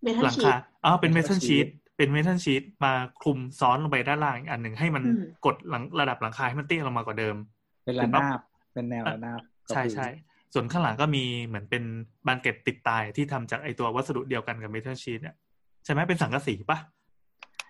[0.03, 1.67] metal sheet หลังคา อ๋อเป็น metal sheet
[1.97, 7.35] เป็น metal sheet มาคลุมซ้อนลงไปด้านล่างอีกอันหนึ่งให้มันอืมกดหลังระดับหลังคาให้มันเตี้ยลงมากว่าเดิม
[7.85, 8.39] เป็นระนาบ
[8.73, 10.07] เป็นแนวระนาบกับใช่พื้นใช่
[10.53, 11.83] ส่วนข้างหลังก็มีเหมือนเป็น
[12.27, 15.35] บานเกล็ดติดตายที่ทำจากไอตัววัสดุเดียวกันกับ metal sheet เนี่ย
[15.85, 16.79] ใช่ไหมเป็นสังกะสีปะ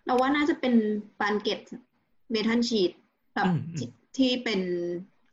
[0.05, 0.73] เราว่าน่าจะเป็น
[1.19, 2.91] บานเกล็ด metal sheet
[3.33, 4.61] แบบอืมอืม ที่ที่เป็น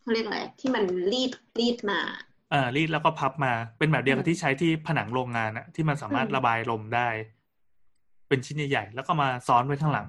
[0.01, 2.01] เขาเรียกอะไรที่มันรีดรีดมา
[2.51, 7.09] เอ่ารีดแล้วก็พับมา เป็นแบบเดียวกับอืมที่ใช้ที่ผนังโรงงานอะที่มันสามารถอืมระบายลมได้
[8.29, 10.09] เป็นชิ้นใหญ่ๆแล้วก็มาซ้อนไว้ข้างหลัง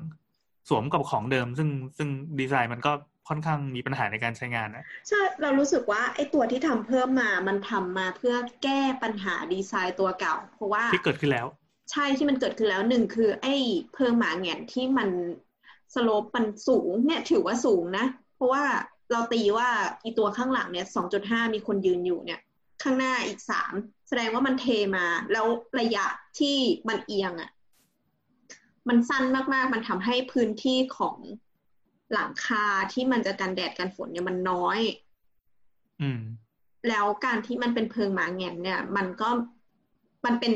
[0.70, 2.10] สวมกับของเดิม ซึ่งซึ่ง
[2.40, 2.92] ดีไซน์มันก็
[3.28, 11.48] ค่อนข้างมีปัญหาในการใช้งานนะใช่เรารู้สึกว่าไอ้ตัวที่ทำเพิ่มมามันทำมาเพื่อแก้ปัญหาดีไซน์ตัวเก่า เพราะว่าที่เกิดขึ้นแล้ว
[11.92, 13.56] ใช่ที่มันเกิดขึ้นแล้วหนึ่งคือ ไอ้
[13.94, 15.10] เพิงหมาแหงนที่มัน
[15.94, 18.06] สโลปมันสูงเนี่ยถือว่าสูงนะ
[18.36, 18.64] เพราะว่า
[19.12, 19.70] เราตีว่า
[20.04, 22.42] อีตัวข้างหลังเนี่ยสองจุดห้ามีคนยืนอยู่เนี่ย
[22.84, 23.74] ข้างหน้าอีกสาม
[24.08, 24.66] แสดงว่ามันเท
[24.96, 25.46] มา แล้ว
[25.80, 26.06] ระยะ
[26.40, 26.58] ที่
[26.88, 27.50] มันเอียงอะ่ะ
[28.88, 29.24] มันสั้น
[29.54, 31.18] มากๆ มันทำให้พื้นที่ของ
[32.14, 34.80] หลังคาที่มันจะกันแดดกันฝนเนี่ยมันน้อย
[36.02, 36.22] อืม
[36.90, 39.30] แล้วการที่มันเป็นเพิงหมาแหงนเนี่ย มันก็
[40.26, 40.54] มันเป็น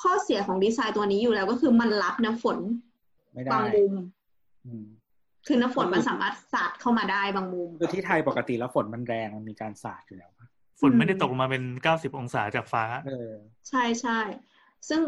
[0.00, 2.58] ข้อเสียของดีไซน์ตัวนี้อยู่แล้วก็คือมันรับน้ำฝน
[3.34, 3.94] ไม่ได้บางมุม
[4.66, 4.86] อืม
[5.46, 10.30] คือน้ำฝนมันสามารถสาดเข้ามาได้บางมุมคือที่ไทยปกติแล้วฝนมันแรงมันมีการสาดอยู่แล้ว
[10.80, 13.32] ฝนไม่ได้ตกลงมาเป็นเก้าสิบองศาจากฟ้าเออ
[13.68, 14.18] ใช่ใช่
[14.88, 15.02] ซึ่ง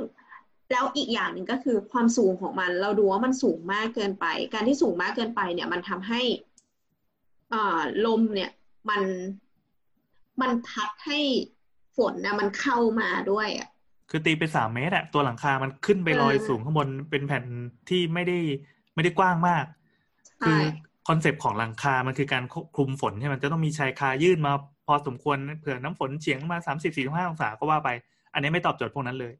[0.71, 6.21] แล้วอีกอย่างหนึ่งก็คือความสูงของมัน เราดูว่ามันสูงมากเกินไป การที่สูงมากเกินไปเนี่ยมันทำให้
[7.53, 8.51] อ่าลมเนี่ย
[8.91, 9.03] มัน
[10.41, 11.21] มันพัดให้
[11.97, 13.69] ฝนนะมันเข้ามาด้วยอะ
[14.11, 17.45] คือตีไปสามเมตรอะตัวหลังคามันขึ้นไปลอยเออสูงข้างบนเป็นแผ่น
[17.89, 18.39] ที่ไม่ได้
[18.95, 19.78] ไม่ได้กว้างมากใช่
[20.47, 20.61] คือ
[21.09, 22.45] คอนเซปต์ของหลังคา มันคือการ
[22.77, 24.53] คลุมฝนใช่ไหมมันจะต้องมีชายคายื่นมา
[24.87, 27.89] พอสมควรเผื่อน้ำฝนเฉียงมาสามสิบสี่ห้าองศาก็ว่าไป
[28.33, 29.33] อันนี้ไม่ตอบโจทย์พวกนั้นเลย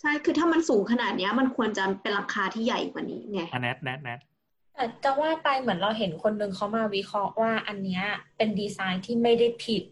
[0.00, 4.20] ใช่คือถ้ามันสูงขนาดเนี้ยมันควรจะเป็นหลังคาที่ใหญ่กว่านี้ไงอันแนทแนทแนท
[4.74, 8.04] แต่จะว่าไปเหมือนเราเห็นคนหนึ่งเขามาวิเคราะห์ว่าอันเนี้ย
[8.36, 9.82] เป็นดีไซน์ที่ไม่ได้ผิด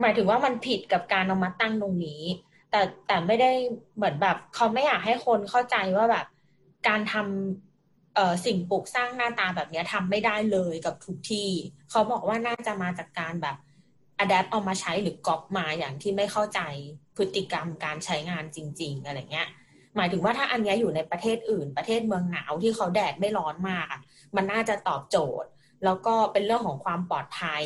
[0.00, 2.22] หมายถึงว่ามันผิดกับการเอามาตั้งตรงนี้
[2.70, 3.50] แต่แต่ไม่ได้
[3.96, 6.26] เหมือนแบบเขาไม่อยากให้คนเข้าใจว่าแบบ
[6.88, 7.75] การทำเอ่อ
[8.46, 11.50] สิ่งปลูกสร้างหน้าตาแบบนี้ทำไม่ได้เลยกับทุกที่
[11.90, 13.56] เขาบอกว่าน่าจะมาจากการแบบ
[14.24, 16.60] adapt เอามาใช้หรือก๊อปมาอย่างที่ไม่เข้าใจ
[17.16, 19.48] พฤติกรรมการใช้งานจริง ๆ อะไรเงี้ย
[19.96, 24.00] หมายถึงว่าถ้าอันนี้อยู่ในประเทศอื่น ประเทศเมืองหนาวที่เขาแดดไม่ร้อนมากอะ
[24.36, 25.48] มันน่าจะตอบโจทย์
[25.84, 27.62] แล้วก็เป็นเรื่องของความปลอดภัย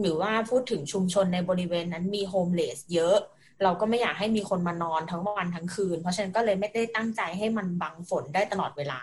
[0.00, 3.16] หรือว่าพูดถึงชุมชนในบริเวณนั้นมีโฮมเลสเยอะ
[3.62, 9.00] เราก็ไม่อยากให้มีคนมานอนทั้งวันทั้งคืน เพราะฉะนั้นก็เลยไม่ได้ตั้งใจให้มันบังฝนได้ตลอดเวลา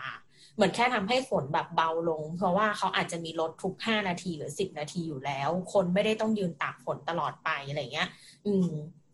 [0.56, 8.10] เหมือนแค่ทำให้ฝนแบบเบาลง เพราะว่าเขาอาจจะมีรถทุกห้านาทีหรือสิบนาทีอยู่แล้ว คนไม่ได้ต้องยืนตากฝนตลอดไปอะไรเงี้ย
[8.46, 8.70] อืม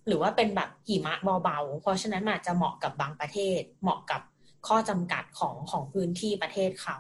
[0.07, 1.13] หรือว่าเป็นแบบหิมะ
[1.43, 4.21] เบาๆ เพราะฉะนั้นมันอาจจะเหมาะกับบางประเทศ เหมาะกับ
[4.67, 6.97] ข้อจำกัดของของพื้นที่ประเทศเขา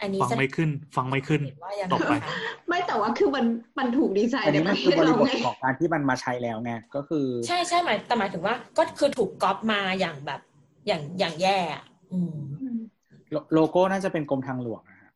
[0.00, 2.36] อันนี้ฟังแสดไม่ขึ้น ฟังไม่ขึ้นเห็นว่ายังต่อไปไงคะ
[2.68, 3.46] ไม่แต่ว่าคือมัน
[3.78, 10.40] มันถูกดีไซอัน์นในนี้ปมันระเทคือศบริเราบทไงของการที่มันมาใช้แล้วไงก็คือ ใช่ใช่หมายแต่หมายถึงว่าก็คือถูกก๊อปมาอย่างแบบ
[10.86, 11.89] อย่างอย่างแย่อะอืมอืม
[13.32, 15.10] โลโลโก้น่าจะเป็นกรมทางหลวงนะฮะ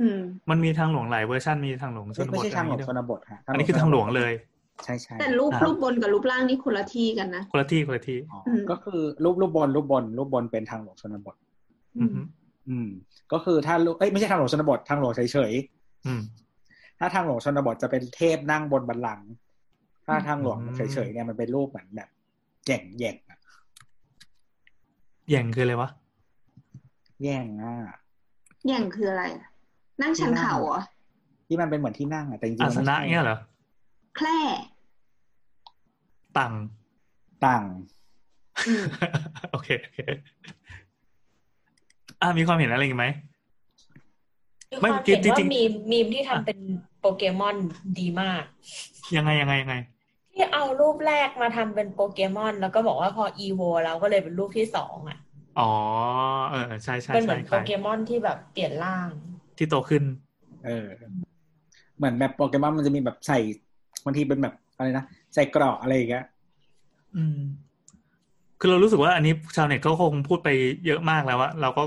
[0.00, 0.20] อืม
[0.50, 4.32] มันมีทางหลวงหลายเวอร์ชันมีทางหลวงชนบไม่ทใช่ทางหลวงด้วยชนบทฮะอันนี้คือทางหลวงเลย
[4.84, 11.36] ใช่ใช่แต่รูปครับรูปบนกับรูปล่างนี่คนละที่กันนะคนละที่คนละที่อ๋ออืมก็คือรูปรูปบนรูปบนรูปบนเป็นทางหลวงชนบท
[11.98, 12.20] อืมฮึ
[12.68, 12.88] อืม
[13.32, 15.52] ก็คือถ้ารูปเอ้ยไม่ใช่ทางหลวงชนบททางหลวงเฉย
[16.06, 19.28] อืมๆถ้าทางหลวงชนบทจะเป็นเทพนั่งบนบัลลังก์
[20.06, 22.08] ถ้าทางหลวงอืมเฉยๆเนี่ยมันเป็นรูปเหมือนแบบ
[22.66, 23.38] แย่งแย่งอะ
[25.30, 25.90] แย่งคืออะไรวะ
[27.22, 27.74] แย่งอะ
[28.66, 29.46] แย่งคืออะไรอะ
[30.02, 30.80] นั่งชันเข่าเหรอ
[31.46, 33.38] ที่มันเป็นเหมือนที่นั่งอะแต่จริงๆอามันสไม่นะใช่เนี่ยเหรอ
[34.16, 34.38] แคร่
[36.38, 36.52] ตัง
[37.44, 37.64] ต่าง
[38.66, 38.84] อืม
[39.50, 39.98] โอเคโอเค
[42.20, 43.06] อะมีความเห็นอะไรอีกไหม
[44.70, 46.58] มีไม่ความเห็นจริว่างๆมีมมีมที่ทำเป็น
[47.00, 47.56] โปเกมอน
[48.00, 48.42] ดีมาก
[49.16, 49.74] ยังไงยังไงยังไง
[50.34, 55.18] ที่เอารูปแรกมาทำเป็นโปเกมอน แล้วก็บอกว่าพออีโวแล้วก็เลยเป็นรูปที่สองอะ
[55.56, 55.62] อ๋อ
[56.48, 59.08] เออใช่ใช่เป็นเหมืใช่อนคโปล้ายเกมอนที่แบบเปลี่ยนร่าง
[59.56, 60.02] ที่โตขึ้น
[60.64, 60.88] เออ
[61.96, 63.38] เหมือนแบบโปเกมอนมันจะมีแบบใส่
[64.04, 65.04] บางทีเป็นแบบอะไรนะ
[65.34, 66.22] ใส่เกราะอะไรอย่างเงี้ย
[67.14, 67.38] อืม
[68.60, 70.48] คือเรารู้สึกว่าอันนี้ชาวเน็ตเขาคงพูดไป
[70.86, 71.82] เยอะมากแล้วว่าเราก็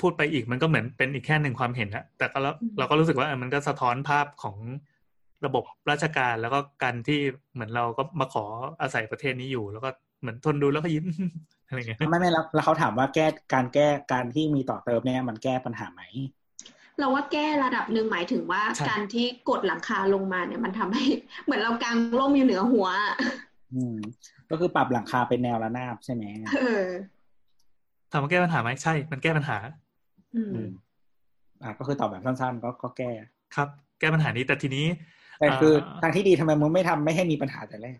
[0.00, 4.56] พูดไปอีกมันก็เหมือนเป็นอีกแค่หนึ่งความเห็นอะแต่ก็เราเราก็รู้สึกว่าเออมันก็สะท้อนภาพของ
[5.46, 7.20] ระบบราชการแล้วก็การที่
[7.54, 8.44] เหมือนเราก็มาขอ
[8.82, 11.04] อาศัยประเทศนี้อยู่ แล้วก็เหมือนทนดูแล้วก็ยิ้ม
[11.66, 16.02] อะไรเงี้ยไม่ไม่แล้วแล้วเขาถามว่าแก้การแก้การที่มีต่อเติมเนี่ยมันแก้ปัญหาไหม
[16.98, 21.04] เราว่าแก้ระดับหนึ่งหมายถึงว่าใช่การที่กดหลังคาลงมาเนี่ยมันทำให้
[21.44, 23.14] เหมือนเรากางร่มอยู่เหนือหัวอะ
[23.74, 23.96] อืม
[24.50, 26.24] ก็คือปรับหลังคาเป็นแนวระนาบใช่ไหม
[26.60, 26.86] เออ
[28.12, 29.58] ถามว่าแก้ปัญหาไหมใช่ มันแก้ปัญหา
[30.34, 30.70] อืมอืม
[31.62, 33.10] อะก็คือตอบแบบสั้นๆก็ก็แก้
[33.56, 33.68] ครับ
[34.00, 34.86] แก้ปัญหานี้แต่ทีนี้
[35.38, 37.98] แต่คืออ่าทางที่ดีทำไมมึงไม่ทำไม่ให้มีปัญหาแต่แรก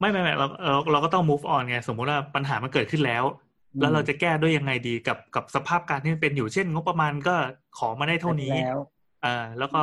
[0.00, 3.24] ไม่ไม่ไม่เราเราเราก็ต้อง move on ไงสมมุติว่าปัญหามันเกิดขึ้นแล้ว
[3.74, 7.34] อืมแล้วเราจะแก้ด้วยยังไงดีกับกับสภาพการที่มันเป็นอยู่เช่น งบประมาณก็
[7.78, 8.78] ขอมาได้เท่านี้แล้ว
[9.24, 9.80] อ่าแล้วก็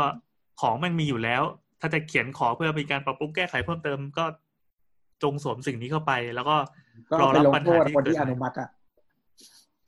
[0.62, 1.44] ของมันมีอยู่แล้ว
[1.82, 4.26] ถ้าจะเขียนขอเพื่อมีการปรับปรุงแก้ไขเพิ่มเติมก็
[5.24, 6.56] จงสวมสิ่งนี้เข้าไป แล้วก็
[7.12, 8.70] ก็รอเอาไปรับลงปัญโทหาษที่คนเกิดที่อนุมัติอะ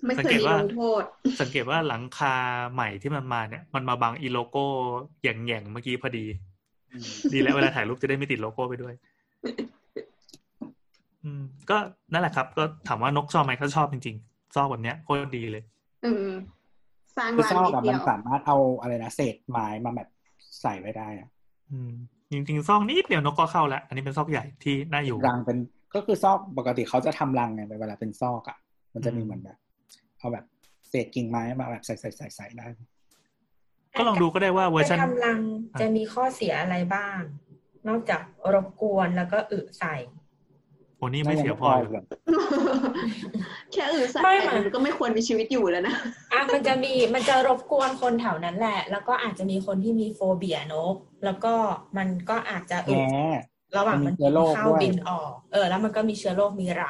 [0.05, 1.03] ไม่สังเคยเกตมีว่าลงโทษ
[1.41, 2.33] สังเกตว่าหลังคา
[2.73, 4.65] ใหม่ที่มันมาเนี่ย มันมาบังอีโลโก้
[5.21, 6.57] แหย่งๆเมื่อกี้พอดีอืม
[7.33, 8.93] ดีแล้วเวลาถ่ายรูปจะได้ไม่ติดโลโก้ไปด้วย
[11.23, 11.77] อืม ก็
[12.11, 15.63] นั่นแหละครับ ก็ถามว่านกชอบไหมก็ชอบจริงๆชอบแบบเนี้ยโคตรดีเลย
[16.05, 16.29] อืม
[17.17, 20.09] สร้างคือร้านซอกนิดอะเดีมัยนวสามารถเอาอะไรนะเศษไม้มาแบบ
[20.61, 21.29] ใส่ไว้ได้อะ
[21.71, 21.91] อืม
[22.31, 25.57] จริงๆซอกนิดเดียวนกก็เข้าแล้ว อันนี้เป็นซอกใหญ่ที่น่าอยู่ รังเป็น
[25.95, 28.57] ก็คือซอกปกติเขาจะทำรังไงเวลาเป็นซอกอะ
[28.93, 29.57] มันจะมีเหมือนแบบ
[30.19, 30.45] เอาแบบ
[30.89, 32.67] เศษกิ่งไม้มาแบบใส่ใส่ใส่ใส่ได้
[33.98, 35.39] ก็ลองดูก็ได้ว่าเวอร์ชันไปทำรัง
[35.82, 37.20] จะมีข้อเสียอะไรบ้าง
[37.88, 38.22] นอกจาก
[38.54, 39.95] รบกวนแล้วก็อึใส่
[40.98, 41.89] โอ้นี่ไม่เสียพอเลย
[43.72, 45.95] แค่อื่นใส่ไม่แต่มามันก็ไม่ควรมีชีวิตอยู่แล้วนะ
[46.34, 50.95] อะมันจะมีมันจะรบกวนคนแถวนั้นแหละ แล้วก็อาจจะมีคนที่มี phobia นก
[51.26, 51.54] แล้วก็
[51.98, 53.04] มันก็อาจจะแหอึม
[53.78, 56.86] ระหว่างมัมันนมีเชื้อโรคเข้าด้วยบินออก เออ แล้วมันก็มีเชื้อโรคมีไร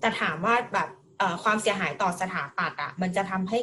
[0.00, 0.88] แต่ถามว่าแบบ
[1.18, 3.58] เอ่อความเสียหายต่อสถาปัตย์อะ มันจะทำให้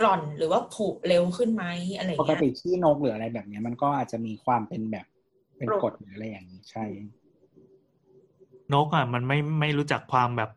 [0.00, 1.64] กร่อนหรือว่าผุเร็วขึ้นไหม
[1.96, 5.06] อะไรอย่างปกเงี้ยติที่นกหรืออะไรแบบเนี้ย มันก็อาจจะมีความเป็นแบบ
[5.58, 6.84] เป็นโรคกฎหรืออะไรอย่างนี้ใช่
[8.74, 10.50] นกอะมันไม่ไม่รู้จักความแบบ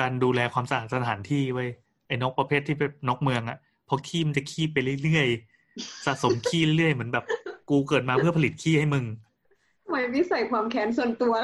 [0.00, 1.68] การดูแลความสะอาดสถานที่เว้ย
[2.06, 3.58] ไอ้นกประเภทที่เป็นนกเมืองอะ
[3.88, 7.24] พอขี้มันจะขี้ไปเรื่อยๆสะสมขี้เรื่อยๆเหมือนแบบ
[7.70, 9.04] กูเกิดมาเพื่อผลิตขี้ให้มึง
[9.84, 11.34] ทำไมพี่ใส่ความแค้นส่วนตัว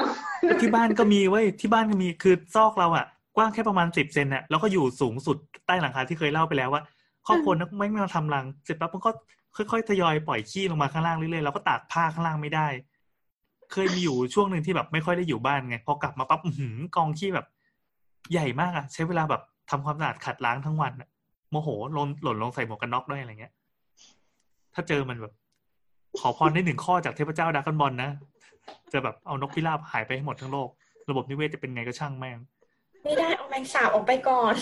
[0.61, 3.05] ที่บ้านก็มีเว้ยที่บ้านก็มีคือซอกเราอะ
[3.35, 6.81] กว้างแค่ประมาณสิบเซนน่ะแล้วก็อยู่สูงสุดใต้หลังคาที่เคยเล่าไปแล้วว่า
[7.27, 9.11] ครอบครัวนักไม่มาทำรังเสร็จปั๊บมันก็
[9.55, 12.67] ค่อยๆทยอยปล่อยขี้ลงมาข้างล่างเรื่อยๆเราก็ตากผ้าข้างล่างไม่ได้
[13.71, 17.47] เคยมีอยู่ช่วงหนึ่งที่แบบไม่ค่อยได้อยู่บ้านไงพอกลับมาปั๊บอื้อหือกองขี้แบบ
[18.31, 21.09] ใหญ่มากอะใช้เวลาแบบทำความสะอาดขัดล้างทั้งวันอะ
[21.51, 23.53] โมโหหล่นหล่นลงใส่หมวกกันน็อกด้วยอะไรเงี้ย
[24.73, 25.33] ถ้าเจอมันแบบ
[26.19, 28.09] ขอพรได้หนึ่งข้อจากเทพเจ้าดราก้อนบอลนะ
[28.93, 30.69] จะแบบเอานกพิราบหายไปให้หมดทั้งโลก
[31.09, 32.37] ระบบนิเวศจะเป็นไงก็ช่างแม่ง
[33.03, 34.55] ไม่ได้เอาแมงสาบออกไปก่อน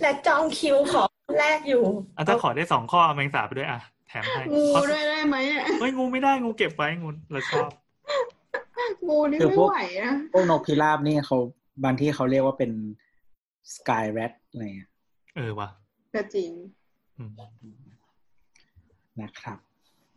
[0.00, 1.04] และจองคิวขอ
[1.38, 1.84] แรกอยู่
[2.16, 7.70] อะถ้าขอได้สองข้อเอาแมงสาบไปด้วยอะแถมให้งูข้อด้วยได้ไหมอะเฮ้ยงูไม่ได้งูเก็บไว้งูเราชอบ
[9.08, 11.36] งูนี่คือไม่พวกไหวนะพวกนกพิราบนี่เขา
[11.84, 12.70] บางที่เขาเรียกว่าเป็น
[13.74, 14.90] สกายแรดอะไรเงี้ย
[15.36, 15.68] เออว่ะ
[16.14, 16.50] ก็จริง
[17.18, 17.30] อืม
[19.20, 19.58] นะครับ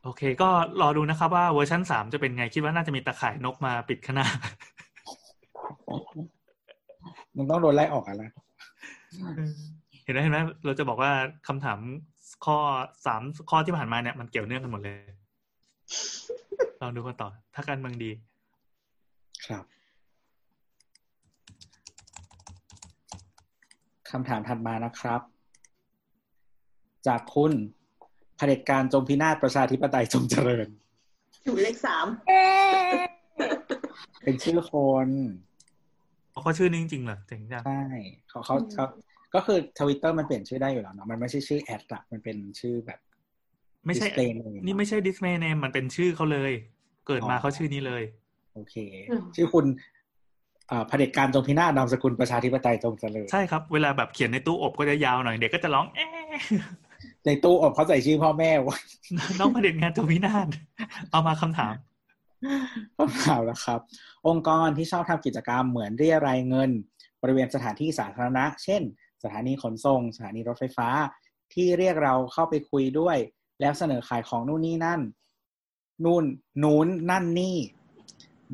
[0.04, 0.50] โอเค ก็
[0.82, 4.28] รอดูนะครับว่าเวอร์ชันสามจะเป็นไงคิดว่าน่าจะมีตะข่ายนกมาปิดข้างหน้า
[7.38, 8.32] มันต้องโดนไล่ออกอะนะ
[10.04, 11.12] เห็นไหมเห็นไหมเราจะบอกว่า
[11.48, 11.80] คำถาม
[12.46, 12.58] ข้อ
[13.06, 14.96] สามข้อที่ผ่านมาเนี่ยมันเกี่ยวเนื่องกันหมดเลย
[16.82, 18.12] ลองดูกันต่อ ถ้าการเมืองดี
[19.48, 19.64] ครับ
[24.10, 25.22] คำถามถัดมานะครับ
[27.08, 27.52] จากคุณ
[28.38, 30.68] เผด็จการจงพินาศประชาธิปไตยจงเจริญ
[31.44, 32.08] อยู่เลขสาม
[34.24, 34.74] เป็นชื่อค
[35.08, 35.10] น
[36.42, 37.84] เขาชื่อนี้จริงๆเหรอเจ๋งจังใช่
[38.30, 38.86] เขาเขาเขา
[39.36, 43.00] ก็คือทวิตเตอร์มันเปลี่ยนชื่อได้อยู่แล้วเนาะมันไม่ใช่ชื่อแอดอะมันเป็นชื่อแบบ
[43.86, 46.52] ไม่ใช่ display name นี่ไม่ใช่ดิส p เพย์เนมมันเป็นชื่อเขาเลย
[47.08, 48.04] เกิดมาอ๋อเขาชื่อนี้เลย
[48.54, 48.76] โอเค
[49.36, 49.66] ชื่อคุณ
[50.72, 56.10] อ่าเผด็จการจงพินาศนามสกุลประชาธิปไตยจงเจริญใช่ครับ เวลาแบบเขียนในตู้อบก็จะยาวหน่อย เด็กก็จะร้อง เอ๊ะ
[57.26, 58.78] ในตู้อบเขาใส่ชื่อพ่อแม่ไว้
[59.40, 60.48] น้องประเด็นงานจงพินาศ
[61.12, 61.74] เอามาคำถาม
[62.98, 63.80] ก็เปล่าแล้วครับ
[64.28, 66.72] องค์กรที่ชอบทำกิจกรรมเหมือนเรียรายเงิน
[67.22, 68.82] บริเวณสถานที่สาธารณะ เช่น
[69.24, 70.90] สถานีขนส่ง สถานีรถไฟฟ้า
[71.54, 73.18] ที่เรียกเราเข้าไปคุยด้วย
[73.60, 75.02] แล้วเสนอขายของนู่นนี่นั่น
[76.06, 76.24] นู่น
[76.64, 77.58] นู้นนั่นนี่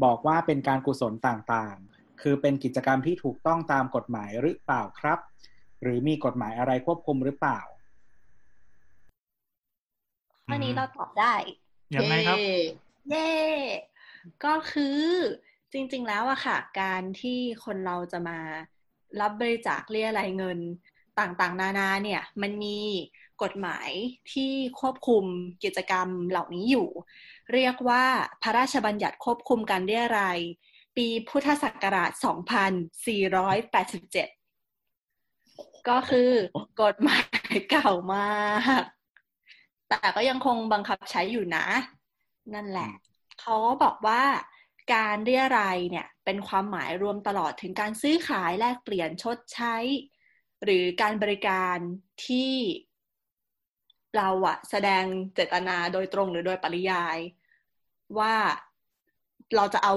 [0.03, 5.19] บอกว่าเป็นการกุศลต่างๆ คือเป็นกิจกรรมที่ถูกต้องตามกฎหมายหรือเปล่าครับ
[5.81, 7.59] หรือมีกฎหมายอะไรควบคุมหรือเปล่า
[10.47, 11.33] ข้อนี้เราตอบได้
[11.95, 12.37] ยังไงครับ
[13.09, 13.31] เย่
[14.45, 15.01] ก็คือ
[15.73, 18.39] จริง ๆ แล้วอะค่ะ การที่คนเราจะมา
[19.21, 20.59] รับบริจาคเรียรายเงิน
[21.19, 22.79] ต่างๆ นานาเนี่ย มันมี
[23.43, 23.89] กฎหมาย
[24.33, 25.23] ที่ควบคุม
[25.63, 26.87] กิจกรรมเหล่านี้อยู่
[27.53, 28.03] เรียกว่า
[28.41, 30.39] พระราชบัญญัติควบคุมการเรียราย
[30.95, 32.19] ปีพุทธศักราช 2487
[35.89, 36.31] ก็คือ
[36.81, 37.23] กฎหมาย
[37.69, 38.29] เก่ามา
[38.81, 38.83] ก
[39.89, 41.65] แต่ก็ยังคงบังคับใช้อยู่นะ
[42.53, 42.91] นั่นแหละ
[43.39, 44.21] เขาก็บอกว่า
[44.93, 49.75] การเรียรายเนี่ยเป็นความหมายรวมตลอดถึงการซื้อขายแลกเปลี่ยนชดใช้
[50.63, 51.77] หรือการบริการ
[52.25, 52.51] ที่
[54.17, 55.03] เราอะแสดง
[55.35, 57.17] เจตนาโดยตรงหรือโดยปริยาย
[58.19, 58.35] ว่า
[59.55, 59.93] เราจะเอา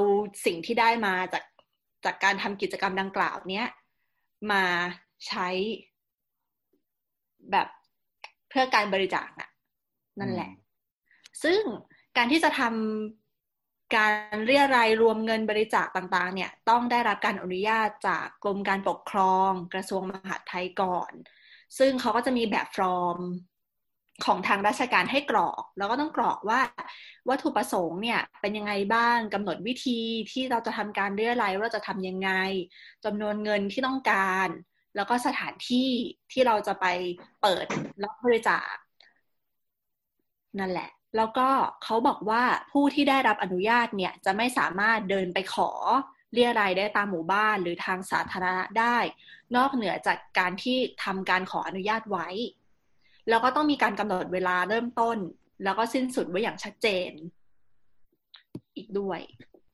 [0.47, 1.45] สิ่งที่ได้มาจาก
[2.05, 3.69] จากการทำกิจกรรมดังกล่าวเนี้ย
[4.53, 4.65] มา
[5.27, 5.49] ใช้
[7.51, 7.69] แบบ
[8.49, 9.51] เพื่อการบริจาคน่ะ
[10.21, 10.51] นั่นแหละ
[11.45, 11.63] ซึ่ง
[12.19, 21.13] การที่จะทำการเรียรายรวมเงินบริจาคต่างๆ เนี่ยต้องได้รับการอนุญาตจากกรมการปกครองกระทรวงมหาดไทยก่อน
[21.79, 23.19] ซึ่งเขาก็จะมีแบบฟอร์ม
[24.25, 26.61] ของทางราชการให้กรอก แล้วก็ต้องกรอกว่า
[27.29, 30.01] วัตถุประสงค์เนี่ยเป็นยังไงบ้างกำหนดวิธี
[30.33, 32.31] ที่เราจะทำการเรียรายว่าเราจะทำยังไง
[33.05, 34.49] จำนวนเงินที่ต้องการ
[34.97, 35.89] แล้วก็สถานที่
[36.33, 36.87] ที่เราจะไป
[37.43, 37.67] เปิด
[38.03, 38.75] รับบริจาค
[40.59, 41.49] นั่นแหละ แล้วก็
[41.85, 45.71] เขาบอกว่าผู้ที่ได้รับอนุญาตเนี่ยจะไม่สามารถเดินไปขอ
[46.33, 48.97] เรียรายได้ตามหมู่บ้านหรือทางสาธารณะได้
[49.57, 52.29] นอกเหนือจากการที่ทำการขออนุญาตไว้
[53.29, 55.17] แล้วก็ต้องมีการกำหนดเวลาเริ่มต้น
[55.65, 57.11] แล้วก็สิ้นสุดไว้อย่างชัดเจน
[58.77, 59.21] อีกด้วย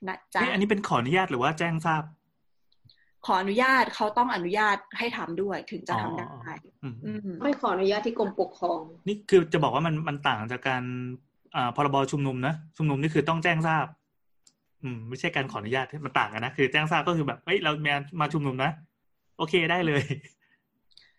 [0.08, 2.02] นะจ๊ะเอ๊ะอันนี้เป็นขออนุญาตหรือว่าแจ้งทราบ
[3.26, 6.52] ขออนุญาตเขาต้องอนุญาตให้ทำด้วยถึงจะทำได้
[6.82, 10.82] อืมอืมไม่ขออนุญาตที่กรมปกครอง นี่คือจะบอกว่ามันมันต่างจากการ
[11.56, 13.86] อ่าพรบชุมนุมนะชุมนุมนี่คือต้องแจ้งทราบ
[14.82, 18.70] อืม ไม่ใช่การขออนุญาตมันต่างกันนะคือแจ้งทราบก็คือแบบเฮ้ยเรามามาชุมนุมนะ
[19.38, 20.02] โอเคได้เลย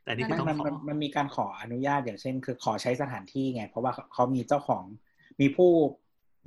[0.04, 4.84] แต่นี่คือมันต้องมันขอมันมันมีการขออนุญาตอย่างเช่น คือขอใช้สถานที่ไง เพราะว่าเขามีเจ้าของ
[5.42, 5.72] มีผู้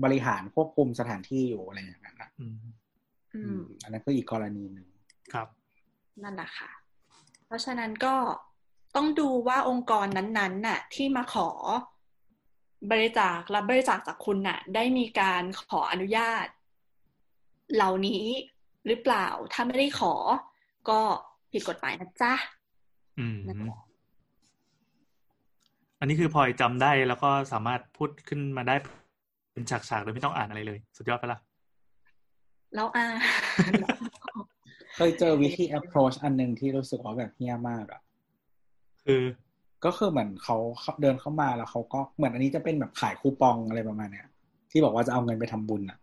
[0.04, 2.56] บริหารควบคุมสถานที่อยู่อะไรอย่างนั้นนะอืม
[3.34, 4.87] อือืมมอันนั้นคืออีกกรณีหนึ่ง
[5.32, 5.48] ครับ
[6.22, 6.70] นั่นแหละค่ะ
[7.46, 8.14] เพราะฉะนั้นก็
[8.96, 11.48] ต้องดูว่าองค์กรนั้นๆน่ะ ที่มาขอ
[12.90, 16.46] บริจาครับบริจาคจากคุณน่ะ ได้มีการขออนุญาต
[17.74, 18.24] เหล่านี้
[18.86, 20.14] หรือเปล่า ถ้าไม่ได้ขอ
[20.88, 21.00] ก็
[21.52, 22.34] ผิดกฎหมายนะจ๊ะ
[23.18, 23.78] อืมนั่นแหละ
[26.00, 28.76] อันนี้คือพลอยจำได้แล้วก็สามารถพูดขึ้นมาได้
[29.52, 31.38] เป็นฉากๆโดยไม่ต้องอ่านอะไรเลย สุดยอดไปะละ
[32.74, 33.06] แล้วอ่า
[35.00, 38.00] เคยเจอวิธี approach อันหนึ่งที่รู้สึกว่าแบบเฮี้ยมากอะ
[39.04, 39.22] คือ
[39.84, 44.26] ก็คือเหมือนเขาเขาเดินเข้ามาแล้วเขาก็เหมือนอันนี้จะเป็นแบบขายคูปองอะไรประมาณเนี้ย
[44.70, 45.98] ที่บอกว่าจะเอาเงินไปทำบุญอะ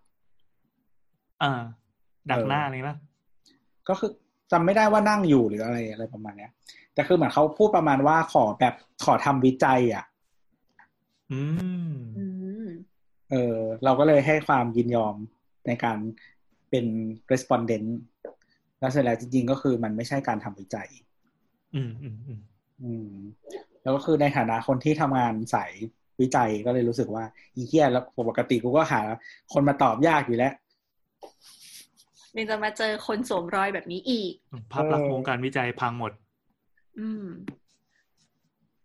[1.43, 1.51] อ่า
[2.29, 2.95] ดักเออหน้าอะไรปะ
[3.89, 4.11] ก็คือ
[4.51, 6.51] จำไม่ได้ว่านั่งอยู่หรืออะไรอะไรประมาณเนี้ย
[6.93, 8.73] แต่คือเหมือนเขาพูดประมาณว่าขอแบบ
[9.05, 10.05] ขอทำวิจัย อะ
[11.31, 11.41] อื
[11.91, 12.25] มอื
[12.65, 12.67] ม
[13.31, 15.15] เออ เราก็เลยให้ความยินยอม
[15.67, 15.97] ในการ
[16.69, 16.85] เป็น
[17.31, 17.89] respondent
[18.79, 20.89] แล้วเสร็จแล้วจริงๆก็คือมันไม่ใช่การทำวิจัย
[21.75, 22.41] อืมอืมอืม
[22.83, 23.09] อืม
[23.83, 25.71] แล้วก็คือในฐานะคนที่ทำงานสาย
[26.21, 27.23] วิจัยก็เลยรู้สึกว่า
[27.55, 29.01] อีเทียแล้วปกติกูก็หา
[29.53, 30.53] คนมาตอบยากอยู่แล้ว
[32.37, 34.31] ยังจะมาเจอคนสวมรอยแบบนี้อีก
[34.71, 36.11] ภาพลักษณ์เออวงการวิจัยพังหมด
[36.99, 37.25] อืม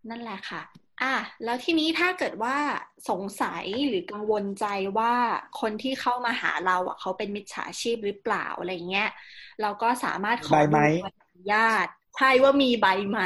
[0.09, 0.62] นั่นแหละค่ะ
[1.03, 2.57] อะแล้วทีนี้ถ้าเกิดว่า
[3.11, 4.67] สงสัยหรือกังวลใจ
[4.99, 5.15] ว่า
[5.61, 9.11] คนที่เข้ามาหาเราอะเขาเป็นมิจฉาชีพหรือเปล่าอะไรเงี้ย
[9.63, 11.87] เราก็สามารถขอใบไหมดูใบอนุญาต
[12.17, 13.21] ใช่ว่ามีใบไหม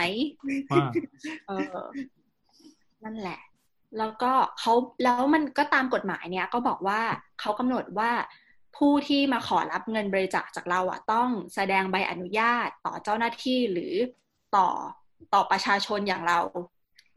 [0.73, 0.87] ว่า
[1.47, 1.77] เออ
[3.05, 3.41] นั่นแหละ
[3.99, 4.73] แล้วก็เขา
[5.05, 7.01] แล้วมันก็ตามกฎหมายเนี่ยก็บอกว่า
[7.41, 8.11] เขากำหนดว่า
[8.77, 13.95] ผู้ที่มาขอรับเงินบริจาคจากเราอะ ต้องแสดงใบอนุญาตต่อเจ้าหน้าที่หรือ
[14.57, 14.69] ต่อ
[15.35, 16.39] ต่อประชาชนอย่างเรา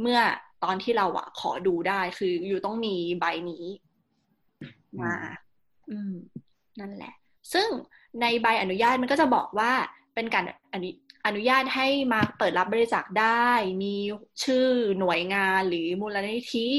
[0.02, 0.20] เมื่อ
[0.64, 3.66] ตอนที่เราอะขอดูได้คืออยู่ต้องมีใบนี้
[5.02, 5.16] มา
[5.90, 6.14] อืม
[6.80, 7.14] นั่นแหละ
[7.54, 7.68] ซึ่ง
[8.22, 9.72] ในใบอนุญาตมันก็จะบอกว่า
[10.16, 10.90] เป็นการอนุ
[11.26, 13.50] อนุญาตให้มาเปิดรับบริจาคได้
[13.84, 13.96] มี
[14.44, 14.68] ชื่อ
[15.00, 16.70] หน่วยงานหรือมูลนิธิ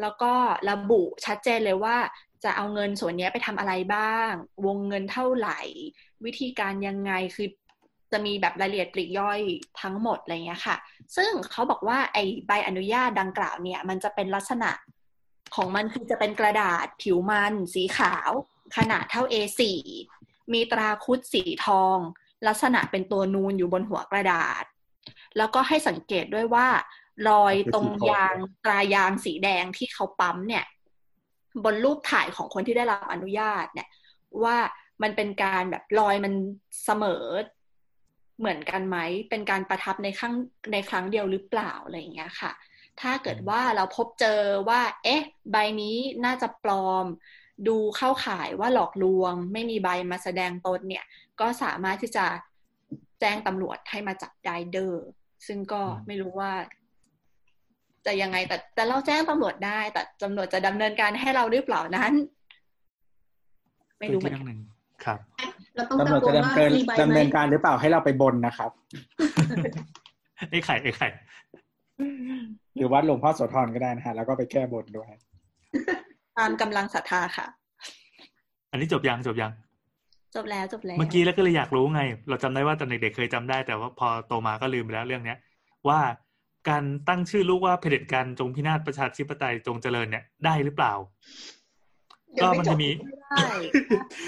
[0.00, 0.32] แล้วก็
[0.70, 1.96] ระบุชัดเจนเลยว่า
[2.44, 4.30] จะเอาเงินส่วนนี้ไปทำอะไรบ้าง
[4.66, 5.60] วงเงินเท่าไหร่
[6.24, 7.48] วิธีการยังไงคือ
[8.12, 9.40] จะมีแบบรายละเอียดปลีกย่อย
[9.80, 10.76] ทั้งหมดอะไรเงี้ยค่ะ
[11.16, 14.70] ซึ่งเขาบอกว่าไอใบอนุญาตดังกล่าวเนี่ย มันจะเป็นลักษณะ
[15.54, 18.30] ของมันคือจะเป็นกระดาษผิวมันสีขาว
[18.76, 19.62] ขนาดเท่า A4
[20.52, 21.98] มีตราคุดสีทอง
[22.46, 24.64] ลักษณะเป็นตัวนูนอยู่บนหัวกระดาษ
[25.36, 26.68] แล้วก็ให้สังเกตด้วยว่า
[27.28, 30.64] รอยตรงยางตรายางสีแดงที่เขาปั๊มเนี่ย
[31.64, 33.88] บนรูปถ่ายของคนที่ได้รับอนุญาตเนี่ย
[34.44, 34.56] ว่า
[35.02, 36.32] มันเป็นการแบบรอยมัน
[36.84, 37.24] เสมอ
[38.40, 38.98] เหมือนกันไหม
[39.30, 40.34] เป็นการประทับในครั้ง
[40.72, 42.52] ในครั้งเดียวหรือเปล่าอะไรอย่างเงี้ยค่ะ
[43.00, 45.22] ถ้าเกิดว่าเราพบเจอว่า เอ๊ะ
[45.52, 47.04] ใบนี้น่าจะปลอม
[47.68, 51.04] ดูเข้าข่ายว่าหลอกลวง ไม่มีใบมาแสดงตนเนี่ย
[51.40, 52.26] ก็สามารถที่จะ
[53.20, 55.06] แจ้งตำรวจให้มาจับได้เดอร์
[55.46, 56.52] ซึ่งก็ไม่รู้ว่า
[58.06, 62.12] จะยังไงแต่แต่เราแจ้งตำรวจได้ แต่ตำรวจจะดำเนินการให้เราหรือเปล่านั้น
[63.98, 64.60] ไม่รู้เหมือนเรื่กัอนงหนึ่ง
[65.04, 65.18] ครับ
[65.76, 68.70] เราต้องตำรวจตะโกจะนว่าดำเนินมีใบดำไหมเนินการหรือเปล่าให้เราไปบนนะครับ
[70.50, 71.08] ไอ้ไข่ไอ้ไข่
[72.76, 75.08] หรือวัดหลวงพ่อโสธรก็ได้นะฮะแล้วก็ไปแก้บนด้วย
[76.38, 77.46] ตามกำลังศรัทธาค่ะ
[78.70, 79.52] อันนี้จบยังจบยัง
[80.34, 85.38] จบแล้วจบแล้ว เมื่อกี้แล้วก็เลยอยากรู้ไง เราจำได้ว่าตอนเด็กๆเคยจำได้แต่ว่าพอโตมาก็ลืมไปแล้วเรื่องเนี้ย
[85.88, 86.00] ว่า
[86.68, 91.59] การตั้งชื่อลูกว่าเผด็จการจงพินาศประชาธิปไตยจงเจริญเนี่ยได้หรือเปล่าเดี๋ย
[92.38, 92.90] ก็วไม่มันจบจะมี
[93.30, 93.66] ได้มี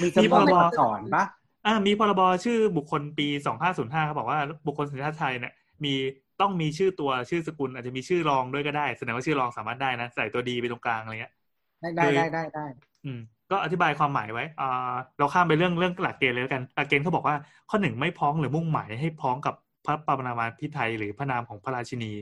[0.03, 1.25] มีจำนพวนรบสอนปะ
[1.67, 3.27] อ่ามีพรบชื่อบุคคลปี
[3.67, 5.53] 2505เขาบอกว่าบุคคลสัญชาติไทยเนี่ย
[5.85, 5.95] มี
[6.41, 11.33] ต้องมีชื่อตัวชื่อสกุล อาจจะมีชื่อรองด้วยก็ได้แสดงว่าชื่อรองสามารถได้นะ ใส่ตัวดีไปตรงกลางอะไรเงี้ย
[11.81, 12.67] ได้ได้ได้ได้ได้
[13.05, 13.21] อืม
[13.51, 17.37] ก็อธิบายความหมายไว้อ่าเราข้ามไปเรื่องเรื่องหลักเกณฑ์เลยแล้วกันหลักเกณฑ์เขาบอกว่า
[17.71, 19.55] ข้อหนึ่งไม่พ้องหรือมุ่งหมายให้พ้องกับ
[19.87, 22.13] พระปรมาภิไธยหรือพระนามของพระราชินี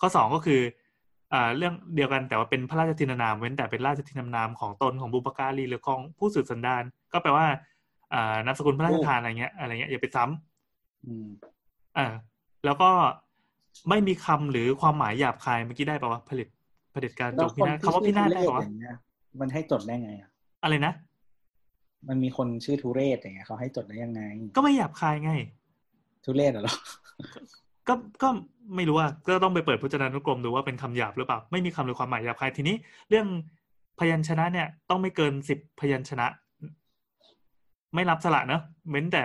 [0.00, 0.83] ข้อสองก็คืออ่า
[1.56, 6.82] เรื่องเดียวกันแต่ว่าเป็นพระราชทินานามเว้นแต่เป็นราชทินานามของตนของบุปการีหรือของผู้สืบสันดาน
[7.12, 7.46] ก็แปลว่า
[8.14, 11.26] อ่านามสกุลพระราชทานอะไรเงี้ยอะไรเงี้ยอย่าไปซ้ำอืม
[11.96, 12.06] อ่า
[12.64, 12.90] แล้วก็
[13.88, 16.48] ไม่มีคำหรือความหมายหยาบคายเมื่อกี้ได้ป่าวะผลิต
[16.94, 18.96] ผลิตการแล้จวงคพินนาศที่คำว่าพิชื่อนาศทุได้เรศป่าวะอย่างเงี้ย
[19.40, 20.30] มันให้จดได้ไงอะ
[20.62, 20.92] อะไรนะ
[22.08, 24.22] มันมีคนชื่อทุเรศอย่างเงี้ยเขาให้จดได้ยังไง
[24.56, 25.32] ก็ไม่หยาบคายไง
[26.24, 26.74] ทุเรศเหรอ
[27.88, 28.28] ก็ก็
[28.76, 32.76] ไม่รู้ว่าก็ต้องไปเปิดพจนานุกรมดูว่าเป็นคำหยาบหรือเปล่า ไม่มีคำหรือความหมายหยาบคายทีนี้
[33.10, 33.26] เรื่อง
[33.98, 36.26] พยัญชนะเนี่ยต้องไม่เกินสิบพยัญชนะ
[37.94, 39.22] ไม่รับสละเนอะเว้นแต่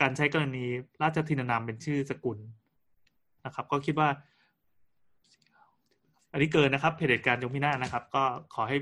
[0.00, 0.64] การใช้กรณี
[1.02, 2.38] ราชทินานามเป็นชื่อสกุล
[3.46, 4.08] นะครับ ก็คิดว่า
[6.32, 8.22] อันนี้เกินนะครับเผด็จการจงพินาศนะครับ ก็
[8.54, 8.76] ขอให้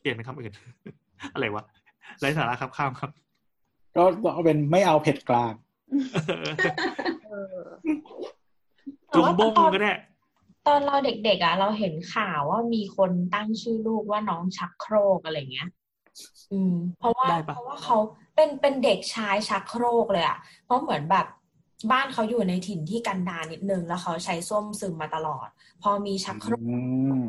[0.00, 0.52] เปลี่ยนเป็นคำอื่น
[1.34, 1.64] อะไรวะ
[2.20, 3.10] ไร้สาระครับข้ามครับ
[3.96, 4.02] ก็
[4.32, 5.52] เอาเป็นไม่เอาเผ็ดกลาง
[9.14, 9.92] จงบงก็ได้
[10.66, 15.68] ตอนเราเด็กๆอะ เราเห็นข่าวว่ามีคนตั้งชื่อลูกว่าน้องชักโครกอะไรเงี้ย
[16.52, 17.98] อืม เพราะว่าได้ปะเพราะว่าเขา
[18.34, 21.26] เป็นเป็นเด็กชายชักโครกเลยอะ เพราะเหมือนแบบ
[21.92, 25.48] บ้านเขาอยู่ในถิ่นที่กันดารนิดนึง แล้วเขาใช้ส้วมซึมมาตลอด
[25.82, 26.62] พอมีชักโครก
[27.10, 27.16] อื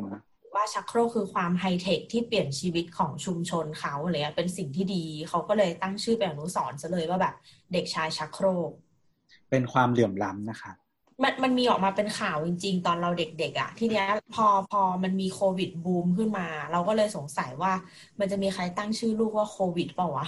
[0.54, 7.34] ว่าชักโครกคือความไฮเทคที่เปลี่ยนชีวิตของชุมชนเขาอะไรเลยเป็นสิ่งที่ดี เขาก็เลยตั้งชื่อเป็นอนุสรณ์ซะเลยว่าแบบ
[7.72, 8.70] เด็กชายชักโครก
[9.50, 10.72] เป็นความเหลื่อมล้ำนะคะ
[11.22, 17.72] มันมันมีออกมาเป็นข่าวจริง ๆ ตอนเราเด็กๆอะ ทีเนี้ยพอพอมันมีโควิดบูมขึ้นมา เราก็เลยสงสัยว่า
[18.20, 20.26] มันจะมีใครตั้งชื่อลูกว่าโควิดเปล่าวะ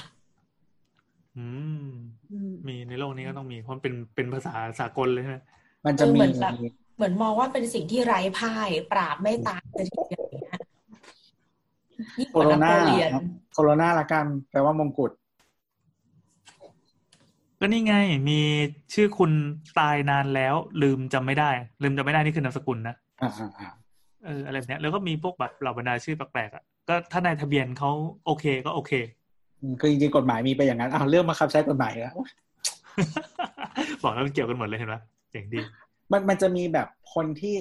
[1.39, 1.47] อื
[1.85, 1.89] ม
[2.33, 5.39] อืมมีในโลกนี้ก็ต้องมี เพราะมันเป็นเป็นภาษาสากลเลยใช่ไหม
[5.87, 6.55] มันจะมีเออเหมือนแบบ
[6.97, 10.61] เหมือนมองว่าเป็นสิ่งที่ไร้พ่าย ปราบไม่ตายเลยทีเดียวอย่างเงี้ย
[12.19, 13.13] ยิ่งกโคว่าโรนนาโปเลียน
[13.53, 15.13] โคโรนาละกันแปลว่ามงกุฎ
[17.61, 17.95] ก็นี่ไง
[18.29, 18.41] มี
[18.95, 19.33] ชื่อคุณ
[19.79, 21.51] ตายนานแล้ว ลืมจำไม่ได้
[21.83, 23.69] ลืมจำไม่ได้นี่คือนามสกุลนะอ่าอ่าอ่า
[24.25, 27.91] เอออะไรแบบเนี้ยแล้วก็มีพวกแบบเหล่าบรรดาชื่อแปลกๆอะก็ถ้าในทะเบียนเขา
[28.27, 28.93] โอเคก็โอเค
[29.61, 32.15] อืมคือจริงๆกฎหมายมีไปอย่างนั้นอ้าวเรื่องมาคับใช้กฎหมายแล้ว
[34.03, 34.97] บอกแล้วมันเกี่ยวกันหมดเลยเห็นไหม
[35.31, 35.61] เจ๋งดี
[36.13, 37.55] มันมันจะมีแบบคนที่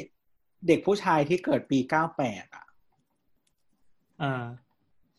[0.67, 2.65] เด็กผู้ชายที่เกิดปีเก้าแปดอะ
[4.19, 4.43] เออ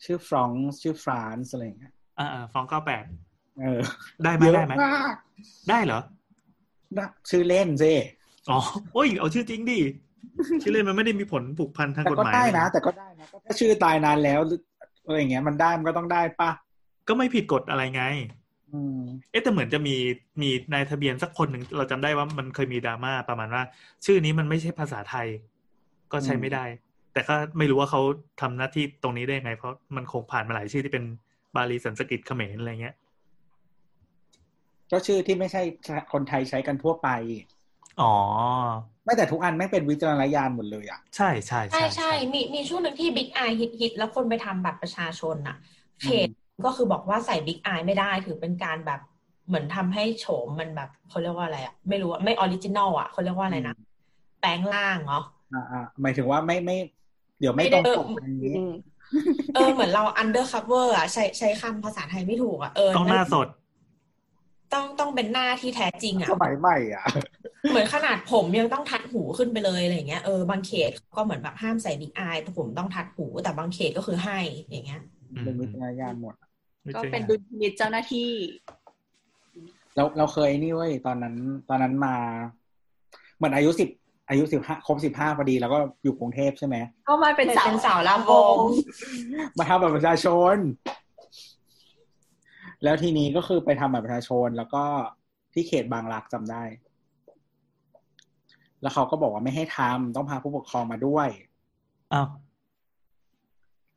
[0.05, 3.05] ชื่อฟรองซ์ชื่อฟรานซ์อะไรอย่างเงี้ยอ่าฟองเก้าแปด
[3.61, 3.81] เออ
[4.25, 5.15] ได้ไหมเยอะได้ไหมมาก
[5.71, 6.01] ได้เหรอ
[6.99, 7.93] นะชื่อเล่นสิ
[8.51, 8.59] อ๋อ
[8.93, 9.79] โอ้ยเอาชื่อจริงดิ
[10.63, 14.61] ชื่อเล่นมันไม่ได้มีผลผูกพันทางแต่กฎก็หมายได้นะเลยแต่ก็ได้นะก็ถ้าชื่อตายนานแล้วหรือ
[15.05, 16.51] อะไรอย่างเงี้ย มันได้มันก็ต้องได้ปะ
[17.09, 18.05] ก็ไม่ผิดกฎอะไรไง
[18.73, 19.97] อืมเอ๊ะแต่เหมือนจะมี
[20.43, 23.63] มีนายทะเบียนสักคนหนึ่งเราจำได้ว่ามันเคยมีดราม่าประมาณว่า
[24.05, 25.27] ชื่อนี้มันไม่ใช่ภาษาไทย
[26.13, 26.65] ก็ใช้ไม่ได้
[27.13, 28.01] แต่ก็ไม่รู้ว่าเขา
[28.41, 31.05] ทำหน้าที่ตรงนี้ได้ยังไง เพราะมันคงผ่านมาหลายชื่อที่เป็น
[31.57, 32.95] บาลีสันสกฤตเขมรอะไรเงี้ย
[34.91, 35.61] ก็ชื่อที่ไม่ใช่
[36.13, 37.07] คนไทยใช้กันทั่วไป
[38.01, 38.05] อ๋อ
[39.05, 45.57] ไม่แต่ทุกอันไม่เป็นวิจารณญาณหมดเลยอะ ใช่ใช่ใช่ใช่มีมีช่วงหนึ่งที่ big eye ฮิตฮิตแล้วคนไปทำบัตรประชาชนน่ะ
[46.01, 46.29] เพจ
[46.65, 49.01] ก็คือบอกว่าใส่ big eye ไม่ได้ถือเป็นการแบบ
[49.49, 53.75] เหมือนทำให้โฉมมันแบบเขาเรียกว่าอะไรอะไม่รู้อะไม่ original อะเขาเรียกว่าอะไรนะ
[54.41, 55.21] แปลงร่างเหรอ
[55.53, 56.75] อ่าอ่าหมายถึงว่าไม่ไม่
[57.39, 58.73] เดี๋ยวไม่ไม่ตได้รงปกอย่างนี้อืม
[59.55, 63.47] เออเหมือนเรา undercover อะใช้ใช้คำภาษาไทยไม่ถูกอะเออต้องหน้าสด
[64.73, 67.05] ต้องต้องเป็นหน้าที่แท้จริงอะสมัยใหม่อะ
[67.71, 74.39] เหมือนขนาดผมยังต้องทัดหูขึ้นไปเลยอะไรอย่างเงี้ยเออบางเขตก็เหมือนแบบห้ามใส่บิ๊กไอแต่ผมต้องทัดหู แต่บางเขตก็คือให้
[74.71, 75.01] อย่างเงี้ย
[75.33, 76.35] อืมเป็นวิจารณญาณหมด
[76.83, 78.31] ไม่ก็ใช่เป็นดุลพินิจเจ้าหน้าที่
[79.97, 81.35] เราเราเคยนี่เว้ยตอนนั้น
[81.69, 82.17] ตอนนั้นมา
[83.37, 83.89] เหมือนอายุสิบ
[84.29, 86.77] อายุสิบห้าครบสิบห้าพอดีแล้วก็อยู่กรุงเทพใช่ไหม
[87.09, 88.57] ก็มาเป็นสาวเป็นสาวลำวง
[89.59, 90.57] มาทำบัตรประชาชน
[92.83, 94.85] แล้วทีนี้ก็คือไปทำบัตรประชาชน แล้วก็
[95.53, 96.63] ที่เขตบางรักจำได้
[98.83, 101.29] แล้วเขาก็บอกว่าไม่ให้ทำต้องพาผู้ปกครองมาด้วย
[102.13, 102.29] อ้าว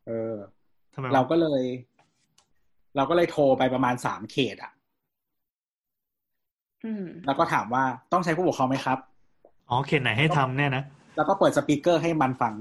[0.08, 0.36] เออ
[0.94, 1.64] ทำไมวะเราก็เลย
[2.96, 4.72] เราก็เลยโทรไปประมาณสามเขตอะ
[6.86, 8.98] อืมแล้วก็ถามว่าต้องใช้ผู้ปกครองไหมครับ
[9.70, 10.84] อ๋อ เขตไหนให้ทำเนี่ยนะ
[11.16, 12.54] แล้วก็เปิดสปีกเกอร์ให้มันฟัง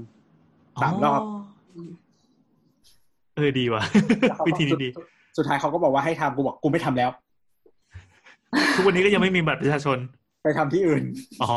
[0.81, 1.21] สามรอบ
[3.35, 3.83] เออดีว่ะ
[4.29, 4.89] แล้วเขาก็วิธีนี้ดี
[5.35, 7.09] สุสุดท้ายเขาก็บอกว่าให้ทำกูบอกกูไม่ทำแล้ว
[8.75, 9.97] ทุกวันนี้ก็ยังไม่มีบัตรประชาชน
[10.43, 11.03] ไปทำที่อื่น
[11.41, 11.49] อ๋อ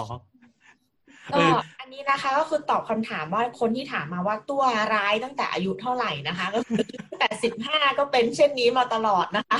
[1.32, 4.62] เอก็ออันนี้นะคะก็คือตอบคำถามว่าคนที่ถามมาว่าตัว
[4.94, 9.58] ร้ายตั้งแต่อายุเท่าไหร่นะคะ ก็คือตั้งแต่สิบห้าก็เป็นเช่นนี้มาตลอดนะคะ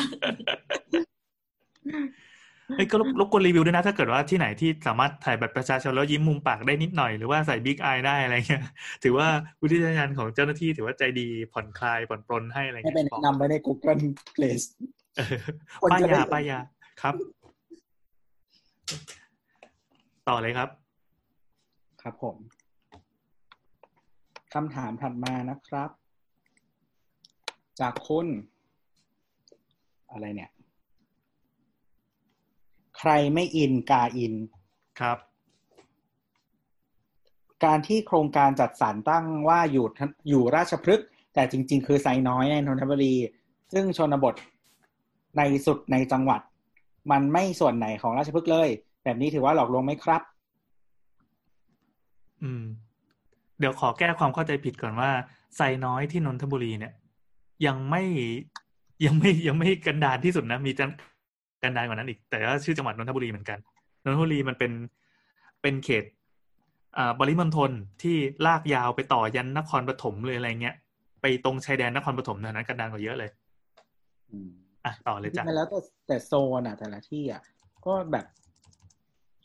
[2.76, 8.64] เอ้ยก็รบรบกวนรีวิวด้วยนะ ถ้าเกิดว่าที่ไหนที่สามารถถ่ายบัตรประชาชนแล้วยิ้มมุมปากได้นิดหน่อยหรือว่าใส่บิ๊กอายได้อะไรเงี้ย
[9.02, 9.28] ถือว่า
[9.62, 14.01] วิทยาการของเจ้าหน้าที่ถือว่าใจดีผ่อนคลายผ่อนปลนให้อะไรให้เงี้ยไปแนะนำไว้ใน Google
[14.36, 14.66] Place
[15.16, 15.36] เออ
[15.82, 16.59] คนป้ายจะได้ยาป้ายยา
[17.02, 17.14] ครับ
[20.28, 20.68] ต่อเลยครับ
[22.02, 22.36] ครับผม
[24.55, 25.90] คำถามถัดมานะครับ
[27.80, 28.26] จากคุณ
[30.12, 30.64] อะไรเนี่ยใค
[33.10, 34.35] รไม่อินกาอิน
[35.01, 35.18] ครับ
[37.64, 43.14] การที่โครงการจัดสรรตั้งว่าอยู่ทอยู่ราชพฤกษ์แต่จริง ๆ คือไซน้อยในนนทบุรี
[43.72, 44.35] ซึ่งชนบท
[45.36, 46.40] ในสุดในจังหวัด
[47.10, 48.68] มันไม่ส่วนไหนของราชพฤกษ์เลย
[49.05, 50.22] แบบนี้ถือว่าหลอกลวงไหมครับ
[52.43, 52.64] อืม
[53.59, 55.10] เดี๋ยวขอแก้ความเข้าใจผิดก่อนว่า
[55.56, 56.93] ไซน้อยที่นนทบุรีเนี่ย
[57.66, 58.02] ยังไม่
[59.05, 60.90] ยังไม่ยังไม่กันดารที่สุดนะ มีจัง
[61.65, 63.59] กันดารกว่านั้นอีก แต่ว่าชื่อจังหวัดนนทบุรีเหมือนกัน
[64.05, 64.73] นนทบุรีมันเป็น
[65.62, 66.05] เป็นเขต
[66.99, 67.70] อ่าบริมณฑล
[68.03, 68.16] ที่
[68.47, 70.77] ลากยาวไปต่อยันนครปฐมเลยอะไรเงี้ย
[71.20, 73.31] ไปตรงชายแดนนครปฐมเท่านั้นกันดารกว่าเยอะเลย
[74.31, 74.51] อืม
[74.85, 77.43] อะต่อเลยจ้ะมันแล้วแต่แต่โซนอะ แต่ละที่อะ
[77.86, 78.27] ก็แบบ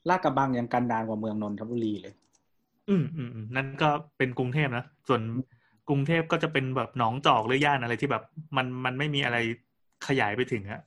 [0.09, 2.13] ลาดกระบังยังกันดารกว่าเมืองนนทบุรีเลย
[2.89, 5.21] อืมอืมอืมนั่นก็เป็นกรุงเทพนะ ส่วน
[5.89, 8.23] กรุงเทพก็จะเป็นแบบหนองจอกหรือย่านอะไรที่แบบ
[8.57, 9.37] มันมันไม่มีอะไร
[10.07, 10.81] ขยายไปถึงอะ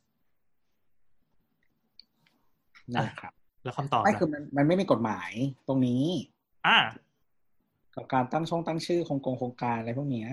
[2.96, 3.32] นะครับ
[3.64, 5.30] แล้วคำตอบไม่ล่ะคือมันมันไม่มีกฎหมาย
[5.68, 6.02] ตรงนี้
[6.66, 6.78] อ่า
[7.94, 10.28] กับการตั้งช่องตั้งชื่อโครงกงโครงการอะไรพวกเนี้ย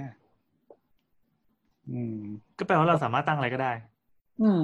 [1.91, 2.17] อืม
[2.57, 3.71] ก็แปลว่าเราสามารถตั้งอะไรก็ได้
[4.41, 4.61] อืม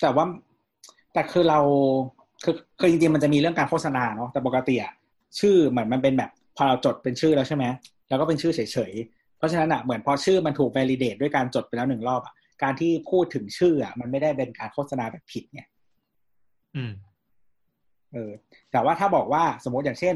[0.00, 0.24] แต่ว่า
[1.12, 1.60] แต่คือเรา
[2.44, 4.92] คือคือจริงๆมันจะมีเรื่องการโฆษณาเนาะแต่ปกติอะ
[5.40, 7.64] ชื่อเหมือนมันเป็นแบบพอเราจดเป็นชื่อแล้วใช่ไหม
[8.08, 15.62] แล้วก็เป็นชื่อเฉยๆ เพราะฉะนั้นอะเหมือนพอชื่อมันถูก validate ด้วยการจดไปแล้วหนึ่งรอบอะ การที่พูดถึงชื่ออะมันไม่ได้เป็นการโฆษณาแบบผิดไง
[16.76, 16.92] อืม
[18.12, 18.30] เออ
[18.72, 20.14] แต่ว่าถ้าบอกว่าสมมติอย่างเช่น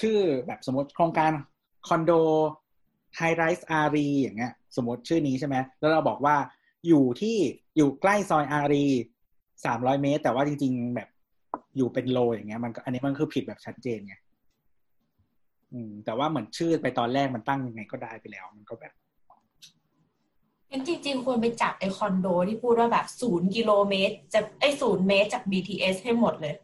[0.00, 1.32] ชื่อแบบสมมติโครงการ
[1.88, 2.12] คอนโด
[3.16, 6.36] ไฮไรส์อารีอย่างเงี้ย สมมติชื่อนี้ใช่ไหมแล้วเราบอกว่า
[6.88, 7.36] อยู่ที่
[7.76, 8.86] อยู่ใกล้ซอยอารี
[9.64, 11.08] สามร้อยเมตร แต่ว่าจริง ๆ แบบ
[11.76, 14.14] อยู่เป็นโลอย่างเงี้ยมันก็อันนี้มันคือผิดแบบชัดเจนไง
[15.72, 18.92] อืมแต่ว่าเหมือนชื่อไปตอนแรกมันตั้งยังไงก็ได้ไปแล้ว มันก็แบบ
[20.70, 26.54] งั้นจริง ๆ ควรไปจับไอคอนโดที่พูดว่าแบบศูนย์กิโลเมตรจากไอศูนย์เมตรจาก BTS ให้หมดเลย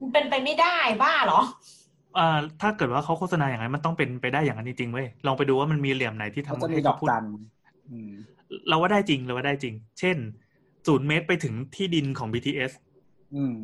[0.00, 1.40] มันเป็นไปไม่ได้บ้าเหรอ
[2.18, 7.24] อ่าถ้าเกิดว่าเขาโฆษณาอย่างนั้นมันต้องเป็นไปได้อย่างนั้นจริงๆเว้ยลองไปดูว่ามันมีเหลี่ยมไหนที่ทำเขาจะมีให้ดอเขากพูดจัน
[7.90, 8.10] อืม
[8.68, 10.16] เราว่าได้จริงเราว่าได้จริง เช่น
[10.86, 12.72] ศูนย์เมตรไปถึงที่ดินของ BTS
[13.34, 13.54] อืม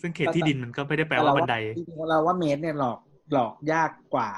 [0.00, 2.98] ซึ่งเขตที่ดินมันก็ไม่ได้แปลแต่ว่าเรบันไดจริงๆเราว่าเมตรเนี่ยหลอก
[3.32, 4.30] หลอกยากกว่า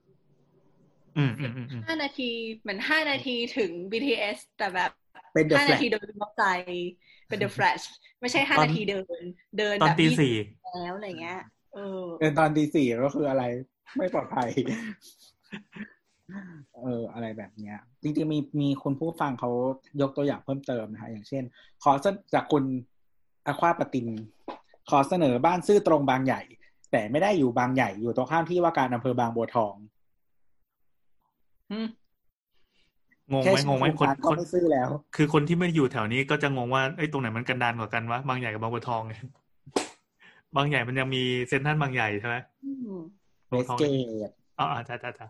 [1.87, 4.91] ห้านาทีเหมือนห้านาทีถึง BTS แต่แบบ
[5.33, 6.91] เป็น The ห้านา Flash ทีเดินมอเตอร์ไซค์
[7.27, 7.83] เป็น The Flash
[8.21, 9.23] ไม่ใช่ห้าตอนนาทีเดิน
[9.57, 10.33] เดินตอนแบบตียี่สิบสี่
[10.83, 11.39] แล้วอะไรเงี้ย
[11.73, 13.43] เออเดินตอนตีสี่ก็คืออะไร
[13.97, 14.49] ไม่ปลอดภัย
[16.83, 19.49] เออ อะไรแบบเนี้ย จริงๆมีมีคุณผู้ฟังเขา
[20.01, 21.43] ยกตัวอย่างเพิ่มเติมนะฮะอย่างเช่น
[21.83, 22.63] ขอเสนจากคุณ
[23.47, 24.07] อควาปติน
[24.89, 26.41] ขอเสนอบ้านซื่อตรงบางใหญ่
[26.91, 29.91] แต่ไม่ได้อยู่บางใหญ่อยู่ตรงข้ามที่ว่าการอำเภอบางบัวทองอืม
[33.31, 39.15] งงแค่ไหมงงไหมชื่อคนร้านคก็นไม่ซื่อแล้ว คือคนที่ไม่ได้อยู่แถวนี้ก็จะงงว่าไอ้ยตรงไหนมันกันดานกว่ากันวะบางใหญ่กับบางบัวทองไง
[40.55, 42.35] บางใหญ่มันยังมีเซ็นทรัลบางใหญ่ใช่ไหม
[42.65, 42.99] อืม
[43.51, 43.83] บางเวบัวสทองเก
[44.27, 45.27] ตอ๋ออ๋อจ้าจ้าจ้า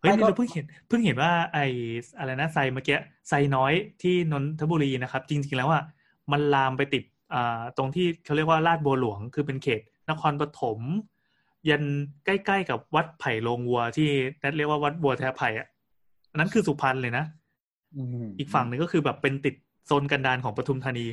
[0.00, 1.66] เฮ้ยไม่นี่ก็เราเพิ่งเห็นเพิ่งเห็นว่าไอ้
[2.18, 2.98] อะไรนะไซเมื่อกี้
[3.28, 3.72] ไซน้อย
[4.02, 5.82] ที่นนทบุรีนะครับ จริง ๆ แล้วอะ
[6.32, 7.04] มันลามไปติด
[7.34, 10.78] อ่าตรงที่เขาเรียกว่าลาดบัวหลวง คือเป็นเขต นครปฐม
[11.68, 11.82] ยัน
[12.24, 14.08] ใกล้ๆกับวัดไผ่โลงวัวที่
[14.42, 15.66] นัดเรียกว่าวัดบัวแทไผ่อะ
[16.30, 17.24] อันนั้นคือสุพรรณเลยนะ
[17.96, 19.54] อืมอีกฝั่งหนึ่งก็คือแบบเป็นติด
[19.86, 21.06] โซนกันดารของปทุมธานี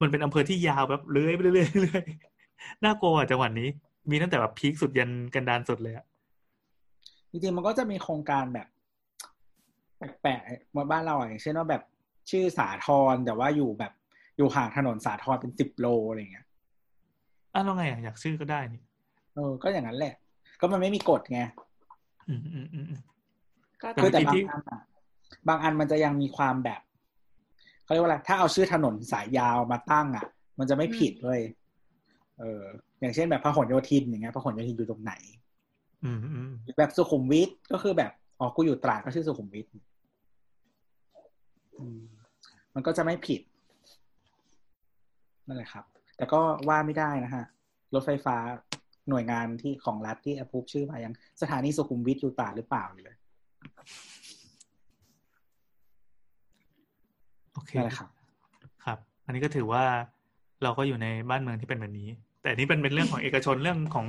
[0.00, 3.68] มันเป็นอำเภอที่ยาวแบบเลื้อยไปเรื่อยๆเรื่อยๆน่ากลัวอะจังหวัดนี้
[4.10, 6.04] มีตั้งแต่แบบพีคสุดยันกันดารสุดเลยอะ
[7.30, 8.66] จริงๆมันก็จะมีโครงการแบบ
[10.20, 11.82] แปลกๆมาบ้านเราอะอย่างเช่นว่าแบบ
[12.30, 13.92] ชื่อสาทรแต่ว่าอยู่แบบ
[14.36, 16.46] อยู่ห่างถนนสาทรเป็นสิบโลอะไรเงี้ย
[17.54, 18.82] อ้าวแล้วไงอะอยากชื่อก็ได้นี่
[19.34, 20.14] เออ ก็อย่างนั้นแหละ
[20.60, 21.40] ก็มันไม่มีกฎไง
[22.28, 23.00] อืมอืมอืมอืม
[23.82, 24.80] ก็แต่คือแต่เมื่อกี้บางที่อันอะ
[25.48, 26.80] บางอันมันจะยังมีความแบบ
[27.84, 30.26] เขาเรียกว่าอะไรถ้าเอาชื่อถนนสายยาวมาตั้งอะ
[30.58, 31.40] มันจะไม่ผิดเลย
[32.38, 32.62] เออ
[33.00, 35.12] อย่างเช่นแบบพหลโยธินอย่างเงี้ยพหลโยธินอยู่ตรงไหน
[36.04, 39.66] อืมอืมหรือแบบสุขุมวิทก็คือแบบอ๋อกูอยู่ตราดก็ชื่อสุขุมวิท
[41.78, 42.00] อืม
[42.74, 43.40] มันก็จะไม่ผิด
[45.46, 45.84] นั่นแหละครับ
[46.16, 47.44] แต่ก็ว่าไม่ได้นะฮะ
[47.94, 48.36] รถไฟฟ้า
[49.10, 53.16] หน่วยงานที่ของรัฐที่แอปพูชื่อมายังสถานีสุขุมวิทอยู่ตราดหรือเปล่าอยู่เลย
[57.54, 58.08] โอเคนั่นแหละครับ
[58.84, 59.84] ครับ อันนี้ก็ถือว่า
[60.62, 62.08] เราก็อยู่ในบ้านเมืองที่เป็นแบบนี้
[62.40, 64.06] แต่อันนี้เป็นเป็นเรื่องของเอกชนเรื่องของ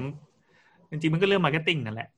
[0.89, 2.09] จริงๆมันก็เรื่อง marketing นั่นแหละ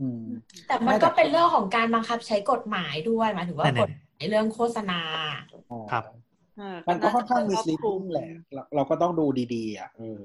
[0.00, 0.22] อืม
[0.66, 5.00] แต่มันก็เป็นเรื่องของการบังคับใช้กฎหมายด้วยหมายถึงว่านั่นแหละกฎหมายเรื่องโฆษณา
[5.92, 6.04] ครับ
[6.58, 10.22] เออมันก็ค่อนข้างจะมีครอบสลิปคลุมแหละเราเราก็ต้องดูดีๆ อะเอออ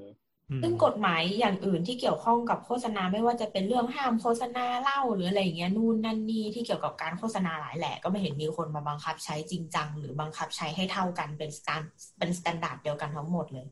[0.62, 11.82] ซึ่งกฎหมายอย่างอื่นที่เกี่ยวข้องกับโฆษณาไม่ว่าจะเป็นเรื่องห้ามโฆษณาเหล้าหรืออะไรอย่างเงี้ยนู่นนั่นนี่ที่เกี่ยวกับการโฆษณาหลายแหละก็ไม่เห็นมีคนมาบังคับใช้จริงจัง หรือบังคับใช้ให้เท่ากันเป็น stan
[12.18, 13.66] เป็น standard เดียวกันทั้งหมดเลย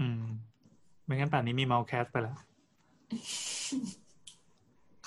[0.00, 0.24] อืม
[1.04, 2.36] ไม่งั้นป่านนี้มีเมา cast ไปแล้ว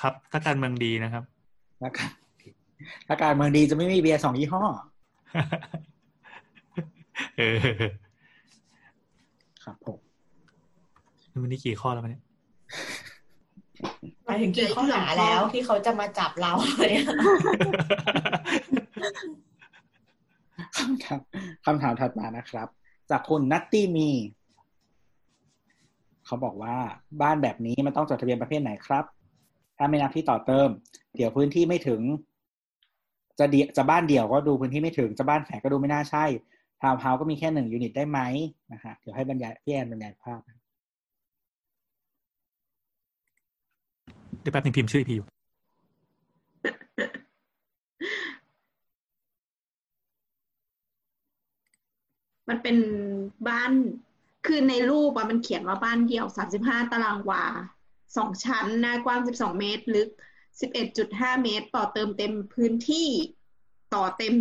[0.02, 1.24] ครับถ้าการเมืองดีนะครับ
[1.82, 2.10] แล้วกัน
[3.08, 4.64] ถ้าการเมืองดีจะไม่มีเบียร์สองยี่ห้อ
[7.38, 7.58] เออ
[9.64, 10.05] ครับผม
[11.42, 12.24] วันนี้กี่ข้อแล้ววะเนี่ย
[14.26, 17.06] หมายถึงกี่ข้อหาแล้วที่เขาจะมาจับเราเลยอะ
[20.78, 21.20] คำถาม
[21.66, 22.68] คำถามถัดมานะครับ
[23.10, 24.10] จากคุณนัตตี้มี
[26.26, 26.76] เขาบอกว่า
[27.22, 29.06] บ้านแบบนี้มันต้องจดทะเบียนประเภทไหนครับ
[29.78, 30.70] ถ้าไม่นับที่ต่อเติม
[31.16, 32.02] เดี๋ยวพื้นที่ไม่ถึง
[33.40, 36.26] จะเดียจะบ้านเดี่ยวก็ดูพื้นที่ไม่ถึง จะบ้านแฝดก็ดูไม่น่าใช่
[36.82, 38.20] ทาวน์เฮาส์ก็มีแค่หนึ่งยูนิตได้ไหม
[38.74, 45.28] นะฮะเดี๋ยวให้บรรยายพี่แอนบรรยายภาพเดี๋ยวแป๊บนึงพิมพ์ชื่ออีกทีอยู่
[52.50, 52.78] มันเป็น
[53.48, 53.72] บ้าน
[54.46, 57.44] คือในรูปอะมันเขียนว่าบ้านเดี่ยวสามสิบห้าตารางวา
[58.18, 60.10] สองชั้น หน้ากว้างสิบสองเมตร ลึก
[60.60, 63.08] สิบเอ็ดจุดห้าเมตร ต่อเติมเต็มพื้นที่
[63.96, 64.34] ต่อเต็ม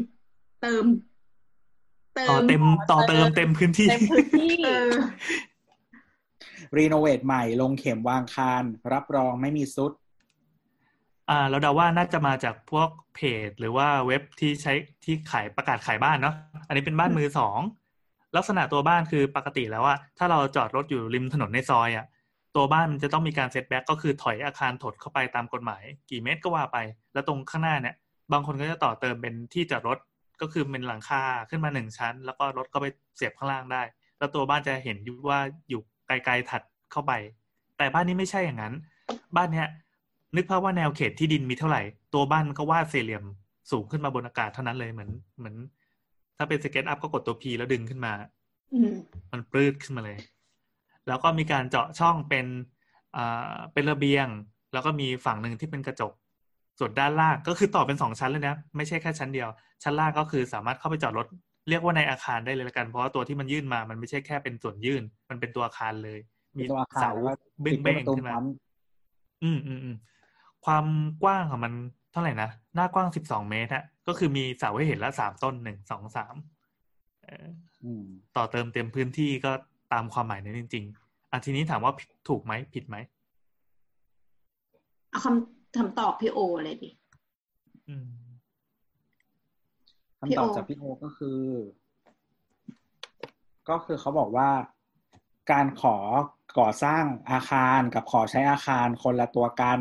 [0.62, 0.84] เติม
[2.30, 4.90] ต่อเต็มต่อเติมเต็มพื้นที่เต็มพื้นที่เออ
[6.76, 9.92] รีโนเวทใหม่ลงเข็มวางคาน รับรองไม่มีซุด
[11.30, 14.72] อ่าเราเดาว่าน่าจะมาจากพวกเพจ หรือว่าเว็บที่ใช้
[15.04, 16.34] ที่ขายประกาศขายบ้านเนาะ
[16.66, 17.60] อันนี้เป็นบ้านมือสอง
[18.36, 22.06] ลักษณะตัวบ้านคือปกติแล้วอะถ้าเราจอดรถอยู่ริมถนนในซอยอะ
[22.56, 26.78] ตัวบ้านมันจะต้องมีการ setback ก็คือถอยอาคารถดเข้าไปตามกฎหมาย กี่เมตรก็ว่าไป
[27.12, 27.94] แล้วตรงข้างหน้าเนี่ย
[28.32, 29.98] บางคนก็จะต่อเติมเป็นที่จอดรถ
[30.40, 32.86] ก็คือเป็นหลังคาขึ้นมาหนึ่งชั้น แล้วก็รถก็ไป
[33.16, 33.82] เสียบข้างล่างได้
[34.18, 34.96] แล้วตัวบ้านจะเห็น
[35.28, 36.62] ว่าอยู่ ไกลๆถัด
[36.92, 37.12] เข้าไป
[37.78, 38.74] แต่บ้านนี้ไม่ใช่อย่างนั้น
[39.36, 39.68] บ้านเนี้ย
[40.36, 41.82] นึกภาพว่าแนวเขตที่ดินมีเท่าไหร่
[42.14, 43.24] ตัวบ้านมันก็วาดสี่เหลี่ยม
[43.70, 45.54] สูงขึ้นมาบนอากาศเท่านั้นเลยเหมือนเหมือน
[46.36, 48.12] ถ้าเป็น SketchUp ก็กดตัว P แล้วดึงขึ้นมา
[48.74, 48.92] อืม
[49.32, 50.18] มันปลื้ดขึ้นมาเลย
[51.08, 52.46] แล้วก็มีการเจาะช่องเป็น
[53.16, 54.26] อ่าเป็นระเบียง
[54.72, 56.12] แล้วก็มีฝั่งหนึ่งที่เป็นกระจก
[56.78, 59.48] ส่วนด้านล่างก็คือต่อเป็นสองชั้นเลยนะ ไม่ใช่แค่ชั้นเดียว
[59.82, 61.26] ชั้นล่างก็คือสามารถเข้าไปจอดรถ
[61.68, 66.20] เรียกว่าในอาคารได้เลยละกัน เพราะว่าตัวที่มันยื่นมามันไม่ใช่แค่เป็นส่วนยื่น มันเป็นตัวอาคารเลย
[66.58, 68.46] มีเป็นตัวอาคารเสาแล้วก็เบ้ติงดเบ้ปงระตูขึ้นมาปั๊ม
[69.44, 69.96] อืมอืมอืม
[70.64, 70.86] ความ
[71.22, 71.72] กว้างของมัน
[72.12, 76.34] เท่าไหร่นะ หน้ากว้างสิบสองเมตรฮะก็คือมีเสาให้เห็นละสามต้นหนึ่งสองสาม
[77.22, 77.46] เอ่อ
[77.84, 78.04] อืม
[78.36, 79.52] ต่อเติมเต็มพื้นที่ก็
[79.92, 82.96] ตามความหมายนั้นจริง ๆอะทีนี้ถามว่าผิดถูกไหมผิดไหม
[85.10, 86.90] เอาคำคำตอบพี่โอเลยดิ
[87.88, 88.23] อืมพี่
[90.24, 91.40] คำตอบโอจากพี่โอก็คือ
[93.68, 94.50] ก็คือเขาบอกว่า
[95.52, 95.96] การขอ
[96.58, 99.78] ก่อสร้างอาคารกับขอใช้อาคารคนละตัวกัน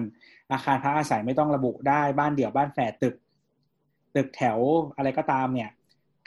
[0.52, 3.16] อาคารพักอาศัยไม่ต้องระบุได้บ้านเดี่ยวบ้านแฝดตึก
[4.16, 4.60] ตึกแถว
[4.96, 5.70] อะไรก็ตามเนี่ย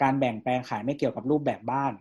[0.02, 1.92] การแบ่งแปลงขายไม่เกี่ยวกับรูปแบบบ้าน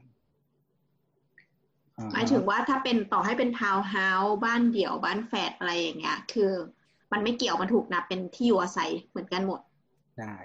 [1.97, 6.51] อ่หมายถึงว่าถ้าเป็นต่อให้เป็นทาวน์เฮาส์บ้านเดี่ยวบ้านแฝดอะไรอย่างเงี้ย คือ
[7.11, 9.59] มันไม่เกี่ยวมันถูกนับเป็นที่อยู่อาศัยเหมือนกันหมด
[10.19, 10.35] ได้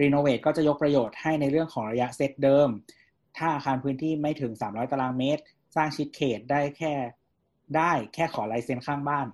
[0.00, 2.68] renovate ก็จะยกประโยชน์ให้ในเรื่องของระยะเซตเดิม
[3.36, 5.42] ถ้าอาคารพื้นที่ไม่ถึง 300 ตารางเมตร
[5.76, 6.92] สร้างชิดเขตได้แค่
[7.76, 9.26] ได้แค่ขอลายเซ็นข้างบ้าน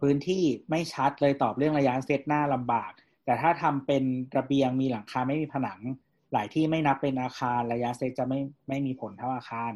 [0.00, 2.92] พื้นที่ไม่ชัดเลยตอบเรื่องระยะเซตหน้าลำบาก
[3.24, 4.04] แต่ถ้าทำเป็น
[4.36, 5.80] ระเบียงมีหลังคาไม่มีผนัง
[6.32, 9.72] หลายที่ไม่นับเป็นอาคารระยะเซตจะไม่ไม่มีผลเท่าอาคาร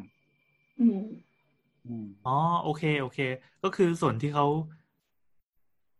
[0.79, 1.01] อืม
[1.87, 3.19] อืมอ๋อโอเคโอเค
[3.63, 4.45] ก็คือส่วนที่เขา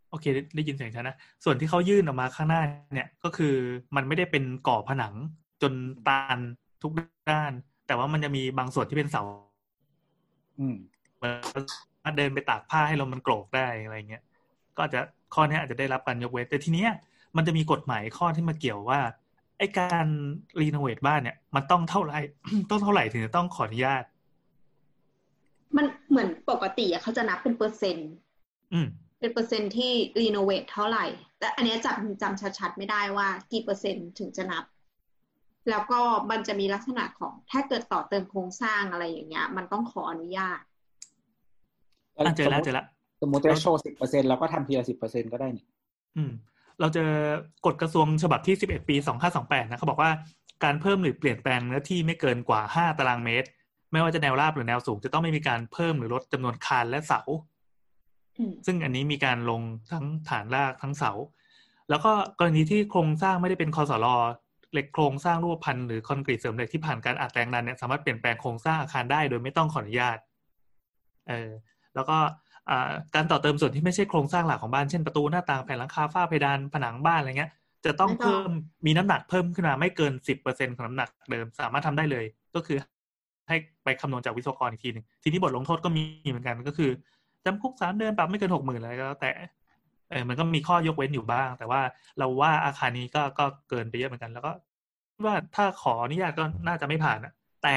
[0.10, 2.62] โอเคได้ได้ยินเสียงฉันนะ ส่วนที่เขายื่นออกมาข้างหน้า
[2.94, 3.56] เนี่ยก็คือ
[3.96, 5.14] มันไม่ได้เป็นก่อผนัง
[5.62, 5.74] จน
[6.08, 6.40] ตัน
[6.82, 6.92] ทุก
[7.32, 7.52] ด้าน
[7.88, 9.24] แต่ว่ามันจะมีบางส่วนที่เป็นเสา
[10.60, 10.76] อืม
[11.18, 11.64] เหมือน
[11.94, 14.24] สามารถเดินไปตากผ้าให้ลมมันโกรกได้อะไรเงี้ย
[14.76, 15.00] ก็อาจจะ
[15.34, 16.92] ข้อนี้อาจจะได้รับการยกเว้นแต่ทีเนี้ย
[17.38, 19.00] มันจะมีกฎหมายข้อที่มาเกี่ยวว่า
[19.58, 20.06] ไอการ
[20.62, 22.20] renovate บ้านเนี่ย มันต้องเท่าไหร่
[22.70, 24.04] ต้องเท่าไหร่ถึงจะต้องขออนุญาต
[25.78, 28.12] มันเหมือนปกติอะเขาจะนับเป็นเปอร์เซ็นต์
[28.74, 28.88] อืม
[29.20, 29.92] เป็นเปอร์เซ็นต์ที่
[30.22, 31.06] renovate เท่าไหร่
[31.40, 34.64] แต่อันเนี้ยจำจำชัดๆ ไม่ได้ว่ากี่เปอร์เซ็นต์ถึงจะนับ
[35.70, 36.00] แล้วก็
[36.32, 40.60] มันจะมีลักษณะของถ้าเกิดต่อเติมโครงสร้างอะไรอย่างเงี้ย มันต้องขออนุญาต
[42.18, 42.86] อะเจอแล้วเจอแล้ว
[43.22, 45.66] สมมติจะโชว์สิบเปอร์เซ็นเราก็ทำทีละสิบเปอร์เซ็นก็ได้นี่
[46.18, 46.32] อืม
[46.80, 47.10] เราเจอ
[47.66, 48.96] กฎกระทรวงฉบับที่11ปี
[49.34, 50.12] 2528นะเขาบอกว่า
[50.64, 53.48] การเพิ่มหรือเปลี่ยนแปลงเนื้อที่ไม่เกินกว่า5ตารางเมตร
[53.92, 57.59] ไม่ว่าจะแนวราบหรือแนวสูง จะต้องไม่มีการเพิ่มหรือลดจำนวนคานและเสาอืม
[58.66, 59.62] ซึ่งอันนี้มีการลง
[59.92, 61.12] ทั้งฐานรากทั้งเสา
[61.90, 64.16] แล้วก็กรณีที่โครงสร้างไม่ได้เป็นคอสลอ
[64.74, 70.18] เหล็กโครงสร้างรูปพันธ์หรือคอนกรีตเสริมเหล็กที่ผ่านการอัดแรงดันเนี่ยสามารถเปลี่ยนแปลงโครงสร้างอาคารได้โดยไม่ต้องขออนุญาต
[71.30, 71.50] เออ
[71.96, 72.18] แล้วก็
[73.16, 77.52] การต่อเติมส่วนที่ไม่ใช่โครงสร้างหลักของบ้านเช่นประตูหน้าต่างแผ่นหลังคาฝ้าเพดานผนังบ้านอะไรเงี้ย
[77.86, 78.50] จะต้องเพิ่ม
[78.86, 82.26] มีน้ำหนักเพิ่มขึ้นมาไม่เกินสิบเปอร์เซ็นของน้ำหนักเดิมสามารถทำได้เลย
[82.56, 82.78] ก็คือ
[83.48, 86.90] ให้ไปคำนวณจากวิศวกรอีกทีหนึ่งทีนี้บทลงโทษก็มีเหมือนกันก็คือ
[87.46, 89.32] จำคุกสามเดือนปรับไม่เกินหกหมื่นอะไรก็แล้วแต่
[90.10, 91.82] เออมันก็มีข้อยกเว้นอยู่บ้าง แต่ว่า
[92.20, 94.52] เราว่าอาคารนี้ก็ก็เกินไปเยอะเหมือนกัน แล้วก็
[95.26, 97.34] ว่าถ้าขออนุญาตก็น่าจะไม่ผ่านอะ
[97.64, 97.76] แต่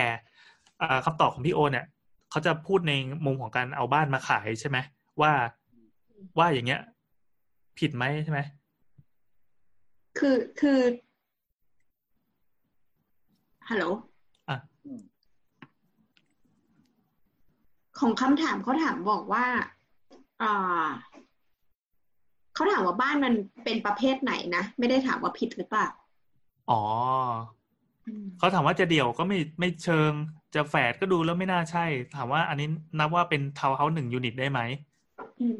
[0.82, 1.86] อ่าคำตอบของพี่โอเนี่ย
[2.30, 2.92] เขาจะพูดใน
[3.26, 4.78] มุมของการเอาบ้านมาขายใช่ไหม
[5.20, 5.32] ว่า
[6.38, 6.80] ว่าอย่างเงี้ย
[7.78, 8.40] ผิดไหมใช่ไหม
[10.18, 10.80] คือคือ
[13.68, 13.84] ฮัลโหล
[14.48, 14.56] อะ
[17.98, 19.44] ของคำถามเขาถามบอกว่า
[20.42, 20.86] อ่า
[22.54, 25.88] เขาถามว่าบ้านมันเป็นประเภทไหนนะไม่ได้ถามว่าผิดหรือเปล่า
[26.70, 26.82] อ๋อ
[28.06, 30.12] อืมเขาถามว่าจะเดี่ยวก็ไม่ไม่เชิง
[30.54, 31.84] จะแฝดก็ดูแล้วไม่น่าใช่
[32.16, 34.60] ถามว่าอันนี้นับว่าเป็นทาวน์เฮาส์หนึ่งยูนิตได้ไหม
[35.40, 35.56] อืม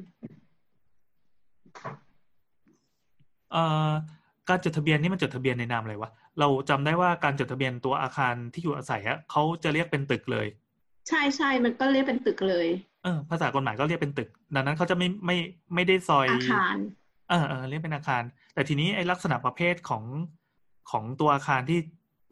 [3.53, 3.91] เอ่อ
[4.49, 10.47] การจดทะเบียนนี่มันจดทะเบียนในนามอะไรวะ เราจำได้ว่าการจดทะเบียนตัวอาคารที่อยู่อาศัยอะเขาจะเรียกเป็นตึกเลย
[11.09, 12.69] ใช่ใช่มันก็เรียกเป็นตึกเลย
[13.05, 15.37] เออภาษากฎหมายก็เรียกเป็นตึก ดังนั้นเขาจะไม่ไม่
[15.75, 16.77] ไม่ได้ซอยอาคาร
[17.31, 18.23] เออเออเรียกเป็นอาคาร
[18.55, 20.05] แต่ทีนี้ไอ้ลักษณะประเภทของ
[20.91, 21.79] ของตัวอาคารที่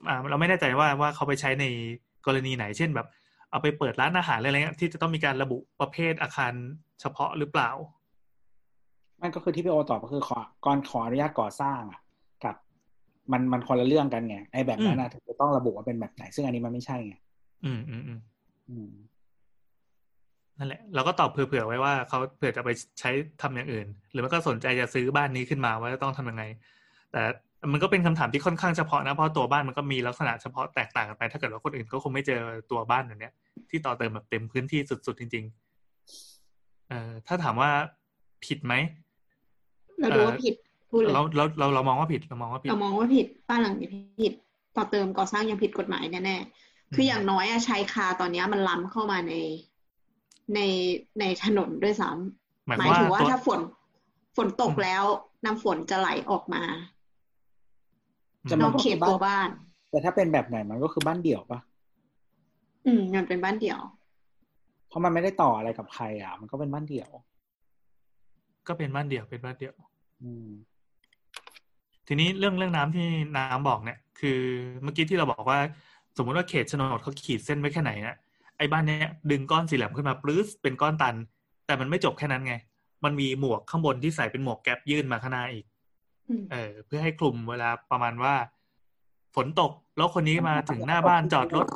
[0.09, 1.64] อ่าเราไม่แน่ใจว่าว่าเขาไปใช้ใน
[2.26, 3.09] กรณีไหน เช่นแบบ
[3.51, 6.52] เอาไปเปิดร้านอาหารอะไรเงี้ยที่จะต้องมีการระบุประเภทอาคาร
[7.01, 7.70] เฉพาะหรือเปล่า
[9.22, 12.01] มันก็คือที่พี่โอตอบก็คือขอก่อนขออนุญาตก่อสร้างอะ
[12.44, 12.55] กับ
[13.32, 17.14] มันมันคนละเรื่องกันไงไอ้แบบนั้นนะถึงจะต้องระบุว่าเป็นแบบไหน ซึ่งอันนี้มันไม่ใช่ไง
[17.64, 18.40] อืมอืมอืมอืม
[20.59, 22.70] นั่นแหละ เราก็ตอบเผื่อๆไว้ว่าเขาเผื่อจะไป
[23.01, 23.10] ใช้
[23.42, 26.44] ทำอย่างอื่น หรือมันก็สนใจจะซื้อบ้านนี้ขึ้นมาว่าจะต้องทำยังไง
[27.12, 27.22] แต่
[27.72, 32.40] มันก็เป็นคำถามที่ค่อนข้างเฉพาะนะเพราะตัวบ้านมันก็มีลักษณะเฉพาะแตกต่างกันไป ถ้าเกิดว่าคนอื่นก็คงไม่เจอ
[32.70, 33.32] ตัวบ้านแบบเนี้ย
[33.70, 35.44] ที่ต่อเติมแบบเต็มพื้นที่สุดๆจริง
[36.16, 37.70] ๆ เอ่อถ้าถามว่า
[38.47, 38.74] ผิดไหม
[39.98, 40.55] เราดูว่าผิด
[40.90, 43.88] พูดเลยเราเราเราเรามองว่าผิดเรามองว่าผิดเรามองว่าผิดบ้านหลังนี้
[44.22, 44.32] ผิด
[44.76, 49.35] ต่อเติมก่อสร้างยังผิดกฎหมายแน่ๆ คืออย่างน้อยอะชายคาตอนเนี้ยมันล้ำเข้ามาใน
[50.55, 50.61] ใน
[51.21, 53.61] ในถนนด้วยซ้ำหมายหคมาวมายถึงว่าตัวถ้าฝน
[54.37, 55.05] ฝนตกอืมแล้ว
[55.45, 56.62] น้ำฝนจะไหลออกมา
[58.51, 59.49] จะนมัอกเขตตัวบ้าน
[59.91, 61.61] แต่ถ้าเป็นแบบไหนมันก็คือบ้านเดี่ยวปะ
[62.87, 63.81] อืมมันเป็นบ้านเดี่ยว
[64.89, 67.11] เพราะมันไม่ได้ต่ออะไรกับใครอะ มันก็เป็นบ้านเดี่ยว
[68.69, 69.75] ก็เป็นบ้านเดี่ยวเป็นบ้านเดี่ยว
[70.23, 70.49] อืม
[72.07, 73.07] ทีนี้เรื่องเรื่องน้ำที่
[73.37, 74.41] น้ำบอกเนี่ย คือ
[74.83, 75.59] เมื่อกี้ที่เราบอกว่า
[76.16, 78.16] สมมุติว่าเขตโฉนดเขาขีดเส้นไว้แค่ไหนนะ
[78.59, 81.15] ไอ้บ้านเนี้ยดึงก้อนสี่เหลี่ยมขึ้นมาปลื้สเป็นก้อนตัน
[81.66, 82.55] แต่มันไม่จบแค่นั้นไง
[83.05, 85.65] มันมีหมวกข้างบนที่ใส่เป็นหมวกแก๊ปยื่นมาข้างหน้าอีก
[86.28, 88.35] อืมเออ เพื่อให้คลุมเวลาประมาณว่า
[89.37, 91.66] ฝนตกแล้วคนนี้มาถึงหน้าบ้านจอดรถ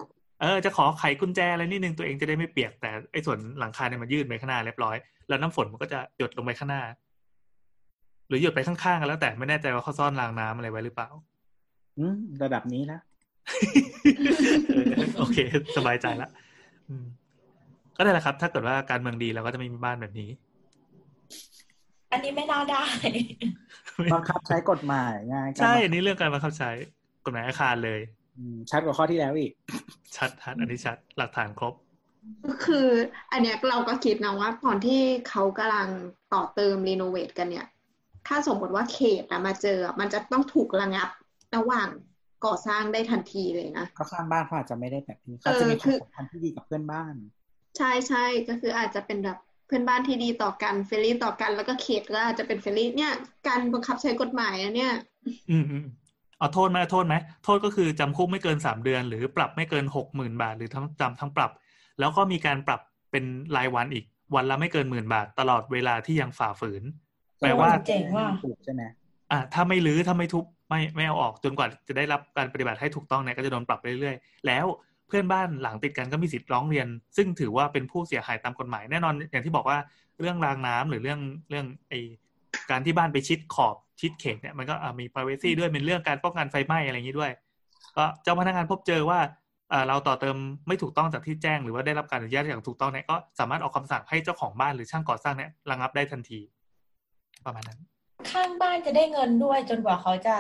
[0.41, 4.97] เออ จะขอไขกุญแจอะไรนิดนึงตัวเองจะได้ไม่เปียกแต่ไอ้ส่วนหลังคาเนี่ยมันยื่นไปข้างหน้าเรียบร้อย
[5.29, 6.83] แล้วน้ำฝนมันก็จะหยดลงไปข้างหน้า
[8.29, 11.09] หรือหยดไปข้างๆกันแล้วแต่ไม่แน่ใจว่าเขาซ่อนรางน้ำอะไรไว้หรือเปล่า
[11.99, 13.14] อืมระดับนี้นะเออ
[15.19, 15.39] โอเค
[15.77, 16.29] สบายใจละ
[16.89, 17.07] อืม
[17.97, 20.31] ก็ได้แหละครับ ถ้าเกิดว่าการเมืองดีเราก็จะไม่มีบ้านแบบนี้
[22.13, 22.85] อันนี้ไม่น่าได้
[24.15, 26.71] บังคับใช้กฎหมายไงการใช่บังอันนี้เรื่องการบังคับใช้
[27.25, 28.01] กฎหมายอาคารเลย
[28.39, 29.53] อืมชัดกว่าข้อที่แล้วอีก
[30.17, 31.75] ชัดชัดอันนี้ชัดหลักฐานครบ
[32.47, 32.87] ก็คือ
[33.33, 35.89] อันเนี้ยเราก็คิดนะว่าตอนที่เขากำลัง
[36.33, 37.67] ต่อเติม renovate กันเนี่ย
[38.27, 41.09] ถ้าสมมติว่าเขตอะมาเจออะมันจะต้องถูกระงับ
[41.57, 41.89] ระหว่าง
[42.47, 47.15] ก่อสร้างได้ทันทีเลยนะก็ข้างบ้านเขาอาจจะไม่ได้แบบนี้เอเขาอจะมีคคืวามอสัมพันธ์ที่ดีกับเพื่อนบ้าน
[47.77, 53.13] ใช่ใช่ก็คืออาจจะเป็นแบบเพื่อนบ้านที่ดีต่อกัน friendly ต่อกันแล้วก็เขตก็อาจจะเป็น friendly เนี่ย
[53.49, 54.93] การบังคับใช้กฎหมายอะเนี่ย
[55.51, 55.87] อืมอืม
[56.39, 57.15] เอาโทษไหมเอาโทษไหม
[57.45, 61.51] โทษก็คือจำคุกไม่เกินสามเดือน หรือปรับไม่เกินหกหมื่นบาท หรือทั้งจำทั้งปรับ
[62.01, 62.81] แล้วก็มีการปรับ
[63.11, 63.25] เป็น
[63.57, 64.05] รายวันอีก
[64.35, 66.83] วันละไม่เกินหมื่นบาท ตลอดเวลาที่ยังฝ่าฝืน
[67.41, 68.83] แปลว่าเจ๋งว่ะถูกใช่ไหม
[69.33, 74.67] อะถ้าไม่รื้อถ้าไม่ทุบไม่ไม่เอาออกจนกว่าจะได้รับการปฏิบัติให้ถูกต้องเนี่ยก็จะโดนปรับไปเรื่อยๆ แล้ว
[75.09, 76.87] เพื่อนบ้านหลังติดกันก็มีสิทธิ์ร้องเรียน
[77.17, 79.79] ซึ่งถือว่าเป็นผู้เสียหายตามกฎหมาย แน่นอนอย่างที่บอกว่า
[80.21, 81.21] เรื่องรางน้ำหรือเรื่อง
[81.51, 81.95] เรื่องไอ
[82.71, 87.33] การที่บ้านไปชิดขอบชิดเขตเนี่ยมันก็อะมี privacy ด้วยเป็นเรื่องการป้องกันไฟไหม้อะไรอย่างนี้ด้วย
[87.97, 89.21] ก็เจ้าพนักงานพบเจอว่า
[89.73, 90.37] อ่าเราต่อเติม
[90.69, 96.41] ไม่ถูกต้องจากที่แจ้งหรือว่าได้รับการอนุญาตอย่างถูกต้องเนี่ยก็สามารถออกคำสั่งให้เจ้าของบ้านหรือช่างก่อสร้างเนี่ยระงับได้ทันที
[97.47, 97.81] ประมาณนั้น
[98.33, 100.35] ข้างบ้านจะได้เงินด้วย จนกว่าเขาจะ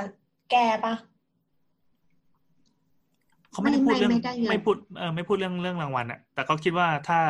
[0.50, 0.94] แก้ปะ
[3.50, 7.20] เขาไม่ได้พูดไม่เรื่องไม่ได้เงินไม่พูดเออไม่พูดเรื่องเรื่องรางวัลอะแต่ก็คิดว่าถ้า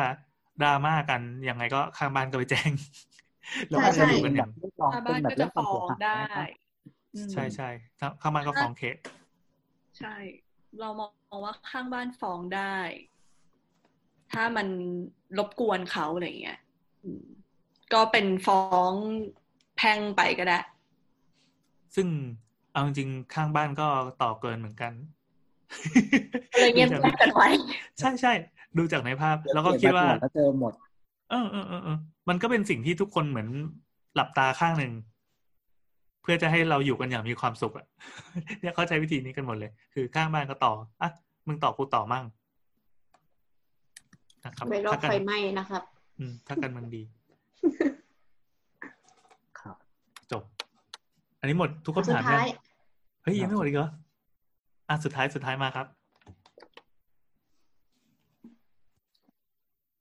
[0.61, 2.71] ดราม่ากันยังไงก็ข้างบ้านก็ไปแจ้ง
[3.69, 6.47] แล้วก็ใช่จะอยู่กันอย่างเรียกร้องชาวเป็บ้านนแบบก็เรื่จะองความฟ้อเสียงหายได้นะครับ
[7.15, 7.69] อืมใช่ใช่
[7.99, 8.97] ถ้าข้างบ้านก็ฟ้องเขต
[9.99, 10.15] ใช่
[10.79, 12.77] เรามองว่าข้างบ้านฟ้องได้
[14.33, 14.67] ถ้ามัน
[15.37, 16.59] รบกวนเขาอะไรเงี้ย
[17.03, 17.25] อืม
[17.93, 18.93] ก็เป็นฟ้อง
[19.77, 20.59] แพ่งไปก็ได้
[21.95, 22.07] ซึ่ง
[22.71, 23.87] เอาจริงๆข้างบ้านก็
[24.21, 24.93] ต่อเกินเหมือนกัน
[26.59, 27.47] เลยเงียบดูจากๆกันไว้
[27.99, 28.33] ใช่ใช่
[28.77, 30.73] ดูจากในภาพ แล้วก็คิดว่าเแล้วเจอหมด
[31.29, 31.97] เออเออเออเออ
[32.29, 33.49] มันก็เป็นสิ่งที่ทุกคนเหมือน
[34.15, 34.93] หลับตาข้างหนึ่ง
[36.21, 37.85] เพื่อจะให้เราอยู่กันอย่างมีความสุขอะ
[38.61, 41.09] เนี่ยเขาใช้วิธีนี้กันหมดเลย คือข้างบ้านก็ต่ออะ
[41.47, 42.25] มึงต่อกูต่อมั่ง
[44.45, 45.83] นะครับไม่รอดถ้ากันไฟไหม้นะครับ
[46.19, 47.01] อืมถ้ากันมันดี
[49.59, 49.75] ครับ
[50.31, 50.43] จบ
[51.34, 52.59] อั นนี้หมดทุกสุคำถามดท้ายยัง
[53.23, 53.89] เฮ้ยยังไม่หมดอีกเหรอ
[54.89, 55.87] อะสุดท้ายสุดท้ายมาครับ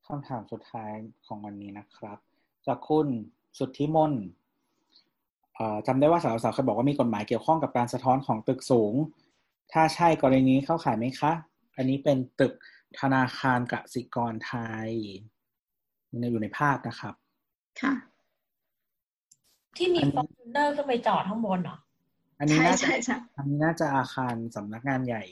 [0.06, 0.92] คำถามสุดท้าย
[1.26, 2.18] ของวันนี้นะครับ
[2.66, 3.06] จากคุณ
[3.58, 4.12] สุทธิมน
[5.54, 8.94] เอ่อจำได้ว่าสาวสาวเคยบอกว่ามีกฎหมายเกี่ยวข้องกับการสะท้อนของตึกสูง
[9.72, 11.32] ถ้าใช่กรณีนี้เข้าข่ายไหมคะ
[11.76, 12.54] อันนี้เป็นตึก
[13.00, 14.52] ธนาคารกสิกรไท
[14.86, 14.88] ย
[16.30, 17.14] อยู่ในภาพนะครับ
[17.80, 17.92] ค่ะ
[19.76, 21.76] ที่มีอันฟอร์จู เนอร์ขึ้นไปจอดข้างบนเหรอ
[22.38, 25.22] อันนี้ใช่น่าจะใช่ใช่อันนี้น่าจะอาคารสำนักงานใหญ่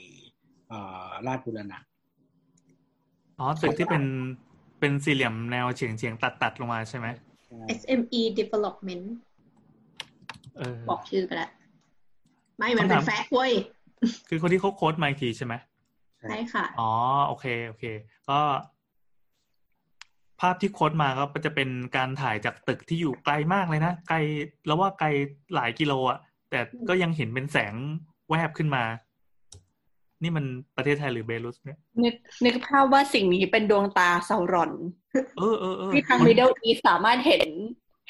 [0.68, 1.78] เอ่อราชบุรณะ
[3.38, 4.04] อ๋อตึกที่เป็น
[4.80, 7.06] เป็นสี่เหลี่ยมแนวเฉียงเฉียงตัดตัดลงมาใช่ไหม
[7.46, 9.04] ใช่ SME Development
[10.56, 11.50] เออ บอกชื่อไปแล้ว
[12.58, 13.52] ไม่มันเป็นคำถาม fact เว้ย
[14.28, 15.54] คือคนที่เขา quote มาอีกทีใช่ไหม
[16.30, 16.90] ใช่ค่ะ อ๋อ
[17.26, 17.84] โอเค โอเค
[18.28, 18.38] ก็
[20.42, 24.16] ภาพที่ quote มาก็จะเป็นการถ่ายจากตึกที่อยู่ไกลมากเลยนะไกล
[24.66, 25.08] แล้วว่าไกล
[25.54, 26.18] หลายกิโลอะ
[26.50, 27.74] แต่ก็ยังเห็นเป็นแสง
[28.30, 28.84] แวบขึ้นมา
[30.22, 30.44] นี่มัน
[30.76, 32.14] ประเทศไทยหรือเบลุสเนี่ยนึก
[32.44, 34.72] นึกภาพว่าสิ่งนี้เป็นดวงตาเซารอน
[35.38, 37.50] เออเออเออที่ทางมัน Middle East สามารถเห็น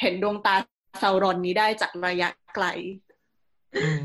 [0.01, 0.55] เห็นดวงตา
[0.99, 2.67] เซารอนนี้ได้จากระยะไกล
[3.73, 4.01] เออ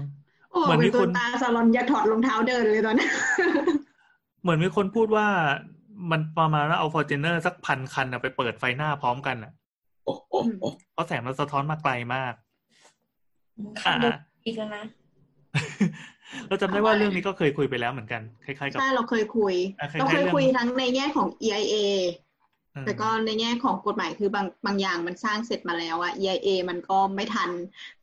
[0.52, 3.08] โอ้เหมือนเป็มีนตัวคนตาซาลอนอย่าถอดรองเท้าเดินเลยตอนนี้
[4.42, 5.28] เหมือนมีคนพูดว่า
[6.12, 9.52] มันประมาณว่าเอาฟอร์จูเนอร์สักพันคันอะไปเปิดไฟหน้าพร้อมกันอะ
[10.06, 12.34] โอ้โอ้โอ้เพราะแสงมันสะท้อนมาไกลมาก
[13.82, 14.14] ข้างบน
[14.46, 14.84] อีกแล้วนะ
[16.48, 21.76] เราจำได้ว่าเรื่องนี้ก็เคยคุยไปแล้วเหมือนกันคล้ายๆกับใช่เราเคยคุยอะคล้ายๆเราเคยเรื่องคุยทั้งในแง่ของ EIA
[22.76, 27.50] อืมแต่ก็ในแง่ของกฎหมายคือบางบางอย่างมันสร้างเสร็จมาแล้วอะ EIA มันก็ไม่ทัน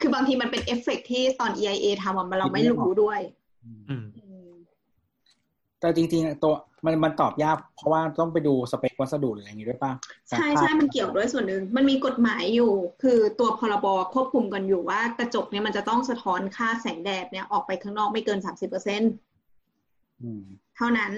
[0.00, 3.20] คือบางทีมันเป็นเอฟเฟกต์ที่ตอน EIA ทำอะมันเราไม่รู้ด้วย
[3.64, 4.04] อืมอืม
[5.80, 6.54] แต่จริงๆอะตัว
[6.84, 9.92] มันมันตอบยาก เพราะว่าต้องไปดูสเปควัสดุหรืออะไรอย่างงี้ด้วยป่ะ
[10.28, 19.02] ใช่ใช่มันเกี่ยวด้วยส่วนหนึ่งมันมีกฎหมายอยู่ คือตัวพรบควบคุมกันอยู่ว่ากระจกเนี่ยมันจะต้องสะท้อนค่าแสงแดดเนี่ยออกไปข้างนอกไม่เกินสามสิบเปอร์เซ็น
[20.22, 20.42] อืม
[20.76, 21.12] เท่านั้น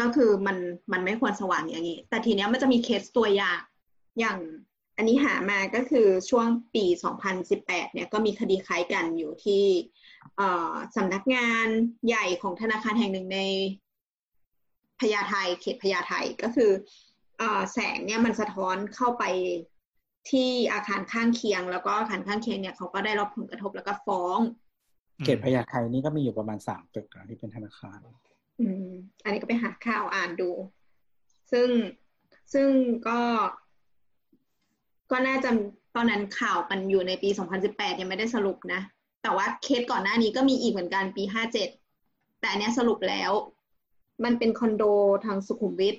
[0.00, 0.56] ก็คือมัน
[0.92, 3.60] มันไม่ควรสว่างอย่างนี้ แต่ทีเนี้ยมันจะมีเคสตัวอย่าง
[4.20, 4.38] อย่าง
[4.96, 6.84] อันนี้หามาก็คือช่วงปี
[7.40, 9.64] 2018 เนี่ยก็มีคดีคล้ายกันอยู่ที่
[10.36, 11.66] เอ่อสำนักงาน
[12.06, 13.40] ใหญ่ของธนาคารแห่งหนึ่งใน
[15.00, 16.12] พญาไทเขตพญาไท
[16.42, 16.70] ก็คือ
[17.38, 19.24] เอ่อแสงเนี่ยมันสะท้อนเข้าไป
[20.30, 24.38] ที่อาคารข้างเคียง แล้วก็อาคารข้างเคียงเนี่ยเขาก็ได้รับผลกระทบแล้วก็ฟ้อง
[25.24, 27.98] เขตพญาไทนี่ก็มีอยู่ประมาณสามตึกนะที่เป็นธนาคาร
[28.60, 28.88] อืม
[29.24, 30.50] อันนี้ก็ไปหาข่าวอ่านดู
[31.52, 31.68] ซึ่ง
[32.52, 32.68] ซึ่ง
[33.08, 33.20] ก็
[35.10, 35.50] ก็น่าจะ
[35.94, 37.28] ตอนนั้นข่าวมันอยู่ในปี
[37.64, 38.80] 2018 ยังไม่ได้สรุปนะ
[39.22, 41.24] แต่ว่าเคสก่อนหน้านี้ก็มีอีกเหมือนกันปี
[41.82, 43.30] 57 แต่อันเนี้ยสรุปแล้ว
[44.24, 44.84] มันเป็นคอนโด
[45.24, 45.96] ทางสุขุมวิท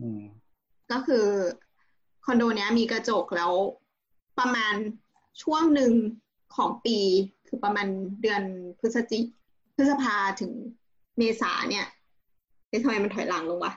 [0.00, 0.22] อืม
[0.92, 1.26] ก็คือ
[2.26, 3.52] คอนโดเนี้ยมีกระจกแล้ว
[4.38, 4.74] ประมาณ
[5.42, 5.92] ช่วงหนึ่ง
[6.56, 6.98] ของปี
[7.46, 7.86] คือประมาณ
[8.22, 8.42] เดือน
[8.80, 9.18] พฤศจิ
[9.74, 10.52] พฤษภาถึง
[11.18, 11.86] เมษาเนี่ย
[12.68, 13.72] เอ๊ะทำไมมันถอยหลังลงวะ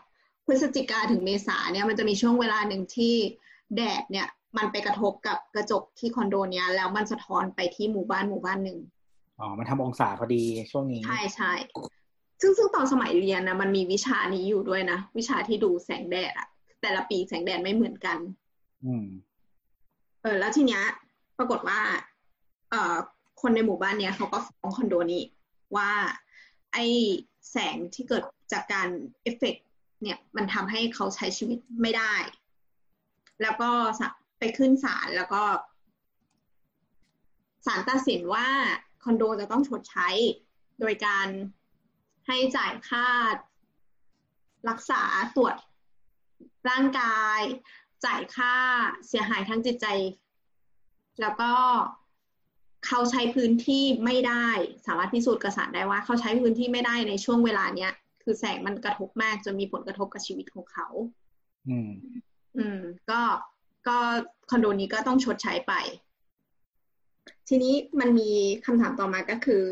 [0.45, 3.15] พฤศจิกาถึงเมษาเนี่ยมันจะมีช่วงเวลาหนึ่งที่
[3.75, 4.27] แดดเนี่ย
[4.57, 8.79] มันไปกระทบกับกระจกที่คอนโดเนี้ยแล้วมันสะท้อนไปที่หมู่บ้านหมู่บ้านหนึ่ง
[9.39, 11.51] อ๋อ มันทำองศาพอดีช่วงนี้ ใช่ใช่
[12.45, 16.47] ซึ่งซึ่งตอนสมัยเรียนนะมันมีวิชานี้อยู่ด้วยนะ วิชาที่ดูแสงแดดอะ
[16.81, 18.17] แต่ละปีแสงแดดไม่เหมือนกัน
[18.85, 19.05] อืม
[20.21, 20.83] เออ แล้วทีเนี้ย
[21.37, 21.81] ปรากฏว่า
[22.69, 22.95] เอ่อ
[23.41, 25.23] คนในหมู่บ้านเนี้ยเขาก็ฟ้องคอนโดนี้
[25.75, 25.91] ว่า
[26.73, 26.77] ไอ
[27.51, 28.87] แสงที่เกิดจากการ
[29.23, 29.65] เอฟเฟกต์
[30.01, 32.15] เนี่ยมันทำให้เขาใช้ชีวิตไม่ได้
[33.41, 33.69] แล้วก็
[33.99, 34.07] สะ
[34.39, 35.41] ไปขึ้นศาลแล้วก็
[37.65, 38.47] ศาลตัดสินว่า
[39.03, 40.09] คอนโดจะต้องชดใช้
[40.79, 41.27] โดยการ
[42.27, 43.07] ให้จ่ายค่า
[44.69, 45.03] รักษา
[45.35, 45.55] ตรวจ
[46.69, 47.39] ร่างกาย
[48.05, 48.55] จ่ายค่า
[49.07, 49.87] เสียหายทางจิตใจ
[51.21, 51.53] แล้วก็
[52.85, 54.47] เขาใช้พื้นที่ไม่ได้
[54.85, 57.91] สามารถพิสูจน์กระสานได้ว่า เขาใช้พื้นที่ไม่ได้ในช่วงเวลาเนี้ย
[58.23, 60.87] คือแสงมันกระทบมากจนมีผลกระทบกับชีวิตของเขา
[61.69, 61.89] อืม
[62.57, 62.79] อืม
[63.09, 63.21] ก็
[63.87, 63.97] ก็
[64.49, 65.73] คอนโดนี้ก็ต้องชดใช้ไป
[67.47, 68.31] ทีนี้มันมี
[68.65, 69.63] คำถามต่อมาก็คือ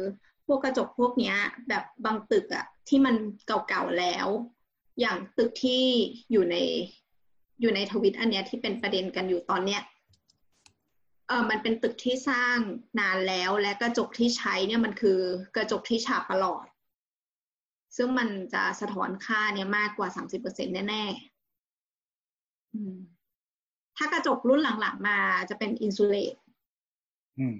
[0.48, 1.38] พวกกระจกพวกเนี้ย
[1.70, 3.16] แบบบางตึกอะที่มัน
[3.48, 4.28] เก่าๆแล้ว
[5.00, 5.84] อย่างตึกที่
[6.32, 6.56] อยู่ใน
[7.62, 9.82] อยู่ในทวิตอันเนี้ยที่เป็นประเด็นกันอยู่ตอนเนี้ย
[11.28, 12.58] เออมันเป็นตึกที่สร้าง
[13.00, 15.20] นานแล้วและกระจกที่ใช้เนี่ยมันคือ
[15.56, 16.66] กระจกที่ฉาบประหลอด
[17.98, 21.34] ซึ่งมันจะสะท้อนค่าเนี่ยมากกว่าสามสิบเปอร์เซ็นแน่ๆ
[23.98, 25.18] ถ้ากระจกรุ่นหลังๆมา
[25.50, 26.36] จะเป็นอินซูเลต
[27.40, 27.58] อืม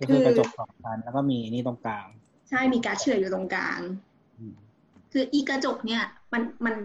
[0.00, 2.06] ก็คือกระจกสองชั้นแล้วก็มีนี่ตรงกลาง
[2.48, 3.80] ใช่มีการดเฉื่อยอยู่ตรงกลาง
[4.38, 4.56] อืม
[5.12, 6.02] คืออีกระจกเนี่ย
[6.32, 6.76] มันมัน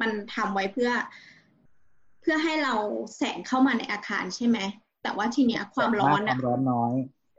[0.00, 0.90] มันทำไว้เพื่อ
[2.20, 2.74] เพื่อให้เรา
[3.16, 4.58] แสงเข้ามาในอาคารใช่ไหม
[5.02, 6.94] แต่ว่าทีเนี้ยความร้อนคอะวามร้อนน้อย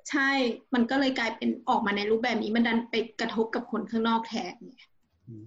[0.10, 0.30] ใช่
[0.74, 4.90] มันก็เลยกลายเป็นออกมาในรูปแบบนี้มันดันไปกระทบกับคนข้างนอกแทนเนี่ย
[5.28, 5.46] อืม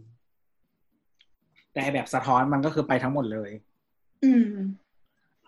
[1.72, 3.50] แต่ไอ้แบบสะท้อนมันก็คือไปทั้งหมดเลย
[4.24, 4.50] อืม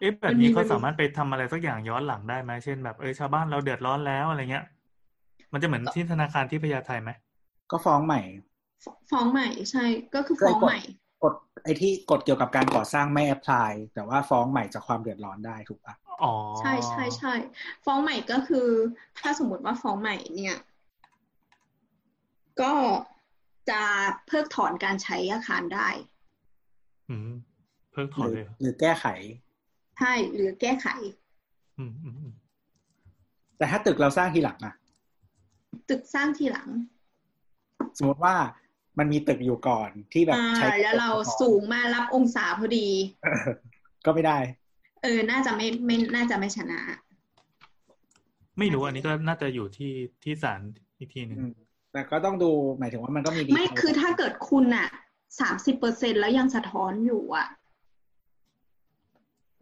[0.00, 4.64] เอ๊ะแบบนี้เขาสามารถไปทำอะไรสักอย่างย้อนหลังได้ไหมเช่นแบบเออชาวบ้านเราเดือดร้อนแล้วอะไรเงี้ย
[5.52, 7.10] มันจะเหมือนที่ธนาคารที่พญาไทไหม
[7.70, 8.20] ก็ฟ้องใหม่
[8.84, 10.80] ฟฟ้องใหม่ใช่ก็คือฟ้องใหม่
[11.22, 17.34] กฎไอ้ที่กฎเกี่ยวกับการก่อสร้างไม่แอพพลายแต่ว่าฟ้องใหม่จากความเดือดร้อนได้ถูกปะอ๋อใช่ใช่ใช่
[17.84, 18.68] ฟ้องใหม่ก็คือ
[19.18, 20.56] ถ้าสมมติว่าฟ้องใหม่เนี่ย
[22.60, 22.72] ก็
[23.70, 23.82] จะ
[24.26, 25.88] เพิกถอนการใช้อาคารได้
[27.10, 27.30] อืม
[27.92, 29.06] เพิ่งถอนหเลรือยหรือแก้ไข
[29.98, 30.86] ใช่หรือแก้ไข
[31.78, 32.32] อืมอืมอืม
[33.58, 34.74] แต่ถ้าตึกเราสร้างทีหลังอะ
[35.88, 36.68] ตึกสร้างทีหลัง
[37.98, 38.34] สมมติว่า
[38.98, 41.10] มันมีตึกอยู่ก่อนที่แบบอ่าใช้แล้วเรา
[41.40, 42.88] สูงมารับองศาพอดี
[43.24, 43.46] เออ
[44.06, 44.38] ก็ไม่ได้
[45.02, 46.80] เออ น่าจะไม่ไม่น่าจะไม่ชนะ
[48.58, 49.92] ไม่รู้อันนี้ก็น่าจะอยู่ที่
[50.22, 50.60] ที่ศาล
[50.98, 51.52] อีกทีหนึ่งอืม
[51.92, 54.88] แต่ก็ต้องดูหมายถึงว่ามันก็มีดีไม่คือถ้าเกิดคุณอะ
[55.40, 57.46] สามสิบเปอร์เซ็นแล้วยังสะท้อนอยู่อะ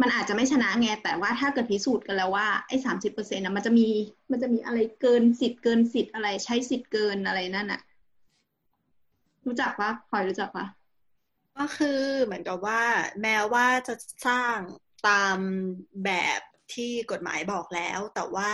[0.04, 3.88] มันอาจจะไม่ชนะไง แต่ว่าถ้าเกิดพิสูจน์กันแล้วว่าไอ้สามสิบเปอร์เซ็นต์นะมันจะมี
[4.30, 7.80] มันจะมีอะไรเกินสิทธิ์เกินสิทธิ์อะไรใช้สิทธิ์เกินอะไรนั่นอะ
[9.46, 10.66] รู้จักปะพลอยรู้จักปะ
[11.58, 12.82] ก็คือเหมือนกับว่า
[13.22, 13.94] แม้ว่าจะ
[14.28, 14.56] สร้าง
[15.08, 15.38] ตาม
[16.04, 16.40] แบบ
[16.74, 18.52] ที่กฎหมายบอกแล้ว แต่ว่า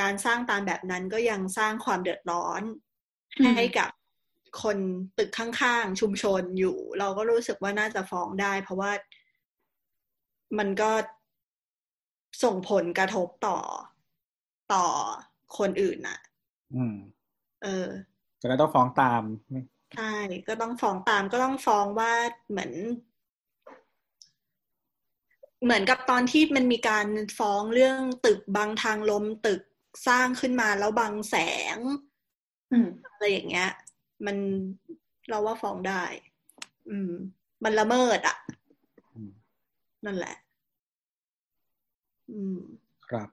[0.00, 2.62] การสร้างตามแบบนั้นก็ยังสร้างความเดือดร้อน
[3.56, 3.90] ให้กับ
[4.62, 4.78] คน
[5.18, 8.90] ตึกข้างๆ ชุมชนอยู่ เราก็รู้สึกว่าน่าจะฟ้องได้ เพราะว่า
[10.58, 10.90] มันก็
[12.42, 13.58] ส่งผลกระทบต่อ
[14.72, 14.86] ต่อ
[15.58, 16.18] คนอื่นน่ะ
[16.74, 16.96] อืม
[17.62, 17.88] เออ
[18.40, 19.22] จะได้ต้องฟ้องตาม
[19.96, 20.14] ใช่
[20.48, 22.12] ก็ต้องฟ้องตามก็ต้องฟ้องว่า
[22.50, 22.72] เหมือน
[25.64, 27.06] เหมือนกับตอนที่มันมีการ
[27.38, 29.60] ฟ้องเรื่องตึกบังทางลมตึก
[30.06, 31.36] สร้างขึ้นมาแล้วบังแส
[31.76, 31.78] ง
[32.72, 33.70] อืมอะไรอย่างเงี้ย
[34.26, 34.36] มัน
[35.28, 36.04] เราว่าฟ้องได้
[36.88, 37.12] อืม
[37.64, 38.65] มันละเมิดอะอืม
[40.06, 40.36] นั่นแหละ
[42.30, 42.58] อืม
[43.08, 43.28] ครับ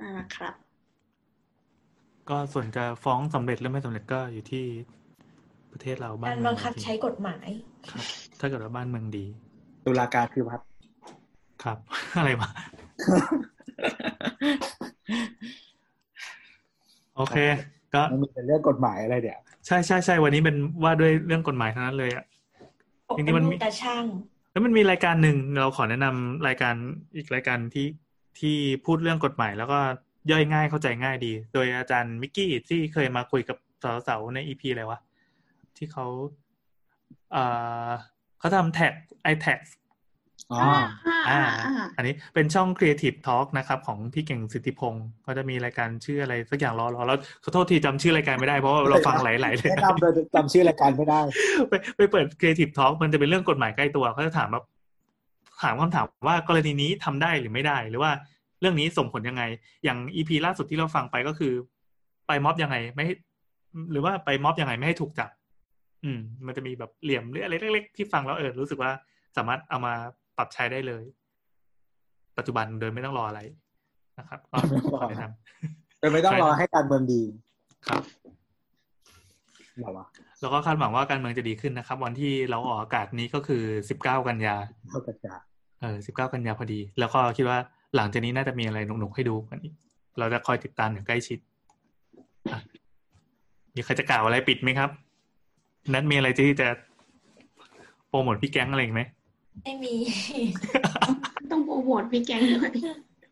[0.00, 0.54] นั่นแหละครับ
[2.28, 4.64] ก็ส่วนจะฟ้องสำเร็จหรือไม่สำเร็จก็อยู่ที่
[5.72, 7.48] ประเทศเราบ้านการเมืบัองคับจริงใช้กฎหมาย
[7.90, 8.04] ครับ
[8.40, 9.26] ถ้าเกิดว่าบ้านเมืองดี
[9.86, 10.60] ตุลาการคือพัด
[11.64, 11.78] ครับ
[12.18, 12.50] อะไรวะ
[17.16, 17.38] โอเค
[17.94, 22.24] ก็มันมีแต่เรื่องกฎหมายอะไรเดี๋ยวใช่ใช่ใช่วันนี้เป็นว่าด้วยเรื่องกฎหมายทั้งนั้นเลยอะ
[23.16, 24.04] จริงๆมันมีตาช่าง
[24.58, 26.74] แล้วมันมีรายการหนึ่งเราขอแนะนำรายการ
[27.16, 27.86] อีกรายการที่
[28.38, 29.78] ที่พูดเรื่องกฎหมาย แล้วก็
[30.30, 33.56] ย่อยง่ายเข้าใจง่ายดี โดยอาจารย์มิกกี้ที่เคยมาคุยกับ
[34.06, 35.00] สาวๆในอีพีอะไรวะ
[35.76, 36.06] ที่เขา
[37.32, 37.44] เอ่
[37.88, 37.90] อ
[38.38, 39.58] เขาทำแท็กไอแท็ก
[40.52, 40.54] อ
[41.28, 51.20] อ่าอ่าอันนี้เป็นช่อง Creative Talk นะครับของพี่เก่งสิทธิพงศ์ก็จะมีรายการชื่ออะไรสักอย่างรอรอแล้วขอโทษทีจำชื่อรายการไม่ได้เพราะว่าเราฟังหลายๆเลยแนะนำโดยจำชื่อรายการไม่ได้
[51.68, 54.64] ไปไปเปิด Creative Talk มันจะเป็นเรื่องกฎหมายใกล้ตัวเขาจะถามแบบ
[55.62, 58.12] ถามคำถามว่ากรณีนี้ทำได้หรือไม่ได้หรือว่า
[58.60, 59.42] เรื่องนี้ส่งผลยังไง
[59.84, 61.52] อย่าง EP ล่าสุดที่เราฟังไปก็คือ
[62.26, 63.14] ไปม็อบยังไงไม่ให้
[63.92, 65.30] หรือว่าไปม็อบยังไงไม่ให้ถูกจับ
[66.04, 68.90] อืม มันจะมีแบบเหลี่ยมหรืออะไรเล็ก ๆ ที่ฟังแล้วเออรู้สึกว่า
[69.36, 69.94] สามารถเอามา
[70.38, 71.04] ปรับใช้ได้เลย
[72.38, 73.40] ปัจจุบันโดยไม่ต้องรออะไร
[74.18, 74.56] นะครับก็
[74.92, 77.22] ขอแนะนำโดยไม่ต้องรอให้การเมืองดี
[77.86, 78.02] ครับ
[79.78, 80.06] เหรอวะ
[80.40, 83.62] แล้วก็คาดหวังว่าการเมืองจะดีขึ้นนะครับ วันที่เราออกอากาศนี้ก็คือ
[83.98, 84.56] 19กันยา
[84.90, 85.34] เท่ากันจ้า
[85.80, 87.58] เออ19กันยาพอดี แล้วก็คิดว่า
[87.96, 89.74] หลังจากนี้น่าจะมีอะไรหนุกๆให้ดูกันอีก
[90.18, 91.38] เราจะคอยติดตามอย่างใกล้ชิด
[92.52, 92.60] อะ
[93.74, 94.90] มีใครจะกล่าวอะไรปิดไหมครับ
[95.92, 96.68] นัดมีอะไรที่จะ
[98.08, 99.02] โปรโมทพี่แก๊งอะไรอีกไหม
[99.62, 99.94] ไม่มี
[101.50, 102.72] ต้องโปรโมทพี่แกงด้วย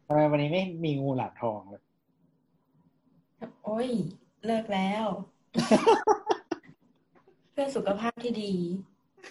[0.07, 1.83] ทำไมวันนี้ไม่มีงูหลามทองเลย
[3.65, 3.89] โอ้ย
[4.47, 5.07] เลิกแล้ว
[7.53, 8.53] เพื่อสุขภาพที่ดี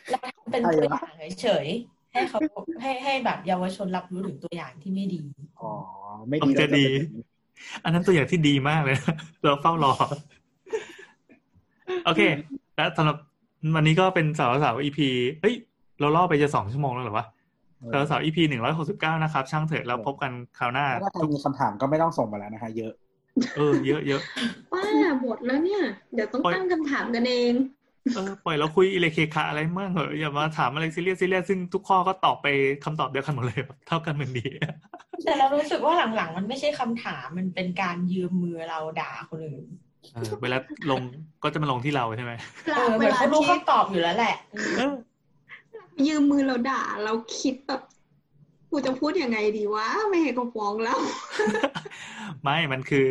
[0.09, 2.39] แล้วทำเป็นตัวอย่างเฉยๆให้เขา
[2.81, 5.22] ให้ให้แบบเยาวชนรับรู้ถึงตัวอย่างที่ไม่ดี
[5.59, 5.72] อ๋อ
[6.27, 6.85] ไม่ต้อดีงจะดี
[7.84, 9.93] อันนั้นตัวอย่างที่ดีมากเลยนะเราเฝ้ารอ
[12.05, 12.22] โอเค
[12.76, 13.17] แล้วสำหรับ
[13.76, 14.99] วันนี้ก็เป็นสาวสาว EP
[15.41, 15.55] เฮ้ย
[15.99, 17.26] เราล่อไปจะสองชั่วโมงแล้วเหรอวะ
[17.93, 22.93] สาวสาว EP หนึ่งร้อยหกสิบเก้านะครับ ช่างเถอะเราพบกันคราวหน้าถ้าใครมีคำถามก็ไม่ต้องส่งมาแล้วนะคะ เยอะ
[23.55, 24.22] เออ เยอะเยอะ
[24.73, 24.81] ว่า
[25.22, 25.81] หมดแล้วเนี่ย
[26.13, 27.53] เดี๋ยวต้องตั้งคำถามกันเอง
[28.15, 32.47] เออปล่อยเราคุยอิเลเคคะอะไรเมื่อเหอะอย่ามาถามอะไรซีเรียสซีเรียสซึ่งทุกข้อก็ตอบไป
[32.84, 34.45] คำตอบเดียวกันหมดเลยเท่ากันเหมือนดี
[35.23, 39.65] แต่เรารู้สึกว่าหลังๆ มันไม่ใช่คำถามมันเป็นการยืมมือเราด่าคนอื่น
[40.13, 40.57] เออเวลา
[40.91, 41.01] ลง
[41.43, 42.34] ก็จะมาลงที่เราใช่ไหม
[42.76, 44.93] เออเหมือนเขารู้คำตอบอยู่แล้วแหละอืมเออ
[46.07, 47.81] ยืมมือเราด่า เราคิดแบบ
[48.72, 50.99] กูจะพูดยังไงดีวะไม่ให้เขาฟ้องแล้ว
[52.43, 53.07] ไม่มันคือ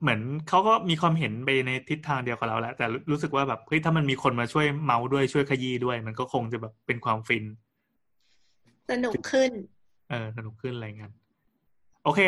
[0.00, 7.44] เหมือนเขาก็มีความเห็นไปในทิศทางเดียวกับเราแหละแต่รู้สึกว่าแบบเฮ้ยถ้ามันมีคนมาช่วยเมาส์ด้วยช่วยขยี้ด้วย มันก็คงจะแบบเป็นความฟิน
[8.90, 9.50] สนุกขึ้น
[10.10, 11.12] เออสนุกขึ้นอะไรเงี้ย
[12.04, 12.20] โอเค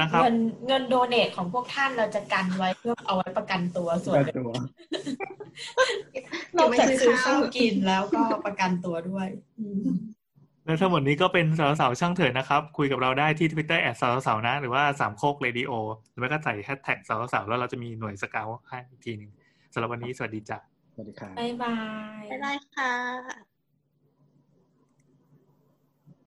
[0.00, 0.36] นะครับ เงิน
[0.66, 4.50] เงินโดเนทของพวกท่านเราจะกันไว้เพื่อเอาไว้ประกันตัวส่วนตัว
[6.56, 9.28] นอกจากซื้อข้าวกินแล้วก็ประกันตัวด้วย
[9.58, 9.88] อืม
[10.64, 15.70] และทั้งหมดนี้ก็เป็นสาวสาวๆช่างเถิดนะครับ คุยกับเราได้ที่ Twitter แอดสาวสาวๆนะ หรือว่าสามโคกเรดิโอ
[16.10, 19.30] หรือไม่ก็ใส่แฮชแท็กสาวสาวๆแล้วเราจะมีหน่วยสเกลให้อีกทีหนึ่ง
[19.72, 20.58] สำหรับวันนี้สวัสดีจ้ะ
[20.94, 21.78] สวัสดีครับบ๊ายบา
[22.20, 23.55] ยไม่ได้ค่ะ